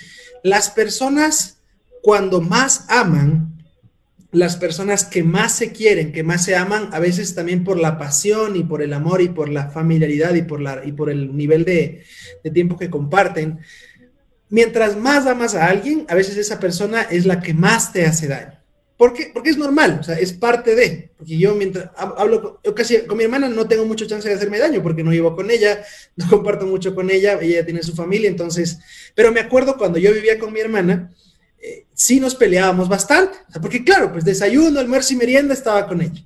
las 0.42 0.70
personas 0.70 1.59
cuando 2.03 2.40
más 2.40 2.87
aman, 2.88 3.62
las 4.33 4.57
personas 4.57 5.05
que 5.05 5.23
más 5.23 5.55
se 5.55 5.73
quieren, 5.73 6.12
que 6.12 6.23
más 6.23 6.44
se 6.44 6.57
aman, 6.57 6.88
a 6.92 6.99
veces 6.99 7.35
también 7.35 7.62
por 7.62 7.79
la 7.79 7.99
pasión 7.99 8.57
y 8.57 8.62
por 8.62 8.81
el 8.81 8.94
amor 8.94 9.20
y 9.20 9.29
por 9.29 9.51
la 9.51 9.68
familiaridad 9.68 10.35
y 10.35 10.42
por, 10.42 10.62
la, 10.62 10.83
y 10.85 10.92
por 10.92 11.11
el 11.11 11.37
nivel 11.37 11.66
de, 11.66 12.05
de 12.42 12.51
tiempo 12.51 12.79
que 12.79 12.88
comparten, 12.88 13.59
mientras 14.49 14.96
más 14.96 15.27
amas 15.27 15.55
a 15.55 15.66
alguien, 15.66 16.07
a 16.09 16.14
veces 16.14 16.38
esa 16.38 16.59
persona 16.59 17.03
es 17.03 17.27
la 17.27 17.40
que 17.40 17.53
más 17.53 17.92
te 17.92 18.07
hace 18.07 18.29
daño. 18.29 18.60
¿Por 19.00 19.14
qué? 19.14 19.30
Porque 19.32 19.48
es 19.48 19.56
normal, 19.56 19.96
o 19.98 20.02
sea, 20.02 20.18
es 20.18 20.34
parte 20.34 20.74
de, 20.74 21.10
porque 21.16 21.38
yo 21.38 21.54
mientras 21.54 21.88
hablo, 21.96 22.60
yo 22.62 22.74
casi 22.74 22.98
con 23.06 23.16
mi 23.16 23.24
hermana 23.24 23.48
no 23.48 23.66
tengo 23.66 23.86
mucha 23.86 24.06
chance 24.06 24.28
de 24.28 24.34
hacerme 24.34 24.58
daño 24.58 24.82
porque 24.82 25.02
no 25.02 25.10
vivo 25.10 25.34
con 25.34 25.50
ella, 25.50 25.82
no 26.16 26.28
comparto 26.28 26.66
mucho 26.66 26.94
con 26.94 27.10
ella, 27.10 27.38
ella 27.40 27.64
tiene 27.64 27.82
su 27.82 27.94
familia, 27.94 28.28
entonces, 28.28 28.78
pero 29.14 29.32
me 29.32 29.40
acuerdo 29.40 29.78
cuando 29.78 29.98
yo 29.98 30.12
vivía 30.12 30.38
con 30.38 30.52
mi 30.52 30.60
hermana, 30.60 31.14
eh, 31.62 31.86
sí 31.94 32.20
nos 32.20 32.34
peleábamos 32.34 32.90
bastante, 32.90 33.38
porque 33.62 33.82
claro, 33.82 34.12
pues 34.12 34.22
desayuno, 34.22 34.78
almuerzo 34.78 35.14
y 35.14 35.16
merienda 35.16 35.54
estaba 35.54 35.88
con 35.88 36.02
ella. 36.02 36.22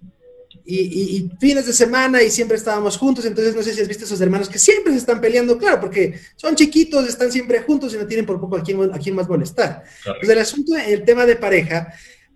Y, 0.66 0.78
y, 0.80 1.30
fines 1.38 1.66
de 1.66 1.72
semana 1.72 2.24
y 2.24 2.30
siempre 2.32 2.56
estábamos 2.56 2.96
juntos, 2.96 3.24
entonces 3.24 3.54
no 3.54 3.62
sé 3.62 3.72
si 3.72 3.82
has 3.82 3.86
visto 3.86 4.04
esos 4.04 4.20
hermanos 4.20 4.48
que 4.48 4.58
siempre 4.58 4.94
se 4.94 4.98
están 4.98 5.20
peleando, 5.20 5.58
claro, 5.58 5.78
porque 5.80 6.18
son 6.34 6.56
chiquitos, 6.56 7.06
están 7.06 7.30
siempre 7.30 7.60
juntos 7.60 7.94
y 7.94 7.98
no 7.98 8.06
tienen 8.06 8.26
por 8.26 8.40
poco 8.40 8.56
a 8.56 8.64
quién, 8.64 8.92
a 8.92 8.98
quién 8.98 9.14
más 9.14 9.28
molestar. 9.28 9.84
Pues 10.18 10.28
el 10.28 10.38
asunto, 10.40 10.74
el 10.74 11.04
tema 11.04 11.24
de 11.24 11.36
pareja, 11.36 11.94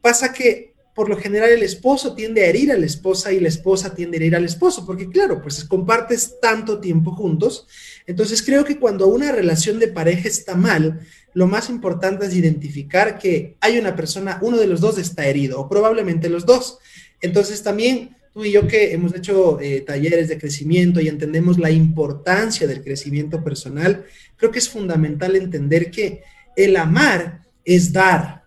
pasa 0.09 0.33
que 0.33 0.73
por 0.95 1.11
lo 1.11 1.19
general 1.19 1.51
el 1.51 1.63
esposo 1.63 2.15
tiende 2.15 2.43
a 2.43 2.47
herir 2.47 2.73
a 2.73 2.79
la 2.79 2.87
esposa 2.87 3.31
y 3.31 3.41
la 3.41 3.49
esposa 3.49 3.95
tiende 3.95 4.17
a 4.17 4.21
herir 4.21 4.37
al 4.37 4.47
esposo, 4.47 4.87
porque 4.87 5.11
claro, 5.11 5.43
pues 5.43 5.63
compartes 5.65 6.41
tanto 6.41 6.81
tiempo 6.81 7.13
juntos. 7.13 7.67
Entonces 8.07 8.43
creo 8.43 8.65
que 8.65 8.79
cuando 8.79 9.07
una 9.07 9.33
relación 9.33 9.79
de 9.79 9.89
pareja 9.89 10.27
está 10.27 10.55
mal, 10.55 11.01
lo 11.35 11.47
más 11.47 11.69
importante 11.69 12.25
es 12.25 12.35
identificar 12.35 13.19
que 13.19 13.59
hay 13.61 13.77
una 13.77 13.95
persona, 13.95 14.39
uno 14.41 14.57
de 14.57 14.67
los 14.67 14.81
dos 14.81 14.97
está 14.97 15.27
herido, 15.27 15.61
o 15.61 15.69
probablemente 15.69 16.31
los 16.31 16.47
dos. 16.47 16.79
Entonces 17.21 17.63
también 17.63 18.17
tú 18.33 18.47
y 18.47 18.53
yo 18.53 18.67
que 18.67 18.95
hemos 18.95 19.15
hecho 19.15 19.61
eh, 19.61 19.83
talleres 19.83 20.29
de 20.29 20.39
crecimiento 20.39 21.03
y 21.03 21.09
entendemos 21.09 21.59
la 21.59 21.71
importancia 21.71 22.67
del 22.67 22.83
crecimiento 22.83 23.45
personal, 23.45 24.07
creo 24.37 24.51
que 24.51 24.59
es 24.59 24.71
fundamental 24.71 25.37
entender 25.37 25.91
que 25.91 26.23
el 26.57 26.77
amar 26.77 27.43
es 27.63 27.93
dar, 27.93 28.38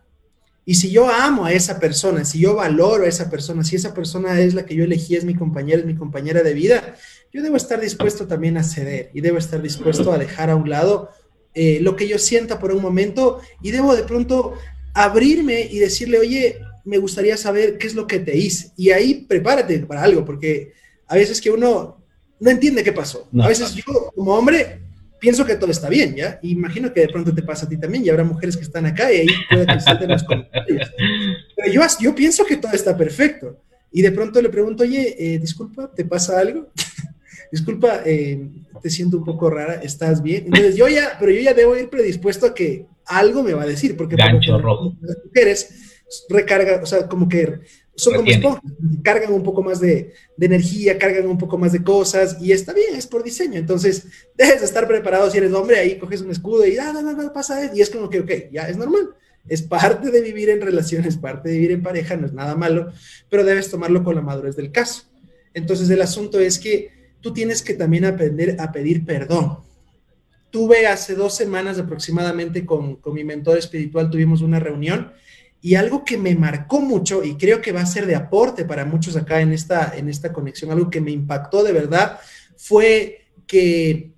y 0.65 0.75
si 0.75 0.91
yo 0.91 1.09
amo 1.09 1.45
a 1.45 1.53
esa 1.53 1.79
persona, 1.79 2.23
si 2.23 2.39
yo 2.39 2.55
valoro 2.55 3.05
a 3.05 3.07
esa 3.07 3.29
persona, 3.29 3.63
si 3.63 3.75
esa 3.75 3.93
persona 3.93 4.39
es 4.39 4.53
la 4.53 4.65
que 4.65 4.75
yo 4.75 4.83
elegí, 4.83 5.15
es 5.15 5.25
mi 5.25 5.33
compañera, 5.33 5.79
es 5.79 5.85
mi 5.85 5.95
compañera 5.95 6.43
de 6.43 6.53
vida, 6.53 6.95
yo 7.33 7.41
debo 7.41 7.57
estar 7.57 7.79
dispuesto 7.79 8.27
también 8.27 8.57
a 8.57 8.63
ceder 8.63 9.09
y 9.13 9.21
debo 9.21 9.37
estar 9.37 9.61
dispuesto 9.61 10.11
a 10.11 10.17
dejar 10.17 10.49
a 10.49 10.55
un 10.55 10.69
lado 10.69 11.09
eh, 11.53 11.79
lo 11.81 11.95
que 11.95 12.07
yo 12.07 12.19
sienta 12.19 12.59
por 12.59 12.71
un 12.71 12.81
momento 12.81 13.41
y 13.61 13.71
debo 13.71 13.95
de 13.95 14.03
pronto 14.03 14.53
abrirme 14.93 15.67
y 15.71 15.79
decirle, 15.79 16.19
oye, 16.19 16.59
me 16.85 16.97
gustaría 16.97 17.37
saber 17.37 17.77
qué 17.77 17.87
es 17.87 17.95
lo 17.95 18.07
que 18.07 18.19
te 18.19 18.37
hice. 18.37 18.71
Y 18.77 18.91
ahí 18.91 19.25
prepárate 19.27 19.79
para 19.79 20.03
algo, 20.03 20.25
porque 20.25 20.73
a 21.07 21.15
veces 21.15 21.41
que 21.41 21.51
uno 21.51 21.97
no 22.39 22.49
entiende 22.49 22.83
qué 22.83 22.91
pasó. 22.91 23.27
a 23.39 23.47
veces 23.47 23.73
yo 23.75 24.11
como 24.15 24.33
hombre 24.33 24.81
pienso 25.21 25.45
que 25.45 25.55
todo 25.55 25.71
está 25.71 25.87
bien, 25.87 26.15
¿ya? 26.15 26.39
Imagino 26.41 26.91
que 26.91 27.01
de 27.01 27.07
pronto 27.07 27.33
te 27.33 27.43
pasa 27.43 27.65
a 27.65 27.69
ti 27.69 27.77
también 27.77 28.03
y 28.03 28.09
habrá 28.09 28.23
mujeres 28.23 28.57
que 28.57 28.63
están 28.63 28.87
acá 28.87 29.13
y 29.13 29.19
ahí 29.19 29.27
puede 29.49 29.67
que 29.67 29.79
salten 29.79 30.09
los 30.09 30.23
comentarios. 30.23 30.91
Pero 31.55 31.71
yo, 31.71 31.81
yo 32.01 32.15
pienso 32.15 32.43
que 32.43 32.57
todo 32.57 32.73
está 32.73 32.97
perfecto. 32.97 33.61
Y 33.91 34.01
de 34.01 34.11
pronto 34.11 34.41
le 34.41 34.49
pregunto, 34.49 34.83
oye, 34.83 35.15
eh, 35.19 35.37
disculpa, 35.37 35.91
¿te 35.93 36.05
pasa 36.05 36.39
algo? 36.39 36.71
disculpa, 37.51 38.01
eh, 38.03 38.49
te 38.81 38.89
siento 38.89 39.17
un 39.17 39.23
poco 39.23 39.49
rara, 39.49 39.75
¿estás 39.75 40.23
bien? 40.23 40.45
Entonces 40.45 40.75
yo 40.75 40.87
ya, 40.87 41.17
pero 41.19 41.31
yo 41.31 41.41
ya 41.41 41.53
debo 41.53 41.77
ir 41.77 41.89
predispuesto 41.89 42.47
a 42.47 42.53
que 42.55 42.87
algo 43.05 43.43
me 43.43 43.53
va 43.53 43.63
a 43.63 43.67
decir, 43.67 43.95
porque 43.95 44.15
Gancho 44.15 44.59
rojo. 44.59 44.95
las 45.01 45.17
mujeres 45.23 46.01
recarga, 46.29 46.81
o 46.81 46.85
sea, 46.85 47.07
como 47.07 47.29
que 47.29 47.59
son 47.95 48.15
como 48.15 48.29
esponjas, 48.29 48.63
cargan 49.03 49.33
un 49.33 49.43
poco 49.43 49.61
más 49.61 49.79
de, 49.79 50.13
energía, 50.39 50.97
cargan 50.97 51.27
un 51.27 51.37
poco 51.37 51.57
más 51.57 51.71
de 51.71 51.83
cosas 51.83 52.37
y 52.41 52.51
está 52.51 52.73
bien, 52.73 52.95
es 52.95 53.07
por 53.07 53.23
diseño. 53.23 53.59
Entonces, 53.59 54.05
dejes 54.37 54.59
de 54.59 54.65
estar 54.65 54.87
preparado 54.87 55.29
si 55.29 55.37
eres 55.37 55.53
hombre, 55.53 55.77
ahí 55.77 55.97
coges 55.97 56.21
un 56.21 56.31
escudo 56.31 56.65
y 56.65 56.77
ah, 56.77 56.91
no, 56.93 57.01
no, 57.01 57.13
no, 57.13 57.33
pasa, 57.33 57.71
y 57.73 57.81
es 57.81 57.89
como 57.89 58.09
que, 58.09 58.21
ok, 58.21 58.31
ya 58.51 58.69
es 58.69 58.77
normal. 58.77 59.09
Es 59.47 59.63
parte 59.63 60.11
de 60.11 60.21
vivir 60.21 60.49
en 60.49 60.61
relaciones, 60.61 61.17
parte 61.17 61.49
de 61.49 61.55
vivir 61.55 61.71
en 61.71 61.81
pareja, 61.81 62.15
no 62.15 62.27
es 62.27 62.33
nada 62.33 62.55
malo, 62.55 62.91
pero 63.27 63.43
debes 63.43 63.71
tomarlo 63.71 64.03
con 64.03 64.15
la 64.15 64.21
madurez 64.21 64.55
del 64.55 64.71
caso. 64.71 65.05
Entonces, 65.53 65.89
el 65.89 66.01
asunto 66.01 66.39
es 66.39 66.59
que 66.59 66.91
tú 67.21 67.33
tienes 67.33 67.61
que 67.63 67.73
también 67.73 68.05
aprender 68.05 68.55
a 68.59 68.71
pedir 68.71 69.03
perdón. 69.03 69.59
Tuve 70.51 70.85
hace 70.85 71.15
dos 71.15 71.35
semanas 71.35 71.79
aproximadamente 71.79 72.65
con, 72.65 72.97
con 72.97 73.15
mi 73.15 73.23
mentor 73.23 73.57
espiritual, 73.57 74.09
tuvimos 74.11 74.41
una 74.41 74.59
reunión 74.59 75.11
y 75.61 75.75
algo 75.75 76.03
que 76.03 76.17
me 76.17 76.35
marcó 76.35 76.81
mucho 76.81 77.23
y 77.23 77.37
creo 77.37 77.61
que 77.61 77.71
va 77.71 77.81
a 77.81 77.85
ser 77.85 78.07
de 78.07 78.15
aporte 78.15 78.65
para 78.65 78.83
muchos 78.83 79.15
acá 79.15 79.41
en 79.41 79.53
esta, 79.53 79.93
en 79.95 80.09
esta 80.09 80.33
conexión, 80.33 80.71
algo 80.71 80.89
que 80.89 81.01
me 81.01 81.11
impactó 81.11 81.63
de 81.63 81.71
verdad, 81.71 82.19
fue 82.57 83.27
que 83.45 84.11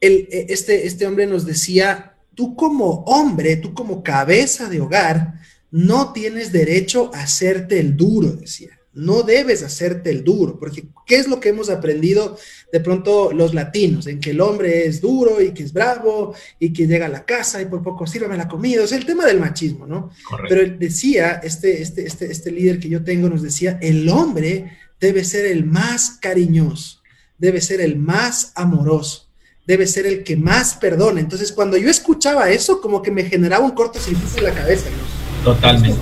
el, 0.00 0.28
este, 0.30 0.86
este 0.86 1.06
hombre 1.06 1.26
nos 1.26 1.44
decía, 1.44 2.16
tú 2.34 2.54
como 2.54 3.02
hombre, 3.06 3.56
tú 3.56 3.74
como 3.74 4.02
cabeza 4.04 4.68
de 4.68 4.80
hogar, 4.80 5.34
no 5.70 6.12
tienes 6.12 6.52
derecho 6.52 7.10
a 7.12 7.22
hacerte 7.22 7.80
el 7.80 7.96
duro, 7.96 8.32
decía. 8.32 8.78
No 8.92 9.22
debes 9.22 9.62
hacerte 9.62 10.10
el 10.10 10.24
duro, 10.24 10.58
porque 10.58 10.88
¿qué 11.06 11.16
es 11.16 11.28
lo 11.28 11.40
que 11.40 11.50
hemos 11.50 11.70
aprendido 11.70 12.36
de 12.70 12.80
pronto 12.80 13.32
los 13.32 13.54
latinos? 13.54 14.06
En 14.06 14.20
que 14.20 14.30
el 14.30 14.40
hombre 14.40 14.86
es 14.86 15.00
duro 15.00 15.40
y 15.40 15.52
que 15.52 15.62
es 15.62 15.72
bravo 15.72 16.34
y 16.58 16.72
que 16.72 16.86
llega 16.86 17.06
a 17.06 17.10
la 17.10 17.24
casa 17.24 17.60
y 17.62 17.66
por 17.66 17.82
poco 17.82 18.06
sírvame 18.06 18.36
la 18.36 18.48
comida, 18.48 18.84
o 18.84 18.86
sea, 18.86 18.98
el 18.98 19.06
tema 19.06 19.24
del 19.26 19.40
machismo, 19.40 19.86
¿no? 19.86 20.10
Pero 20.48 20.60
él 20.60 20.78
decía, 20.78 21.40
este, 21.42 21.82
este, 21.82 22.06
este, 22.06 22.30
este 22.30 22.50
líder 22.50 22.78
que 22.78 22.88
yo 22.88 23.02
tengo 23.04 23.28
nos 23.28 23.42
decía, 23.42 23.78
el 23.80 24.08
hombre 24.08 24.76
debe 25.00 25.24
ser 25.24 25.46
el 25.46 25.64
más 25.64 26.18
cariñoso, 26.20 27.02
debe 27.38 27.60
ser 27.60 27.80
el 27.80 27.96
más 27.96 28.52
amoroso, 28.54 29.28
debe 29.66 29.86
ser 29.86 30.06
el 30.06 30.24
que 30.24 30.36
más 30.36 30.74
perdona. 30.74 31.20
Entonces, 31.20 31.52
cuando 31.52 31.76
yo 31.76 31.90
escuchaba 31.90 32.50
eso, 32.50 32.80
como 32.80 33.02
que 33.02 33.10
me 33.10 33.24
generaba 33.24 33.64
un 33.64 33.72
cortocircuito 33.72 34.38
en 34.38 34.44
la 34.44 34.54
cabeza, 34.54 34.88
¿no? 34.90 35.44
Totalmente. 35.44 36.00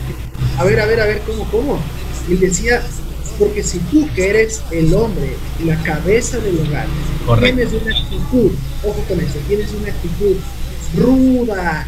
A 0.59 0.65
ver, 0.65 0.81
a 0.81 0.87
ver, 0.87 1.01
a 1.01 1.07
ver, 1.07 1.21
¿cómo, 1.27 1.45
cómo? 1.51 1.79
Él 2.31 2.41
decía, 2.41 2.83
porque 3.39 3.63
si 3.63 3.79
tú 3.79 4.09
que 4.15 4.29
eres 4.29 4.63
el 4.71 4.93
hombre, 4.95 5.37
la 5.65 5.81
cabeza 5.83 6.39
del 6.39 6.59
hogar, 6.61 6.87
tienes 7.41 7.73
una 7.73 7.97
actitud, 7.97 8.53
ojo 8.83 9.05
con 9.09 9.21
eso, 9.21 9.39
tienes 9.47 9.73
una 9.73 9.89
actitud 9.89 10.37
ruda, 10.97 11.87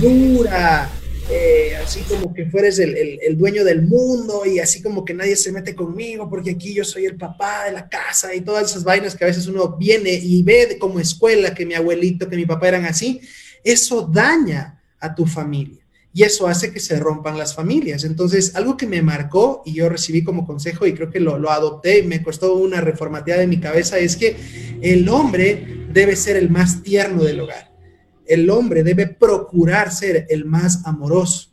dura, 0.00 0.90
eh, 1.30 1.76
así 1.82 2.00
como 2.02 2.34
que 2.34 2.46
fueres 2.46 2.78
el, 2.78 3.18
el, 3.22 3.38
dueño 3.38 3.64
del 3.64 3.82
mundo 3.82 4.44
y 4.44 4.58
así 4.58 4.82
como 4.82 5.04
que 5.04 5.14
nadie 5.14 5.36
se 5.36 5.52
mete 5.52 5.74
conmigo 5.74 6.28
porque 6.28 6.50
aquí 6.50 6.74
yo 6.74 6.84
soy 6.84 7.06
el 7.06 7.16
papá 7.16 7.64
de 7.66 7.72
la 7.72 7.88
casa 7.88 8.34
y 8.34 8.40
todas 8.40 8.70
esas 8.70 8.84
vainas 8.84 9.14
que 9.14 9.24
a 9.24 9.28
veces 9.28 9.46
uno 9.46 9.76
viene 9.76 10.10
y 10.12 10.42
ve 10.42 10.76
como 10.78 11.00
escuela 11.00 11.54
que 11.54 11.64
mi 11.64 11.74
abuelito, 11.74 12.28
que 12.28 12.36
mi 12.36 12.44
papá 12.44 12.68
eran 12.68 12.84
así, 12.84 13.20
eso 13.64 14.02
daña 14.02 14.80
a 14.98 15.14
tu 15.14 15.24
familia 15.24 15.81
y 16.14 16.24
eso 16.24 16.46
hace 16.46 16.72
que 16.72 16.80
se 16.80 16.98
rompan 16.98 17.38
las 17.38 17.54
familias. 17.54 18.04
Entonces, 18.04 18.54
algo 18.54 18.76
que 18.76 18.86
me 18.86 19.00
marcó 19.00 19.62
y 19.64 19.74
yo 19.74 19.88
recibí 19.88 20.22
como 20.22 20.46
consejo 20.46 20.86
y 20.86 20.92
creo 20.92 21.10
que 21.10 21.20
lo, 21.20 21.38
lo 21.38 21.50
adopté 21.50 22.00
y 22.00 22.06
me 22.06 22.22
costó 22.22 22.54
una 22.56 22.80
reformateada 22.80 23.40
de 23.40 23.46
mi 23.46 23.58
cabeza 23.58 23.98
es 23.98 24.16
que 24.16 24.36
el 24.82 25.08
hombre 25.08 25.86
debe 25.90 26.16
ser 26.16 26.36
el 26.36 26.50
más 26.50 26.82
tierno 26.82 27.24
del 27.24 27.40
hogar. 27.40 27.72
El 28.26 28.50
hombre 28.50 28.82
debe 28.82 29.06
procurar 29.06 29.90
ser 29.92 30.26
el 30.28 30.44
más 30.44 30.84
amoroso. 30.84 31.50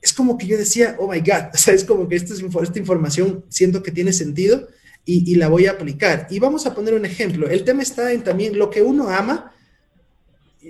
Es 0.00 0.12
como 0.12 0.38
que 0.38 0.46
yo 0.46 0.56
decía, 0.56 0.96
oh 1.00 1.10
my 1.10 1.18
God, 1.18 1.50
o 1.54 1.56
sea, 1.56 1.74
es 1.74 1.84
como 1.84 2.08
que 2.08 2.16
esta, 2.16 2.34
esta 2.34 2.78
información 2.78 3.44
siento 3.48 3.82
que 3.82 3.90
tiene 3.90 4.12
sentido 4.12 4.68
y, 5.04 5.32
y 5.32 5.34
la 5.34 5.48
voy 5.48 5.66
a 5.66 5.72
aplicar. 5.72 6.28
Y 6.30 6.38
vamos 6.38 6.66
a 6.66 6.74
poner 6.74 6.94
un 6.94 7.04
ejemplo. 7.04 7.48
El 7.48 7.64
tema 7.64 7.82
está 7.82 8.12
en 8.12 8.22
también 8.22 8.56
lo 8.58 8.70
que 8.70 8.82
uno 8.82 9.08
ama 9.08 9.52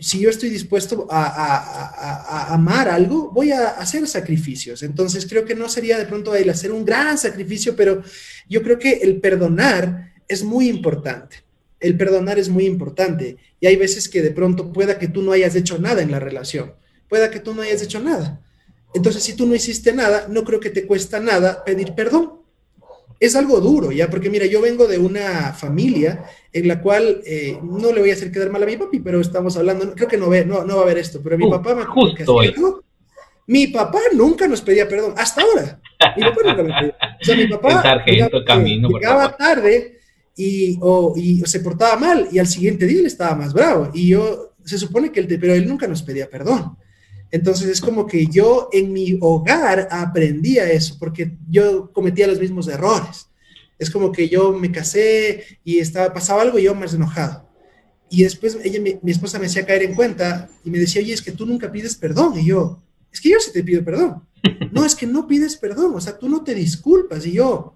si 0.01 0.21
yo 0.21 0.31
estoy 0.31 0.51
dispuesto 0.51 1.07
a, 1.11 2.53
amar 2.53 2.89
algo, 2.89 3.31
voy 3.31 3.53
a 3.53 3.69
hacer 3.69 4.07
sacrificios. 4.07 4.83
Entonces 4.83 5.27
creo 5.27 5.45
que 5.45 5.55
no 5.55 5.69
sería 5.69 5.99
de 5.99 6.07
pronto 6.07 6.35
el 6.35 6.51
hacer 6.51 6.73
un 6.73 6.85
gran 6.85 7.17
sacrificio, 7.19 7.75
pero 7.75 8.03
yo 8.49 8.63
creo 8.63 8.79
que 8.79 8.93
el 8.95 9.21
perdonar 9.21 10.13
es 10.29 10.43
muy 10.43 10.69
importante. 10.69 11.45
El 11.81 11.97
perdonar 11.97 12.39
es 12.39 12.49
muy 12.49 12.67
importante. 12.67 13.37
Y 13.61 13.67
hay 13.67 13.77
veces 13.77 14.09
que 14.09 14.23
de 14.23 14.31
pronto 14.31 14.73
pueda 14.73 14.99
que 14.99 15.09
tú 15.09 15.23
no 15.23 15.33
hayas 15.33 15.55
hecho 15.55 15.79
nada 15.79 16.03
en 16.03 16.11
la 16.11 16.19
relación, 16.19 16.75
pueda 17.09 17.31
que 17.31 17.41
tú 17.41 17.55
no 17.55 17.63
hayas 17.63 17.83
hecho 17.83 18.01
nada. 18.01 18.43
Entonces, 18.95 19.23
si 19.23 19.35
tú 19.35 19.47
no 19.47 19.55
hiciste 19.55 19.93
nada, 19.93 20.27
no 20.29 20.45
creo 20.45 20.61
que 20.61 20.71
te 20.71 20.87
cuesta 20.87 21.21
nada 21.21 21.65
pedir 21.65 21.95
perdón 21.95 22.38
es 23.21 23.35
algo 23.37 23.61
duro, 23.61 23.91
¿ya? 23.91 24.09
Porque 24.09 24.31
mira, 24.31 24.47
yo 24.47 24.61
vengo 24.61 24.87
de 24.87 24.99
una 24.99 25.53
familia 25.53 26.25
en 26.53 26.69
la 26.69 26.81
cual 26.81 27.21
eh, 27.27 27.59
no 27.63 27.93
le 27.93 28.01
voy 28.01 28.11
a 28.11 28.15
hacer 28.15 28.31
quedar 28.31 28.51
mal 28.51 28.63
a 28.63 28.67
mi 28.67 28.77
papi, 28.77 29.01
pero 29.01 29.21
estamos 29.21 29.57
hablando, 29.57 29.95
creo 29.95 30.09
que 30.09 30.17
no, 30.17 30.29
ve, 30.29 30.45
no, 30.45 30.65
no 30.65 30.77
va 30.77 30.83
a 30.83 30.87
ver 30.87 30.99
esto, 30.99 31.21
pero 31.23 31.37
mi 31.37 31.47
uh, 31.47 31.51
papá 31.51 31.75
me 31.75 31.85
justo 31.85 32.83
Mi 33.47 33.67
papá 33.69 34.01
nunca 34.15 34.47
nos 34.47 34.61
pedía 34.61 34.89
perdón, 34.89 35.15
hasta 35.17 35.43
ahora. 35.43 35.81
Mi 36.17 36.23
papá 36.23 36.41
nunca 36.45 36.63
me 36.63 36.73
pedía. 36.75 36.97
O 37.21 37.25
sea, 37.25 37.37
mi 37.37 37.47
papá 37.49 38.05
llegaba 38.07 39.37
tarde 39.37 39.99
y, 40.37 40.79
o, 40.81 41.15
y 41.17 41.41
se 41.41 41.61
portaba 41.61 41.97
mal 41.97 42.29
y 42.31 42.39
al 42.39 42.47
siguiente 42.47 42.87
día 42.87 43.01
él 43.01 43.07
estaba 43.07 43.35
más 43.35 43.53
bravo. 43.53 43.91
Y 43.93 44.09
yo, 44.09 44.55
se 44.65 44.79
supone 44.79 45.11
que 45.11 45.21
él, 45.21 45.27
pero 45.41 45.55
él 45.55 45.67
nunca 45.67 45.89
nos 45.89 46.03
pedía 46.03 46.31
perdón. 46.31 46.77
Entonces 47.31 47.69
es 47.69 47.81
como 47.81 48.07
que 48.07 48.27
yo 48.27 48.69
en 48.73 48.93
mi 48.93 49.19
hogar 49.21 49.89
aprendía 49.91 50.71
eso, 50.71 50.97
porque 50.99 51.37
yo 51.49 51.93
cometía 51.93 52.27
los 52.27 52.41
mismos 52.41 52.69
errores. 52.69 53.29
Es 53.79 53.91
como 53.91 54.11
que 54.11 54.29
yo 54.29 54.53
me 54.53 54.73
casé 54.73 55.45
y 55.63 55.79
estaba, 55.79 56.13
pasaba 56.13 56.43
algo 56.43 56.59
y 56.59 56.65
yo 56.65 56.75
más 56.75 56.95
enojado. 56.95 57.49
Y 58.11 58.23
después 58.23 58.57
ella, 58.65 58.81
mi, 58.81 59.11
esposa 59.11 59.39
me 59.39 59.47
hacía 59.47 59.67
caer 59.67 59.83
en 59.83 59.95
cuenta 59.95 60.49
y 60.65 60.71
me 60.71 60.79
decía, 60.79 61.03
oye, 61.03 61.13
es 61.13 61.23
que 61.23 61.33
tú 61.33 61.47
nunca 61.47 61.71
pides 61.71 61.95
perdón. 61.95 62.39
Y 62.39 62.47
yo, 62.47 62.83
es 63.13 63.21
que 63.21 63.31
yo 63.31 63.39
sí 63.41 63.53
te 63.53 63.63
pido 63.63 63.85
perdón. 63.85 64.25
No, 64.71 64.85
es 64.85 64.95
que 64.95 65.07
no 65.07 65.27
pides 65.27 65.57
perdón, 65.57 65.95
o 65.95 66.01
sea, 66.01 66.19
tú 66.19 66.29
no 66.29 66.45
te 66.45 66.55
disculpas. 66.55 67.27
Y 67.27 67.33
yo, 67.33 67.75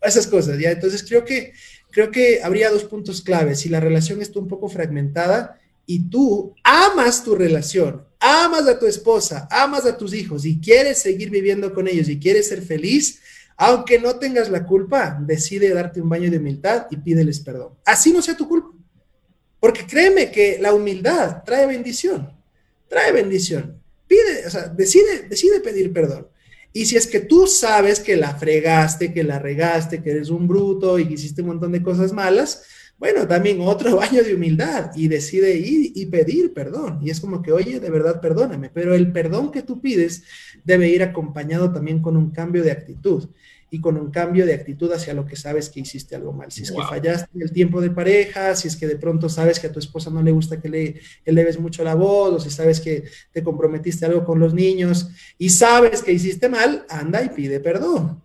esas 0.00 0.26
cosas, 0.26 0.58
¿ya? 0.58 0.70
Entonces 0.70 1.04
creo 1.06 1.24
que, 1.24 1.52
creo 1.90 2.10
que 2.10 2.42
habría 2.42 2.70
dos 2.70 2.84
puntos 2.84 3.22
claves. 3.22 3.60
Si 3.60 3.68
la 3.68 3.80
relación 3.80 4.20
está 4.20 4.38
un 4.38 4.48
poco 4.48 4.68
fragmentada, 4.68 5.60
y 5.92 6.08
tú 6.08 6.54
amas 6.64 7.22
tu 7.22 7.34
relación, 7.34 8.02
amas 8.18 8.66
a 8.66 8.78
tu 8.78 8.86
esposa, 8.86 9.46
amas 9.50 9.84
a 9.84 9.94
tus 9.94 10.14
hijos 10.14 10.46
y 10.46 10.58
quieres 10.58 10.98
seguir 10.98 11.28
viviendo 11.28 11.74
con 11.74 11.86
ellos 11.86 12.08
y 12.08 12.18
quieres 12.18 12.48
ser 12.48 12.62
feliz, 12.62 13.20
aunque 13.58 13.98
no 13.98 14.16
tengas 14.16 14.48
la 14.48 14.64
culpa, 14.64 15.18
decide 15.20 15.68
darte 15.74 16.00
un 16.00 16.08
baño 16.08 16.30
de 16.30 16.38
humildad 16.38 16.86
y 16.90 16.96
pídeles 16.96 17.40
perdón. 17.40 17.74
Así 17.84 18.10
no 18.10 18.22
sea 18.22 18.34
tu 18.34 18.48
culpa. 18.48 18.70
Porque 19.60 19.86
créeme 19.86 20.30
que 20.30 20.56
la 20.58 20.72
humildad 20.72 21.42
trae 21.44 21.66
bendición, 21.66 22.32
trae 22.88 23.12
bendición. 23.12 23.78
Pide, 24.06 24.46
o 24.46 24.74
decide, 24.74 25.28
decide 25.28 25.60
pedir 25.60 25.92
perdón. 25.92 26.26
Y 26.72 26.86
si 26.86 26.96
es 26.96 27.06
que 27.06 27.20
tú 27.20 27.46
sabes 27.46 28.00
que 28.00 28.16
la 28.16 28.34
fregaste, 28.34 29.12
que 29.12 29.24
la 29.24 29.38
regaste, 29.38 30.02
que 30.02 30.10
eres 30.10 30.30
un 30.30 30.48
bruto 30.48 30.98
y 30.98 31.06
que 31.06 31.14
hiciste 31.14 31.42
un 31.42 31.48
montón 31.48 31.72
de 31.72 31.82
cosas 31.82 32.14
malas, 32.14 32.62
bueno, 33.02 33.26
también 33.26 33.60
otro 33.62 33.96
baño 33.96 34.22
de 34.22 34.32
humildad 34.32 34.92
y 34.94 35.08
decide 35.08 35.56
ir 35.56 35.90
y 35.92 36.06
pedir 36.06 36.54
perdón. 36.54 37.00
Y 37.02 37.10
es 37.10 37.18
como 37.18 37.42
que, 37.42 37.50
oye, 37.50 37.80
de 37.80 37.90
verdad, 37.90 38.20
perdóname, 38.20 38.70
pero 38.72 38.94
el 38.94 39.10
perdón 39.10 39.50
que 39.50 39.62
tú 39.62 39.80
pides 39.80 40.22
debe 40.62 40.88
ir 40.88 41.02
acompañado 41.02 41.72
también 41.72 42.00
con 42.00 42.16
un 42.16 42.30
cambio 42.30 42.62
de 42.62 42.70
actitud 42.70 43.28
y 43.70 43.80
con 43.80 43.96
un 43.96 44.12
cambio 44.12 44.46
de 44.46 44.54
actitud 44.54 44.92
hacia 44.92 45.14
lo 45.14 45.26
que 45.26 45.34
sabes 45.34 45.68
que 45.68 45.80
hiciste 45.80 46.14
algo 46.14 46.32
mal. 46.32 46.52
Si 46.52 46.62
es 46.62 46.70
que 46.70 46.80
fallaste 46.80 47.28
en 47.34 47.42
el 47.42 47.50
tiempo 47.50 47.80
de 47.80 47.90
pareja, 47.90 48.54
si 48.54 48.68
es 48.68 48.76
que 48.76 48.86
de 48.86 48.96
pronto 48.96 49.28
sabes 49.28 49.58
que 49.58 49.66
a 49.66 49.72
tu 49.72 49.80
esposa 49.80 50.08
no 50.08 50.22
le 50.22 50.30
gusta 50.30 50.60
que 50.60 50.68
le 50.68 51.00
eleves 51.24 51.58
mucho 51.58 51.82
la 51.82 51.96
voz, 51.96 52.34
o 52.34 52.38
si 52.38 52.50
sabes 52.50 52.80
que 52.80 53.02
te 53.32 53.42
comprometiste 53.42 54.06
algo 54.06 54.24
con 54.24 54.38
los 54.38 54.54
niños 54.54 55.08
y 55.38 55.48
sabes 55.48 56.02
que 56.02 56.12
hiciste 56.12 56.48
mal, 56.48 56.86
anda 56.88 57.20
y 57.20 57.30
pide 57.30 57.58
perdón. 57.58 58.22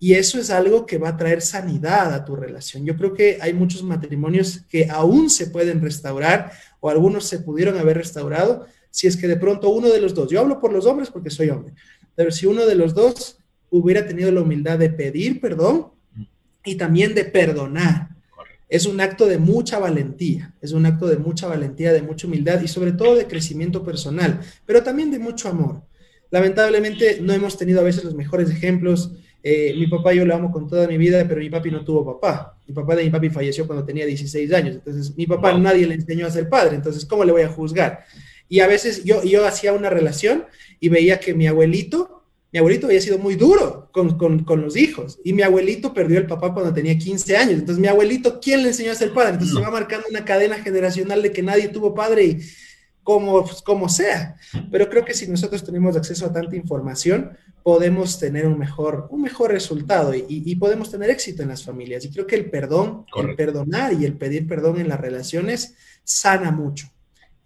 Y 0.00 0.14
eso 0.14 0.38
es 0.38 0.50
algo 0.50 0.86
que 0.86 0.98
va 0.98 1.10
a 1.10 1.16
traer 1.16 1.42
sanidad 1.42 2.14
a 2.14 2.24
tu 2.24 2.36
relación. 2.36 2.84
Yo 2.84 2.96
creo 2.96 3.14
que 3.14 3.38
hay 3.40 3.52
muchos 3.52 3.82
matrimonios 3.82 4.60
que 4.68 4.88
aún 4.88 5.28
se 5.28 5.48
pueden 5.48 5.80
restaurar 5.82 6.52
o 6.80 6.88
algunos 6.88 7.24
se 7.24 7.40
pudieron 7.40 7.76
haber 7.78 7.96
restaurado 7.96 8.66
si 8.90 9.06
es 9.06 9.16
que 9.16 9.28
de 9.28 9.36
pronto 9.36 9.68
uno 9.70 9.88
de 9.88 10.00
los 10.00 10.14
dos, 10.14 10.30
yo 10.30 10.40
hablo 10.40 10.60
por 10.60 10.72
los 10.72 10.86
hombres 10.86 11.10
porque 11.10 11.30
soy 11.30 11.50
hombre, 11.50 11.74
pero 12.14 12.30
si 12.30 12.46
uno 12.46 12.64
de 12.64 12.74
los 12.74 12.94
dos 12.94 13.38
hubiera 13.70 14.06
tenido 14.06 14.30
la 14.32 14.40
humildad 14.40 14.78
de 14.78 14.90
pedir 14.90 15.40
perdón 15.40 15.88
y 16.64 16.76
también 16.76 17.14
de 17.14 17.24
perdonar. 17.24 18.08
Es 18.68 18.84
un 18.84 19.00
acto 19.00 19.26
de 19.26 19.38
mucha 19.38 19.78
valentía, 19.78 20.54
es 20.60 20.72
un 20.72 20.84
acto 20.84 21.06
de 21.06 21.16
mucha 21.16 21.46
valentía, 21.46 21.92
de 21.92 22.02
mucha 22.02 22.26
humildad 22.26 22.60
y 22.60 22.68
sobre 22.68 22.92
todo 22.92 23.16
de 23.16 23.26
crecimiento 23.26 23.82
personal, 23.82 24.40
pero 24.66 24.82
también 24.82 25.10
de 25.10 25.18
mucho 25.18 25.48
amor. 25.48 25.82
Lamentablemente 26.30 27.18
no 27.22 27.32
hemos 27.32 27.56
tenido 27.56 27.80
a 27.80 27.84
veces 27.84 28.04
los 28.04 28.14
mejores 28.14 28.50
ejemplos 28.50 29.12
eh, 29.42 29.74
mi 29.78 29.86
papá 29.86 30.12
yo 30.12 30.24
lo 30.24 30.34
amo 30.34 30.50
con 30.50 30.68
toda 30.68 30.88
mi 30.88 30.98
vida, 30.98 31.24
pero 31.28 31.40
mi 31.40 31.48
papi 31.48 31.70
no 31.70 31.84
tuvo 31.84 32.04
papá. 32.04 32.58
Mi 32.66 32.74
papá 32.74 32.96
de 32.96 33.04
mi 33.04 33.10
papi 33.10 33.30
falleció 33.30 33.66
cuando 33.66 33.84
tenía 33.84 34.04
16 34.04 34.52
años. 34.52 34.76
Entonces, 34.76 35.16
mi 35.16 35.26
papá 35.26 35.56
nadie 35.56 35.86
le 35.86 35.94
enseñó 35.94 36.26
a 36.26 36.30
ser 36.30 36.48
padre. 36.48 36.76
Entonces, 36.76 37.04
¿cómo 37.04 37.24
le 37.24 37.32
voy 37.32 37.42
a 37.42 37.48
juzgar? 37.48 38.04
Y 38.48 38.60
a 38.60 38.66
veces 38.66 39.04
yo, 39.04 39.22
yo 39.22 39.46
hacía 39.46 39.72
una 39.72 39.90
relación 39.90 40.44
y 40.80 40.88
veía 40.88 41.20
que 41.20 41.34
mi 41.34 41.46
abuelito, 41.46 42.24
mi 42.52 42.58
abuelito 42.58 42.86
había 42.86 43.00
sido 43.00 43.18
muy 43.18 43.36
duro 43.36 43.90
con, 43.92 44.18
con, 44.18 44.44
con, 44.44 44.62
los 44.62 44.76
hijos. 44.76 45.20
Y 45.22 45.34
mi 45.34 45.42
abuelito 45.42 45.94
perdió 45.94 46.18
el 46.18 46.26
papá 46.26 46.52
cuando 46.52 46.72
tenía 46.72 46.98
15 46.98 47.36
años. 47.36 47.58
Entonces, 47.60 47.78
mi 47.78 47.88
abuelito, 47.88 48.40
¿quién 48.40 48.62
le 48.62 48.68
enseñó 48.68 48.90
a 48.90 48.96
ser 48.96 49.12
padre? 49.12 49.34
Entonces, 49.34 49.54
se 49.54 49.62
va 49.62 49.70
marcando 49.70 50.06
una 50.10 50.24
cadena 50.24 50.56
generacional 50.56 51.22
de 51.22 51.32
que 51.32 51.42
nadie 51.42 51.68
tuvo 51.68 51.94
padre 51.94 52.24
y 52.24 52.38
como, 53.08 53.42
como 53.64 53.88
sea. 53.88 54.36
Pero 54.70 54.90
creo 54.90 55.02
que 55.02 55.14
si 55.14 55.26
nosotros 55.28 55.64
tenemos 55.64 55.96
acceso 55.96 56.26
a 56.26 56.32
tanta 56.34 56.54
información, 56.56 57.30
podemos 57.62 58.18
tener 58.18 58.46
un 58.46 58.58
mejor, 58.58 59.08
un 59.08 59.22
mejor 59.22 59.50
resultado 59.50 60.12
y, 60.14 60.54
podemos 60.56 60.90
tener 60.90 61.08
éxito 61.08 61.42
en 61.42 61.48
las 61.48 61.64
familias. 61.64 62.04
Y 62.04 62.10
creo 62.10 62.26
que 62.26 62.36
el 62.36 62.50
perdón, 62.50 63.06
el 63.16 63.34
perdonar 63.34 63.94
y 63.94 64.04
el 64.04 64.12
pedir 64.18 64.46
perdón 64.46 64.78
en 64.78 64.88
las 64.88 65.00
relaciones 65.00 65.74
sana 66.04 66.50
mucho. 66.50 66.88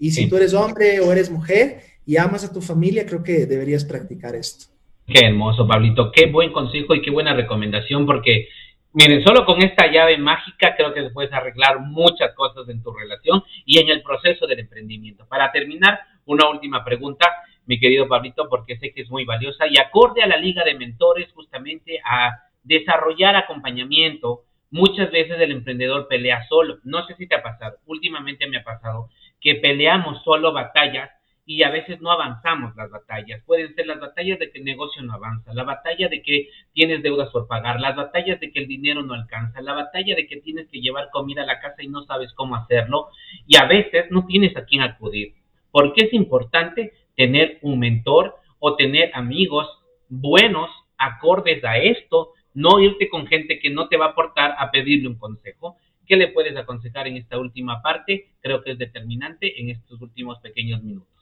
Y 0.00 0.10
si 0.10 0.28
tú 0.28 0.36
eres 0.36 0.52
hombre 0.52 0.98
o 0.98 1.12
eres 1.12 1.30
mujer 1.30 1.82
y 2.04 2.16
amas 2.16 2.42
a 2.42 2.52
tu 2.52 2.60
familia, 2.60 3.06
creo 3.06 3.22
que 3.22 3.46
deberías 3.46 3.84
practicar 3.84 4.34
esto. 4.34 4.66
Qué 5.06 5.24
hermoso, 5.24 5.64
Pablito. 5.64 6.10
Qué 6.10 6.26
buen 6.26 6.52
consejo 6.52 6.96
y 6.96 7.02
qué 7.02 7.12
buena 7.12 7.36
recomendación, 7.36 8.04
porque 8.04 8.48
miren, 8.92 9.24
solo 9.24 9.44
con 9.44 9.62
esta 9.62 9.90
llave 9.90 10.18
mágica 10.18 10.74
creo 10.76 10.92
que 10.92 11.10
puedes 11.10 11.32
arreglar 11.32 11.80
muchas 11.80 12.34
cosas 12.34 12.68
en 12.68 12.82
tu 12.82 12.92
relación 12.92 13.42
y 13.64 13.78
en 13.80 13.88
el 13.88 14.02
proceso 14.02 14.46
del 14.46 14.60
emprendimiento. 14.60 15.26
Para 15.28 15.50
terminar, 15.52 16.00
una 16.24 16.48
última 16.48 16.84
pregunta 16.84 17.26
mi 17.66 17.78
querido 17.78 18.08
Pablito, 18.08 18.48
porque 18.48 18.76
sé 18.78 18.92
que 18.92 19.02
es 19.02 19.10
muy 19.10 19.24
valiosa 19.24 19.66
y 19.68 19.78
acorde 19.78 20.22
a 20.22 20.26
la 20.26 20.36
Liga 20.36 20.64
de 20.64 20.74
Mentores 20.74 21.30
justamente 21.32 22.00
a 22.04 22.42
desarrollar 22.62 23.36
acompañamiento. 23.36 24.42
Muchas 24.70 25.10
veces 25.10 25.38
el 25.40 25.52
emprendedor 25.52 26.08
pelea 26.08 26.46
solo. 26.48 26.78
No 26.84 27.06
sé 27.06 27.14
si 27.16 27.26
te 27.26 27.36
ha 27.36 27.42
pasado. 27.42 27.78
Últimamente 27.86 28.46
me 28.48 28.56
ha 28.56 28.64
pasado 28.64 29.10
que 29.40 29.56
peleamos 29.56 30.22
solo 30.24 30.52
batallas 30.52 31.10
y 31.44 31.62
a 31.64 31.70
veces 31.70 32.00
no 32.00 32.10
avanzamos 32.10 32.74
las 32.76 32.90
batallas. 32.90 33.42
Pueden 33.44 33.74
ser 33.74 33.86
las 33.86 34.00
batallas 34.00 34.38
de 34.38 34.50
que 34.50 34.58
el 34.58 34.64
negocio 34.64 35.02
no 35.02 35.14
avanza, 35.14 35.52
la 35.54 35.64
batalla 35.64 36.08
de 36.08 36.22
que 36.22 36.48
tienes 36.72 37.02
deudas 37.02 37.30
por 37.30 37.48
pagar, 37.48 37.80
las 37.80 37.96
batallas 37.96 38.40
de 38.40 38.52
que 38.52 38.60
el 38.60 38.68
dinero 38.68 39.02
no 39.02 39.14
alcanza, 39.14 39.60
la 39.60 39.74
batalla 39.74 40.14
de 40.14 40.26
que 40.26 40.36
tienes 40.38 40.68
que 40.68 40.80
llevar 40.80 41.10
comida 41.10 41.42
a 41.42 41.46
la 41.46 41.60
casa 41.60 41.82
y 41.82 41.88
no 41.88 42.04
sabes 42.04 42.32
cómo 42.34 42.56
hacerlo 42.56 43.08
y 43.46 43.56
a 43.56 43.66
veces 43.66 44.06
no 44.10 44.26
tienes 44.26 44.56
a 44.56 44.64
quién 44.64 44.82
acudir. 44.82 45.34
¿Por 45.70 45.94
qué 45.94 46.04
es 46.04 46.12
importante? 46.12 46.92
tener 47.16 47.58
un 47.62 47.78
mentor 47.78 48.36
o 48.58 48.76
tener 48.76 49.10
amigos 49.14 49.66
buenos 50.08 50.70
acordes 50.98 51.64
a 51.64 51.78
esto, 51.78 52.30
no 52.54 52.80
irte 52.80 53.08
con 53.08 53.26
gente 53.26 53.58
que 53.58 53.70
no 53.70 53.88
te 53.88 53.96
va 53.96 54.06
a 54.06 54.08
aportar 54.10 54.54
a 54.58 54.70
pedirle 54.70 55.08
un 55.08 55.18
consejo. 55.18 55.76
¿Qué 56.06 56.16
le 56.16 56.28
puedes 56.28 56.56
aconsejar 56.56 57.06
en 57.06 57.16
esta 57.16 57.38
última 57.38 57.80
parte? 57.80 58.30
Creo 58.40 58.62
que 58.62 58.72
es 58.72 58.78
determinante 58.78 59.60
en 59.60 59.70
estos 59.70 60.00
últimos 60.00 60.38
pequeños 60.40 60.82
minutos. 60.82 61.21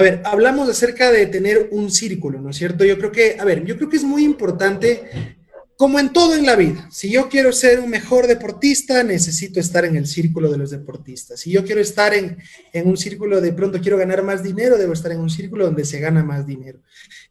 A 0.00 0.02
ver, 0.02 0.22
hablamos 0.24 0.66
acerca 0.66 1.12
de 1.12 1.26
tener 1.26 1.68
un 1.72 1.90
círculo, 1.90 2.40
¿no 2.40 2.48
es 2.48 2.56
cierto? 2.56 2.86
Yo 2.86 2.96
creo 2.96 3.12
que, 3.12 3.36
a 3.38 3.44
ver, 3.44 3.66
yo 3.66 3.76
creo 3.76 3.90
que 3.90 3.98
es 3.98 4.02
muy 4.02 4.24
importante 4.24 5.36
como 5.76 6.00
en 6.00 6.10
todo 6.10 6.34
en 6.34 6.46
la 6.46 6.56
vida, 6.56 6.88
si 6.90 7.10
yo 7.10 7.28
quiero 7.28 7.52
ser 7.52 7.80
un 7.80 7.90
mejor 7.90 8.26
deportista, 8.26 9.02
necesito 9.02 9.60
estar 9.60 9.84
en 9.84 9.96
el 9.96 10.06
círculo 10.06 10.50
de 10.50 10.56
los 10.56 10.70
deportistas. 10.70 11.40
Si 11.40 11.50
yo 11.50 11.66
quiero 11.66 11.82
estar 11.82 12.14
en, 12.14 12.38
un 12.82 12.96
círculo 12.96 13.42
de 13.42 13.52
pronto 13.52 13.78
quiero 13.78 13.98
ganar 13.98 14.22
más 14.22 14.42
dinero, 14.42 14.78
debo 14.78 14.94
estar 14.94 15.12
en 15.12 15.20
un 15.20 15.28
círculo 15.28 15.66
donde 15.66 15.84
se 15.84 16.00
gana 16.00 16.24
más 16.24 16.46
dinero. 16.46 16.80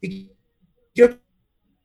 Y 0.00 0.30
creo 0.94 1.18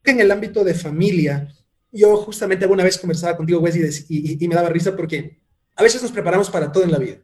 que 0.04 0.10
en 0.12 0.20
el 0.20 0.30
ámbito 0.30 0.62
de 0.62 0.74
familia, 0.74 1.52
yo 1.90 2.16
justamente 2.18 2.64
alguna 2.64 2.84
vez 2.84 2.96
conversaba 2.96 3.36
contigo, 3.36 3.58
Wes, 3.58 4.06
y, 4.08 4.44
y 4.44 4.46
me 4.46 4.54
daba 4.54 4.68
risa 4.68 4.94
porque 4.94 5.40
a 5.74 5.82
veces 5.82 6.00
nos 6.00 6.12
preparamos 6.12 6.48
para 6.48 6.70
todo 6.70 6.84
en 6.84 6.92
la 6.92 6.98
vida. 6.98 7.18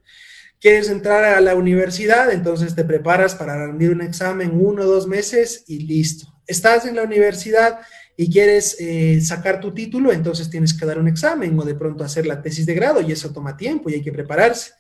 Quieres 0.63 0.89
entrar 0.91 1.25
a 1.25 1.41
la 1.41 1.57
universidad, 1.57 2.31
entonces 2.31 2.77
te 2.77 2.85
preparas 2.85 3.35
para 3.35 3.67
rendir 3.67 3.91
un 3.91 4.01
examen 4.01 4.53
uno 4.55 4.83
o 4.83 4.87
dos 4.87 5.09
meses 5.09 5.65
y 5.67 5.81
listo. 5.81 6.33
Estás 6.47 6.87
en 6.87 6.95
la 6.95 7.03
universidad 7.03 7.81
y 8.17 8.31
quieres 8.31 8.77
eh, 8.79 9.21
sacar 9.23 9.59
tu 9.59 9.75
título, 9.75 10.13
entonces 10.13 10.49
tienes 10.51 10.73
que 10.73 10.87
dar 10.87 11.01
un 11.01 11.09
examen 11.09 11.59
o 11.59 11.65
de 11.65 11.75
pronto 11.75 12.05
hacer 12.05 12.27
la 12.27 12.41
tesis 12.41 12.65
de 12.65 12.75
grado 12.75 13.01
y 13.01 13.11
eso 13.11 13.33
toma 13.33 13.57
tiempo 13.57 13.91
y 13.91 13.95
hay 13.95 14.03
que 14.03 14.13
prepararse. 14.13 14.71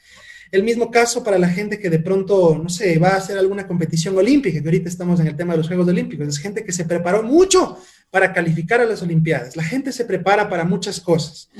El 0.52 0.62
mismo 0.62 0.88
caso 0.88 1.24
para 1.24 1.36
la 1.36 1.48
gente 1.48 1.80
que 1.80 1.90
de 1.90 1.98
pronto, 1.98 2.60
no 2.62 2.68
sé, 2.68 3.00
va 3.00 3.08
a 3.08 3.16
hacer 3.16 3.36
alguna 3.36 3.66
competición 3.66 4.16
olímpica, 4.16 4.60
que 4.62 4.68
ahorita 4.68 4.88
estamos 4.88 5.18
en 5.18 5.26
el 5.26 5.34
tema 5.34 5.54
de 5.54 5.58
los 5.58 5.66
Juegos 5.66 5.88
Olímpicos, 5.88 6.28
es 6.28 6.38
gente 6.38 6.62
que 6.64 6.70
se 6.70 6.84
preparó 6.84 7.24
mucho 7.24 7.76
para 8.08 8.32
calificar 8.32 8.80
a 8.80 8.84
las 8.84 9.02
Olimpiadas. 9.02 9.56
La 9.56 9.64
gente 9.64 9.90
se 9.90 10.04
prepara 10.04 10.48
para 10.48 10.64
muchas 10.64 11.00
cosas, 11.00 11.50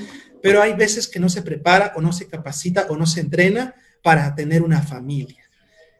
pero 0.41 0.61
hay 0.61 0.75
veces 0.75 1.09
que 1.09 1.19
no 1.19 1.27
se 1.27 1.41
prepara 1.41 1.91
o 1.97 1.99
no 1.99 2.13
se 2.13 2.29
capacita 2.29 2.85
o 2.87 2.95
no 2.95 3.05
se 3.05 3.19
entrena 3.19 3.75
para 4.03 4.35
tener 4.35 4.61
una 4.61 4.81
familia. 4.81 5.43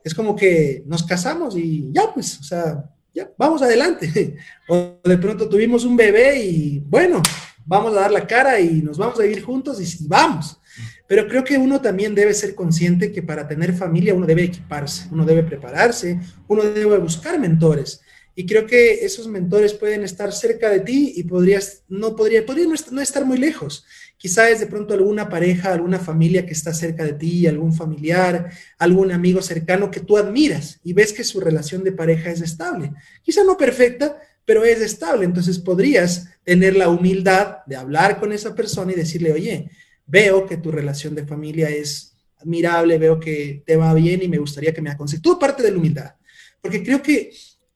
Es 0.04 0.14
como 0.14 0.36
que 0.36 0.84
nos 0.86 1.04
casamos 1.04 1.58
y 1.58 1.89
ya, 1.91 2.14
pues, 2.14 2.39
o 2.39 2.43
sea, 2.43 2.84
ya, 3.14 3.32
vamos 3.38 3.62
adelante. 3.62 4.36
O 4.68 4.99
de 5.04 5.18
pronto 5.18 5.49
tuvimos 5.49 5.84
un 5.84 5.97
bebé 5.97 6.41
y 6.41 6.80
bueno, 6.80 7.22
vamos 7.66 7.91
a 7.93 8.01
dar 8.01 8.12
la 8.12 8.26
cara 8.26 8.60
y 8.60 8.82
nos 8.82 8.97
vamos 8.97 9.20
a 9.20 9.24
vivir 9.24 9.43
juntos 9.43 9.80
y 9.82 10.08
vamos. 10.08 10.60
Pero 11.08 11.28
creo 11.28 11.43
que 11.43 11.58
uno 11.58 11.82
también 11.82 12.16
debe 12.16 12.34
ser 12.34 12.56
consciente 12.56 13.12
que 13.12 13.22
para 13.22 13.47
tener 13.47 13.74
familia 13.74 14.14
uno 14.14 14.26
debe 14.26 14.43
equiparse, 14.43 15.08
uno 15.12 15.26
debe 15.26 15.43
prepararse, 15.43 16.20
uno 16.47 16.64
debe 16.64 16.97
buscar 16.97 17.39
mentores. 17.39 18.01
Y 18.36 18.45
creo 18.45 18.66
que 18.66 19.06
esos 19.06 19.28
mentores 19.28 19.74
pueden 19.74 20.04
estar 20.04 20.32
cerca 20.32 20.70
de 20.70 20.80
ti 20.80 21.14
y 21.16 21.24
podrías, 21.24 21.84
no 21.88 22.16
podría, 22.16 22.45
podría 22.45 22.66
no 22.91 23.01
estar 23.01 23.26
muy 23.26 23.38
lejos. 23.38 23.86
Quizá 24.18 24.49
es 24.49 24.61
de 24.61 24.68
pronto 24.68 24.93
alguna 24.93 25.28
pareja, 25.28 25.74
alguna 25.74 25.99
familia 25.99 26.45
que 26.45 26.53
está 26.53 26.74
cerca 26.74 27.03
de 27.03 27.14
ti, 27.14 27.45
algún 27.45 27.74
familiar, 27.74 28.51
algún 28.78 29.11
amigo 29.11 29.41
cercano 29.41 29.91
que 29.91 29.99
tú 29.99 30.18
admiras 30.18 30.80
y 30.84 30.93
ves 30.93 31.11
que 31.11 31.24
su 31.24 31.39
relación 31.41 31.84
de 31.84 31.91
pareja 31.91 32.30
es 32.30 32.41
estable. 32.41 32.93
Quizá 33.22 33.43
no 33.43 33.57
perfecta, 33.57 34.18
pero 34.45 34.64
es 34.64 34.80
estable. 34.82 35.26
Entonces 35.26 35.59
podrías 35.59 36.30
tener 36.43 36.76
la 36.76 36.89
humildad 36.89 37.57
de 37.66 37.76
hablar 37.76 38.20
con 38.20 38.32
esa 38.32 38.55
persona 38.55 38.93
y 38.93 38.95
decirle, 38.95 39.34
oye, 39.34 39.70
veo 40.05 40.45
que 40.45 40.57
tu 40.57 40.72
relación 40.72 41.16
de 41.16 41.26
familia 41.26 41.70
es 41.70 42.16
admirable, 42.38 42.97
veo 42.97 43.20
que 43.20 43.64
te 43.66 43.76
va 43.78 43.93
bien 43.93 44.22
y 44.22 44.28
me 44.28 44.38
gustaría 44.38 44.74
que 44.74 44.82
me 44.82 44.89
aconsejes. 44.89 45.22
Todo 45.22 45.39
parte 45.39 45.64
de 45.64 45.72
la 45.72 45.78
humildad, 45.78 46.16
porque 46.61 46.84
creo 46.84 47.01
que 47.01 47.32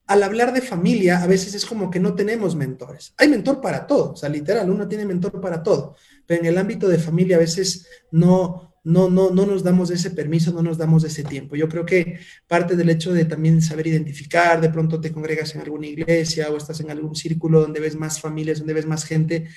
al 0.05 0.23
hablar 0.23 0.53
de 0.53 0.61
familia 0.61 1.21
a 1.21 1.27
veces 1.27 1.53
es 1.53 1.65
como 1.65 1.91
que 1.91 1.99
no 1.99 2.15
tenemos 2.15 2.55
mentores. 2.55 3.13
Hay 3.17 3.27
mentor 3.27 3.61
para 3.61 3.85
todo, 3.85 4.13
o 4.13 4.15
sea, 4.15 4.29
literal, 4.29 4.69
uno 4.69 4.87
tiene 4.87 5.05
mentor 5.05 5.39
para 5.41 5.61
todo, 5.61 5.95
pero 6.27 6.41
en 6.41 6.47
el 6.47 6.57
ámbito 6.57 6.87
de 6.87 6.99
familia 6.99 7.37
a 7.37 7.39
veces 7.39 7.87
no, 8.11 8.67
no, 8.87 9.09
no, 9.09 9.31
no 9.31 9.45
nos 9.45 9.63
damos 9.63 9.91
ese 9.91 10.11
permiso, 10.11 10.53
no 10.53 10.61
nos 10.61 10.77
damos 10.77 11.03
ese 11.03 11.23
tiempo. 11.23 11.55
Yo 11.55 11.67
creo 11.67 11.85
que 11.85 12.19
parte 12.47 12.75
del 12.75 12.89
hecho 12.89 13.11
de 13.11 13.25
también 13.25 13.61
saber 13.61 13.87
identificar, 13.87 14.61
de 14.61 14.69
pronto 14.69 15.01
te 15.01 15.11
congregas 15.11 15.55
en 15.55 15.61
alguna 15.61 15.87
iglesia 15.87 16.49
o 16.49 16.57
estás 16.57 16.79
en 16.79 16.91
algún 16.91 17.15
círculo 17.15 17.59
donde 17.59 17.79
ves 17.79 17.95
más 17.95 18.21
familias, 18.21 18.59
donde 18.59 18.73
ves 18.73 18.85
más 18.85 19.03
gente, 19.03 19.47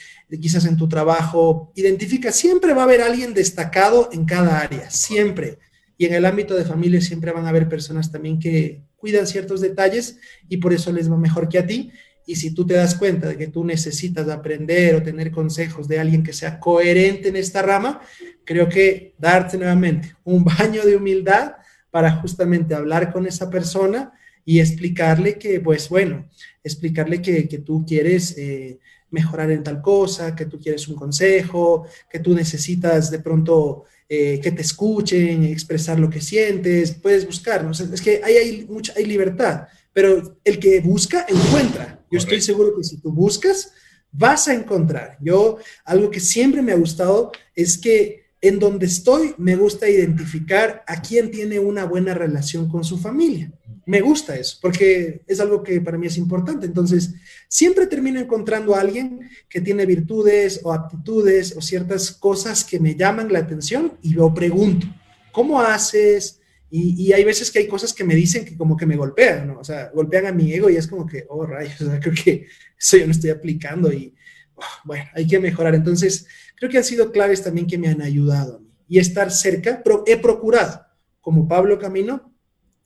quizás 0.41 0.65
en 0.65 0.77
tu 0.77 0.89
trabajo, 0.89 1.73
identifica, 1.77 2.33
siempre 2.33 2.73
va 2.73 2.83
a 2.83 2.85
haber 2.87 3.03
alguien 3.03 3.35
destacado 3.35 4.09
en 4.13 4.25
cada 4.25 4.59
área, 4.59 4.91
siempre. 4.91 5.59
Y 5.97 6.07
en 6.07 6.15
el 6.15 6.25
ámbito 6.25 6.55
de 6.55 6.65
familia 6.65 7.01
siempre 7.01 7.31
van 7.31 7.47
a 7.47 7.51
haber 7.51 7.69
personas 7.69 8.11
también 8.11 8.41
que 8.41 8.83
cuidan 8.97 9.27
ciertos 9.27 9.61
detalles 9.61 10.19
y 10.49 10.57
por 10.57 10.73
eso 10.73 10.91
les 10.93 11.11
va 11.11 11.17
mejor 11.17 11.49
que 11.49 11.59
a 11.59 11.67
ti. 11.67 11.93
Y 12.27 12.37
si 12.37 12.55
tú 12.55 12.67
te 12.67 12.75
das 12.75 12.95
cuenta 12.95 13.29
de 13.29 13.37
que 13.37 13.49
tú 13.49 13.65
necesitas 13.65 14.29
aprender 14.29 14.95
o 14.95 15.03
tener 15.03 15.31
consejos 15.31 15.89
de 15.89 15.99
alguien 15.99 16.23
que 16.23 16.33
sea 16.33 16.61
coherente 16.61 17.29
en 17.29 17.37
esta 17.37 17.63
rama, 17.63 18.01
creo 18.45 18.69
que 18.69 19.15
darte 19.19 19.57
nuevamente 19.57 20.15
un 20.25 20.45
baño 20.45 20.85
de 20.85 20.97
humildad 20.97 21.55
para 21.91 22.13
justamente 22.17 22.75
hablar 22.75 23.13
con 23.13 23.27
esa 23.27 23.51
persona 23.51 24.13
y 24.45 24.61
explicarle 24.61 25.39
que, 25.39 25.61
pues 25.61 25.89
bueno, 25.89 26.29
explicarle 26.63 27.21
que, 27.21 27.43
tú 27.65 27.85
quieres 27.87 28.37
eh, 28.39 28.79
mejorar 29.11 29.51
en 29.51 29.63
tal 29.63 29.83
cosa, 29.83 30.35
que 30.35 30.47
tú 30.47 30.59
quieres 30.59 30.89
un 30.89 30.97
consejo, 30.97 31.87
que 32.11 32.21
tú 32.21 32.35
necesitas 32.35 33.11
de 33.11 33.19
pronto 33.19 33.85
eh, 34.09 34.41
que 34.41 34.51
te 34.53 34.63
escuchen, 34.63 35.45
expresar 35.45 36.01
lo 36.01 36.11
que 36.11 36.21
sientes, 36.21 36.93
puedes 36.93 37.27
buscar, 37.27 37.63
¿no? 37.65 37.71
es 37.71 38.01
que 38.01 38.21
hay, 38.25 38.35
hay, 38.35 38.67
mucha, 38.69 38.93
hay 38.97 39.05
libertad, 39.05 39.69
pero 39.93 40.39
el 40.45 40.59
que 40.59 40.81
busca, 40.81 41.27
encuentra. 41.29 42.00
Yo 42.11 42.19
estoy 42.19 42.41
seguro 42.41 42.77
que 42.77 42.85
si 42.85 42.99
tú 42.99 43.13
buscas, 43.13 43.73
vas 44.13 44.49
a 44.49 44.55
encontrar. 44.55 45.17
Yo, 45.21 45.59
algo 45.85 46.11
que 46.11 46.21
siempre 46.21 46.63
me 46.63 46.73
ha 46.73 46.77
gustado 46.77 47.33
es 47.55 47.79
que 47.79 48.21
en 48.43 48.59
donde 48.59 48.87
estoy, 48.87 49.35
me 49.37 49.55
gusta 49.55 49.89
identificar 49.89 50.83
a 50.87 51.03
quién 51.03 51.31
tiene 51.31 51.59
una 51.59 51.85
buena 51.85 52.15
relación 52.15 52.69
con 52.69 52.85
su 52.85 52.99
familia. 52.99 53.53
Me 53.85 54.01
gusta 54.01 54.37
eso, 54.37 54.57
porque 54.63 55.23
es 55.27 55.41
algo 55.41 55.63
que 55.63 55.81
para 55.81 55.99
mí 55.99 56.07
es 56.07 56.17
importante. 56.17 56.65
Entonces, 56.67 57.13
siempre 57.49 57.87
termino 57.87 58.19
encontrando 58.19 58.75
a 58.75 58.81
alguien 58.81 59.29
que 59.49 59.61
tiene 59.61 59.85
virtudes 59.85 60.61
o 60.63 60.73
aptitudes 60.73 61.55
o 61.57 61.61
ciertas 61.61 62.13
cosas 62.13 62.65
que 62.65 62.81
me 62.81 62.95
llaman 62.95 63.33
la 63.33 63.41
atención 63.41 63.99
y 64.01 64.15
lo 64.15 64.33
pregunto, 64.33 64.87
¿cómo 65.33 65.61
haces? 65.61 66.40
Y, 66.73 67.13
hay 67.13 67.25
veces 67.25 67.51
que 67.51 67.59
hay 67.59 67.67
cosas 67.67 67.93
que 67.93 68.05
me 68.05 68.15
dicen 68.15 68.45
que 68.45 68.57
como 68.57 68.77
que 68.77 68.87
me 68.87 68.97
golpean, 68.97 69.49
¿no? 69.49 69.59
O 69.59 69.65
sea, 69.65 69.91
golpean 69.93 70.27
a 70.27 70.33
mi 70.33 70.53
ego 70.53 70.71
y 70.71 70.77
es 70.77 70.87
como 70.87 71.05
que, 71.05 71.27
oh, 71.29 71.45
rayos, 71.45 71.81
o 71.81 71.91
sea, 71.91 71.99
creo 71.99 72.15
que 72.15 72.47
eso 72.79 72.97
yo 72.97 73.07
no 73.07 73.13
estoy 73.13 73.31
aplicando 73.31 73.93
y, 73.93 74.15
oh, 74.55 74.63
bueno, 74.85 75.05
hay 75.15 75.27
que 75.27 75.41
mejorar. 75.41 75.75
Entonces, 75.75 76.27
creo 76.55 76.71
que 76.71 76.79
han 76.79 76.85
sido 76.85 77.11
claves 77.11 77.43
también 77.43 77.67
que 77.67 77.77
me 77.77 77.89
han 77.89 78.03
ayudado 78.03 78.57
a 78.57 78.59
mí. 78.61 78.71
Y 78.87 78.99
estar 78.99 79.31
cerca, 79.31 79.83
he 80.07 80.17
procurado, 80.17 80.87
como 81.21 81.49
Pablo 81.49 81.79
Camino, 81.79 82.33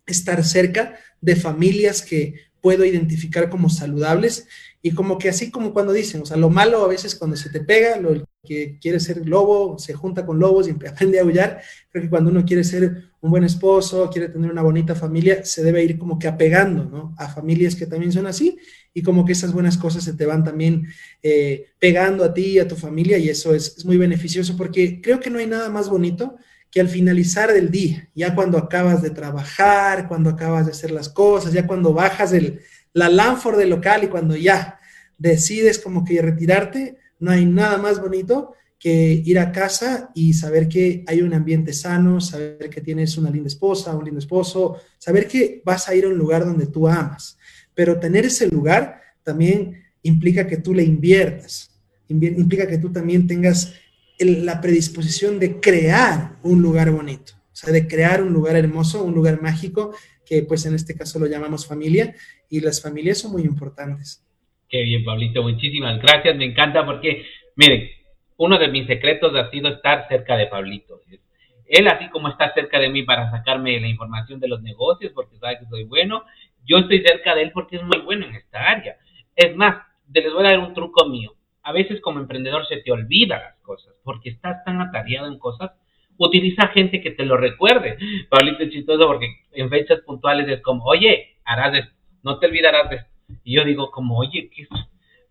estar 0.06 0.42
cerca 0.44 0.98
de 1.20 1.36
familias 1.36 2.02
que 2.02 2.34
puedo 2.60 2.84
identificar 2.84 3.50
como 3.50 3.68
saludables 3.68 4.46
y 4.80 4.92
como 4.92 5.18
que 5.18 5.30
así 5.30 5.50
como 5.50 5.72
cuando 5.72 5.94
dicen, 5.94 6.22
o 6.22 6.26
sea, 6.26 6.36
lo 6.36 6.50
malo 6.50 6.84
a 6.84 6.88
veces 6.88 7.14
cuando 7.14 7.38
se 7.38 7.48
te 7.48 7.60
pega, 7.60 7.98
lo 7.98 8.22
que 8.42 8.78
quiere 8.78 9.00
ser 9.00 9.26
lobo 9.26 9.78
se 9.78 9.94
junta 9.94 10.26
con 10.26 10.38
lobos 10.38 10.68
y 10.68 10.70
aprende 10.86 11.18
a 11.18 11.22
aullar. 11.22 11.62
Creo 11.90 12.04
que 12.04 12.10
cuando 12.10 12.30
uno 12.30 12.44
quiere 12.44 12.64
ser 12.64 13.10
un 13.24 13.30
buen 13.30 13.44
esposo, 13.44 14.10
quiere 14.10 14.28
tener 14.28 14.50
una 14.50 14.60
bonita 14.60 14.94
familia, 14.94 15.46
se 15.46 15.64
debe 15.64 15.82
ir 15.82 15.96
como 15.96 16.18
que 16.18 16.28
apegando. 16.28 17.14
A 17.16 17.26
familias 17.26 17.74
que 17.74 17.86
también 17.86 18.12
son 18.12 18.26
así 18.26 18.58
y 18.92 19.02
como 19.02 19.24
que 19.24 19.32
esas 19.32 19.50
buenas 19.50 19.78
cosas 19.78 20.04
se 20.04 20.12
te 20.12 20.26
van 20.26 20.44
también 20.44 20.86
eh, 21.22 21.70
pegando 21.78 22.22
a 22.22 22.34
ti 22.34 22.48
y 22.48 22.58
a 22.58 22.68
tu 22.68 22.76
familia 22.76 23.16
y 23.16 23.30
eso 23.30 23.54
es, 23.54 23.78
es 23.78 23.86
muy 23.86 23.96
beneficioso 23.96 24.58
porque 24.58 25.00
creo 25.00 25.20
que 25.20 25.30
no 25.30 25.38
hay 25.38 25.46
nada 25.46 25.70
más 25.70 25.88
bonito 25.88 26.36
que 26.70 26.82
al 26.82 26.88
finalizar 26.88 27.50
del 27.50 27.70
día, 27.70 28.10
ya 28.14 28.34
cuando 28.34 28.58
acabas 28.58 29.00
de 29.00 29.08
trabajar, 29.08 30.06
cuando 30.06 30.28
acabas 30.28 30.66
de 30.66 30.72
hacer 30.72 30.90
las 30.90 31.08
cosas, 31.08 31.54
ya 31.54 31.66
cuando 31.66 31.94
bajas 31.94 32.34
el, 32.34 32.60
la 32.92 33.08
Lanford 33.08 33.56
del 33.56 33.70
local 33.70 34.04
y 34.04 34.08
cuando 34.08 34.36
ya 34.36 34.78
decides 35.16 35.78
como 35.78 36.04
que 36.04 36.20
retirarte, 36.20 36.98
no 37.20 37.30
hay 37.30 37.46
nada 37.46 37.78
más 37.78 38.02
bonito 38.02 38.52
que 38.84 39.22
ir 39.24 39.38
a 39.38 39.50
casa 39.50 40.10
y 40.14 40.34
saber 40.34 40.68
que 40.68 41.04
hay 41.06 41.22
un 41.22 41.32
ambiente 41.32 41.72
sano, 41.72 42.20
saber 42.20 42.68
que 42.68 42.82
tienes 42.82 43.16
una 43.16 43.30
linda 43.30 43.48
esposa, 43.48 43.96
un 43.96 44.04
lindo 44.04 44.18
esposo, 44.18 44.78
saber 44.98 45.26
que 45.26 45.62
vas 45.64 45.88
a 45.88 45.94
ir 45.94 46.04
a 46.04 46.08
un 46.08 46.18
lugar 46.18 46.44
donde 46.44 46.66
tú 46.66 46.86
amas. 46.86 47.38
Pero 47.72 47.98
tener 47.98 48.26
ese 48.26 48.46
lugar 48.46 49.00
también 49.22 49.82
implica 50.02 50.46
que 50.46 50.58
tú 50.58 50.74
le 50.74 50.82
inviertas, 50.82 51.70
implica 52.10 52.68
que 52.68 52.76
tú 52.76 52.92
también 52.92 53.26
tengas 53.26 53.74
la 54.18 54.60
predisposición 54.60 55.38
de 55.38 55.60
crear 55.60 56.36
un 56.42 56.60
lugar 56.60 56.90
bonito, 56.90 57.32
o 57.32 57.56
sea, 57.56 57.72
de 57.72 57.88
crear 57.88 58.22
un 58.22 58.34
lugar 58.34 58.54
hermoso, 58.54 59.02
un 59.02 59.14
lugar 59.14 59.40
mágico 59.40 59.94
que 60.26 60.42
pues 60.42 60.66
en 60.66 60.74
este 60.74 60.94
caso 60.94 61.18
lo 61.18 61.26
llamamos 61.26 61.66
familia, 61.66 62.14
y 62.50 62.60
las 62.60 62.82
familias 62.82 63.16
son 63.16 63.32
muy 63.32 63.44
importantes. 63.44 64.22
Qué 64.68 64.82
bien, 64.82 65.04
Pablito, 65.04 65.42
muchísimas 65.42 66.02
gracias, 66.02 66.36
me 66.36 66.44
encanta 66.44 66.84
porque, 66.84 67.24
miren, 67.56 67.88
uno 68.44 68.58
de 68.58 68.68
mis 68.68 68.86
secretos 68.86 69.34
ha 69.34 69.50
sido 69.50 69.68
estar 69.68 70.06
cerca 70.08 70.36
de 70.36 70.46
Pablito. 70.46 71.00
Él 71.66 71.88
así 71.88 72.08
como 72.10 72.28
está 72.28 72.52
cerca 72.52 72.78
de 72.78 72.88
mí 72.88 73.02
para 73.02 73.30
sacarme 73.30 73.80
la 73.80 73.88
información 73.88 74.38
de 74.38 74.48
los 74.48 74.62
negocios, 74.62 75.12
porque 75.14 75.38
sabe 75.38 75.58
que 75.58 75.66
soy 75.66 75.84
bueno, 75.84 76.24
yo 76.64 76.78
estoy 76.78 77.02
cerca 77.02 77.34
de 77.34 77.42
él 77.42 77.52
porque 77.52 77.76
es 77.76 77.82
muy 77.82 77.98
bueno 78.00 78.26
en 78.26 78.34
esta 78.34 78.62
área. 78.70 78.96
Es 79.34 79.56
más, 79.56 79.84
les 80.12 80.32
voy 80.32 80.46
a 80.46 80.50
dar 80.50 80.58
un 80.58 80.74
truco 80.74 81.08
mío. 81.08 81.32
A 81.62 81.72
veces 81.72 82.00
como 82.00 82.20
emprendedor 82.20 82.66
se 82.66 82.78
te 82.78 82.92
olvida 82.92 83.38
las 83.38 83.56
cosas, 83.62 83.94
porque 84.04 84.30
estás 84.30 84.62
tan 84.64 84.80
atareado 84.80 85.26
en 85.26 85.38
cosas 85.38 85.72
utiliza 86.16 86.68
gente 86.68 87.00
que 87.00 87.10
te 87.10 87.24
lo 87.24 87.36
recuerde. 87.36 87.98
Pablito 88.28 88.62
es 88.62 88.70
chistoso 88.70 89.06
porque 89.06 89.28
en 89.52 89.68
fechas 89.70 90.00
puntuales 90.00 90.48
es 90.48 90.62
como, 90.62 90.84
oye, 90.84 91.36
harás 91.44 91.74
esto, 91.74 91.94
no 92.22 92.38
te 92.38 92.46
olvidarás 92.46 92.90
de 92.90 92.96
esto. 92.96 93.10
Y 93.42 93.56
yo 93.56 93.64
digo 93.64 93.90
como, 93.90 94.18
oye, 94.18 94.50
¿qué 94.54 94.66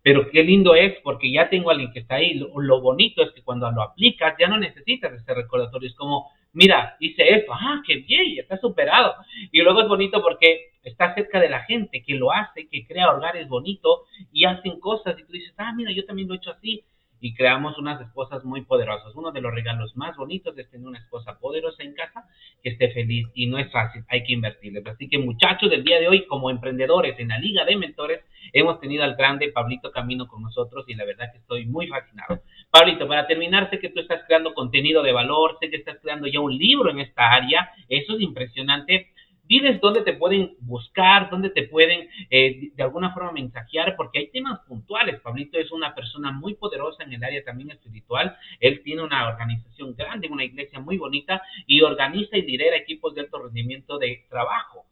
pero 0.04 0.30
qué 0.30 0.42
lindo 0.42 0.74
es 0.74 1.00
porque 1.02 1.32
ya 1.32 1.48
tengo 1.48 1.70
a 1.70 1.72
alguien 1.72 1.90
que 1.90 2.00
está 2.00 2.16
ahí. 2.16 2.34
Lo, 2.34 2.80
bonito 2.82 3.22
es 3.22 3.32
que 3.32 3.42
cuando 3.42 3.70
lo 3.70 3.80
aplicas 3.80 4.34
ya 4.38 4.48
no 4.48 4.58
necesitas 4.58 5.10
ese 5.14 5.32
recordatorio. 5.32 5.88
Es 5.88 5.94
como, 5.94 6.30
mira, 6.52 6.94
hice 7.00 7.26
esto, 7.34 7.54
ah, 7.54 7.80
qué 7.86 7.96
bien, 8.06 8.34
ya 8.34 8.42
está 8.42 8.58
superado. 8.58 9.14
Y 9.50 9.62
luego 9.62 9.80
es 9.80 9.88
bonito 9.88 10.20
porque 10.20 10.72
está 10.82 11.14
cerca 11.14 11.40
de 11.40 11.48
la 11.48 11.60
gente 11.62 12.02
que 12.02 12.16
lo 12.16 12.32
hace, 12.32 12.68
que 12.68 12.86
crea 12.86 13.16
hogares 13.16 13.48
bonitos 13.48 14.00
y 14.30 14.44
hacen 14.44 14.78
cosas 14.78 15.18
y 15.18 15.24
tú 15.24 15.32
dices, 15.32 15.54
ah, 15.56 15.72
mira, 15.74 15.90
yo 15.90 16.04
también 16.04 16.28
lo 16.28 16.34
he 16.34 16.36
hecho 16.36 16.50
así 16.50 16.84
y 17.20 17.34
creamos 17.34 17.78
unas 17.78 18.00
esposas 18.00 18.44
muy 18.44 18.62
poderosas. 18.62 19.14
Uno 19.14 19.32
de 19.32 19.40
los 19.40 19.54
regalos 19.54 19.96
más 19.96 20.16
bonitos 20.16 20.56
es 20.58 20.70
tener 20.70 20.86
una 20.86 20.98
esposa 20.98 21.38
poderosa 21.38 21.82
en 21.82 21.94
casa 21.94 22.28
que 22.62 22.70
esté 22.70 22.90
feliz 22.92 23.26
y 23.34 23.46
no 23.46 23.58
es 23.58 23.70
fácil, 23.72 24.04
hay 24.08 24.24
que 24.24 24.32
invertirles. 24.32 24.86
Así 24.86 25.08
que 25.08 25.18
muchachos, 25.18 25.70
del 25.70 25.84
día 25.84 25.98
de 26.00 26.08
hoy 26.08 26.26
como 26.26 26.50
emprendedores 26.50 27.18
en 27.18 27.28
la 27.28 27.38
Liga 27.38 27.64
de 27.64 27.76
Mentores 27.76 28.20
hemos 28.52 28.80
tenido 28.80 29.04
al 29.04 29.16
grande 29.16 29.50
Pablito 29.50 29.90
Camino 29.90 30.28
con 30.28 30.42
nosotros 30.42 30.84
y 30.88 30.94
la 30.94 31.04
verdad 31.04 31.32
que 31.32 31.38
estoy 31.38 31.66
muy 31.66 31.86
fascinado. 31.86 32.40
Pablito, 32.70 33.08
para 33.08 33.26
terminar, 33.26 33.70
sé 33.70 33.78
que 33.78 33.88
tú 33.88 34.00
estás 34.00 34.22
creando 34.26 34.52
contenido 34.52 35.02
de 35.02 35.12
valor, 35.12 35.56
sé 35.60 35.70
que 35.70 35.76
estás 35.76 35.98
creando 36.02 36.26
ya 36.26 36.40
un 36.40 36.56
libro 36.56 36.90
en 36.90 37.00
esta 37.00 37.32
área, 37.32 37.70
eso 37.88 38.14
es 38.14 38.20
impresionante 38.20 39.13
diles 39.46 39.80
dónde 39.80 40.02
te 40.02 40.14
pueden 40.14 40.56
buscar, 40.60 41.30
dónde 41.30 41.50
te 41.50 41.64
pueden 41.64 42.08
eh, 42.30 42.70
de 42.74 42.82
alguna 42.82 43.12
forma 43.12 43.32
mensajear, 43.32 43.96
porque 43.96 44.18
hay 44.18 44.30
temas 44.30 44.60
puntuales. 44.66 45.20
Pablito 45.20 45.58
es 45.58 45.70
una 45.70 45.94
persona 45.94 46.32
muy 46.32 46.54
poderosa 46.54 47.04
en 47.04 47.12
el 47.12 47.24
área 47.24 47.44
también 47.44 47.70
espiritual. 47.70 48.36
Él 48.60 48.82
tiene 48.82 49.02
una 49.02 49.28
organización 49.28 49.94
grande, 49.94 50.28
una 50.28 50.44
iglesia 50.44 50.80
muy 50.80 50.96
bonita 50.96 51.42
y 51.66 51.80
organiza 51.82 52.36
y 52.36 52.42
lidera 52.42 52.76
equipos 52.76 53.14
de 53.14 53.22
alto 53.22 53.42
rendimiento 53.42 53.98
de 53.98 54.24
trabajo. 54.28 54.86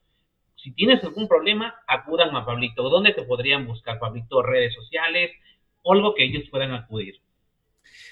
Si 0.57 0.73
tienes 0.73 1.03
algún 1.03 1.27
problema, 1.27 1.75
acudan 1.89 2.35
a 2.37 2.45
Pablito. 2.47 2.89
¿Dónde 2.89 3.13
te 3.13 3.23
podrían 3.23 3.67
buscar, 3.67 3.99
Pablito? 3.99 4.43
Redes 4.43 4.75
sociales 4.75 5.33
algo 5.91 6.15
que 6.15 6.25
ellos 6.25 6.45
puedan 6.51 6.73
acudir. 6.73 7.17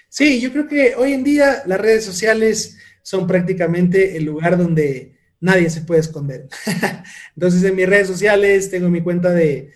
Sí, 0.08 0.40
yo 0.40 0.50
creo 0.50 0.66
que 0.66 0.94
hoy 0.96 1.12
en 1.12 1.22
día 1.22 1.62
las 1.66 1.80
redes 1.80 2.04
sociales 2.04 2.78
son 3.02 3.26
prácticamente 3.26 4.16
el 4.16 4.24
lugar 4.24 4.58
donde 4.58 5.16
nadie 5.40 5.70
se 5.70 5.80
puede 5.80 6.00
esconder. 6.00 6.48
Entonces, 7.34 7.64
en 7.64 7.74
mis 7.74 7.88
redes 7.88 8.06
sociales 8.06 8.70
tengo 8.70 8.88
mi 8.88 9.02
cuenta 9.02 9.30
de, 9.30 9.72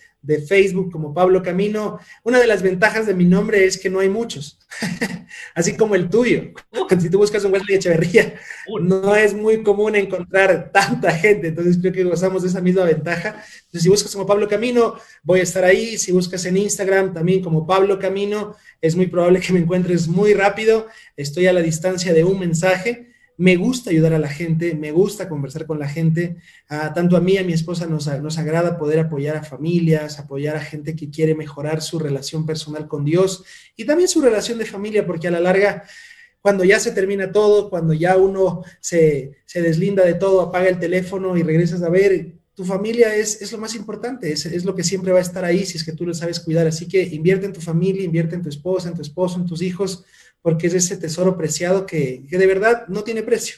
Facebook 0.48 0.90
como 0.90 1.12
Pablo 1.12 1.42
Camino. 1.42 1.98
Una 2.22 2.40
de 2.40 2.46
las 2.46 2.62
ventajas 2.62 3.06
de 3.06 3.12
mi 3.12 3.26
nombre 3.26 3.66
es 3.66 3.76
que 3.76 3.90
no 3.90 4.00
hay 4.00 4.08
muchos, 4.08 4.58
así 5.54 5.76
como 5.76 5.94
el 5.94 6.08
tuyo. 6.08 6.52
Si 7.00 7.10
tú 7.10 7.18
buscas 7.18 7.44
un 7.44 7.52
Wesley 7.52 7.76
Echeverría, 7.76 8.34
no 8.80 9.16
es 9.16 9.34
muy 9.34 9.62
común 9.62 9.96
encontrar 9.96 10.70
tanta 10.72 11.10
gente, 11.10 11.48
entonces 11.48 11.76
creo 11.78 11.92
que 11.92 12.04
gozamos 12.04 12.42
de 12.42 12.48
esa 12.48 12.60
misma 12.60 12.84
ventaja. 12.84 13.30
Entonces, 13.30 13.82
si 13.82 13.88
buscas 13.88 14.12
como 14.12 14.26
Pablo 14.26 14.48
Camino, 14.48 14.94
voy 15.22 15.40
a 15.40 15.42
estar 15.42 15.64
ahí. 15.64 15.98
Si 15.98 16.12
buscas 16.12 16.44
en 16.46 16.56
Instagram 16.56 17.12
también 17.12 17.42
como 17.42 17.66
Pablo 17.66 17.98
Camino, 17.98 18.54
es 18.80 18.96
muy 18.96 19.08
probable 19.08 19.40
que 19.40 19.52
me 19.52 19.58
encuentres 19.58 20.08
muy 20.08 20.32
rápido. 20.32 20.86
Estoy 21.16 21.48
a 21.48 21.52
la 21.52 21.60
distancia 21.60 22.14
de 22.14 22.24
un 22.24 22.38
mensaje 22.38 23.13
me 23.36 23.56
gusta 23.56 23.90
ayudar 23.90 24.12
a 24.12 24.18
la 24.18 24.28
gente, 24.28 24.74
me 24.74 24.92
gusta 24.92 25.28
conversar 25.28 25.66
con 25.66 25.78
la 25.78 25.88
gente. 25.88 26.36
tanto 26.94 27.16
a 27.16 27.20
mí, 27.20 27.36
a 27.36 27.44
mi 27.44 27.52
esposa 27.52 27.86
nos, 27.86 28.06
nos 28.20 28.38
agrada 28.38 28.78
poder 28.78 29.00
apoyar 29.00 29.36
a 29.36 29.42
familias, 29.42 30.18
apoyar 30.18 30.56
a 30.56 30.60
gente 30.60 30.94
que 30.94 31.10
quiere 31.10 31.34
mejorar 31.34 31.82
su 31.82 31.98
relación 31.98 32.46
personal 32.46 32.86
con 32.86 33.04
Dios 33.04 33.44
y 33.76 33.84
también 33.84 34.08
su 34.08 34.20
relación 34.20 34.58
de 34.58 34.66
familia, 34.66 35.06
porque 35.06 35.28
a 35.28 35.30
la 35.32 35.40
larga, 35.40 35.84
cuando 36.40 36.64
ya 36.64 36.78
se 36.78 36.92
termina 36.92 37.32
todo, 37.32 37.70
cuando 37.70 37.92
ya 37.92 38.16
uno 38.16 38.62
se, 38.80 39.36
deslinda 39.54 40.04
de 40.04 40.14
todo, 40.14 40.40
apaga 40.40 40.68
el 40.68 40.78
teléfono 40.78 41.36
y 41.36 41.42
regresas 41.42 41.82
a 41.82 41.88
ver, 41.88 42.34
tu 42.54 42.64
familia 42.64 43.16
es, 43.16 43.42
es 43.42 43.50
lo 43.50 43.58
más 43.58 43.74
importante, 43.74 44.30
es, 44.30 44.46
es, 44.46 44.64
lo 44.64 44.76
que 44.76 44.84
siempre 44.84 45.10
va 45.10 45.18
a 45.18 45.22
estar 45.22 45.44
ahí 45.44 45.66
si 45.66 45.76
es 45.76 45.82
que 45.82 45.90
tú 45.90 46.06
lo 46.06 46.14
sabes 46.14 46.38
cuidar. 46.38 46.68
Así 46.68 46.86
que 46.86 47.02
invierte 47.02 47.46
en 47.46 47.52
tu 47.52 47.60
familia, 47.60 48.04
invierte 48.04 48.36
en 48.36 48.42
tu 48.42 48.48
esposa, 48.48 48.88
en 48.88 48.94
tu 48.94 49.02
esposo, 49.02 49.40
en 49.40 49.46
tus 49.46 49.60
hijos 49.60 50.04
porque 50.44 50.66
es 50.66 50.74
ese 50.74 51.00
tesoro 51.00 51.38
preciado 51.38 51.86
que, 51.86 52.20
de 52.30 52.46
verdad 52.46 52.86
no 52.88 53.02
tiene 53.02 53.22
precio. 53.22 53.56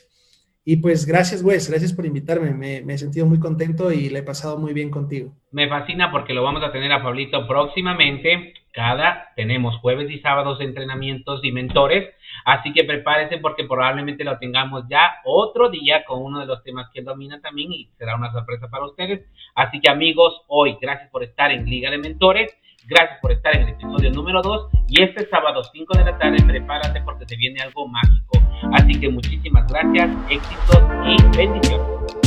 Y 0.64 0.76
pues 0.76 1.04
gracias, 1.04 1.42
Wes, 1.42 1.68
gracias 1.68 1.92
por 1.92 2.06
invitarme. 2.06 2.52
Me, 2.52 2.94
he 2.94 2.98
sentido 2.98 3.26
muy 3.26 3.40
contento 3.40 3.90
y 3.90 4.08
le 4.08 4.20
he 4.20 4.22
pasado 4.22 4.56
muy 4.56 4.72
bien 4.72 4.88
contigo. 4.88 5.32
Me 5.50 5.68
fascina 5.68 6.12
porque 6.12 6.32
lo 6.32 6.44
vamos 6.44 6.62
a 6.62 6.70
tener 6.70 6.92
a 6.92 7.02
Pablito 7.02 7.44
próximamente. 7.48 8.54
Cada 8.72 9.32
tenemos 9.34 9.76
jueves 9.78 10.08
y 10.12 10.20
sábados 10.20 10.60
entrenamientos 10.60 11.40
y 11.42 11.50
mentores. 11.50 12.14
Así 12.44 12.72
que 12.72 12.84
prepárense 12.84 13.38
porque 13.38 13.64
probablemente 13.64 14.22
lo 14.22 14.38
tengamos 14.38 14.84
ya 14.88 15.16
otro 15.24 15.70
día 15.70 16.04
con 16.04 16.22
uno 16.22 16.38
de 16.38 16.46
los 16.46 16.62
temas 16.62 16.88
que 16.92 17.00
él 17.00 17.04
domina 17.04 17.40
también 17.40 17.72
y 17.72 17.90
será 17.98 18.14
una 18.14 18.30
sorpresa 18.30 18.68
para 18.68 18.86
ustedes. 18.86 19.26
Así 19.56 19.80
que 19.80 19.90
amigos, 19.90 20.40
hoy 20.46 20.76
gracias 20.80 21.10
por 21.10 21.24
estar 21.24 21.50
en 21.50 21.64
Liga 21.64 21.90
de 21.90 21.98
Mentores. 21.98 22.54
Gracias 22.88 23.18
por 23.20 23.32
estar 23.32 23.56
en 23.56 23.62
el 23.62 23.68
episodio 23.70 24.12
número 24.12 24.40
2 24.42 24.68
y 24.86 25.02
este 25.02 25.28
sábado 25.28 25.60
5 25.72 25.98
de 25.98 26.04
la 26.04 26.16
tarde 26.18 26.36
prepárate 26.46 27.00
porque 27.00 27.26
te 27.26 27.34
viene 27.36 27.60
algo 27.60 27.88
mágico. 27.88 28.38
Así 28.74 28.92
que 29.00 29.08
muchísimas 29.08 29.66
gracias, 29.66 30.08
éxitos 30.30 30.82
y 31.04 31.36
bendiciones. 31.36 32.25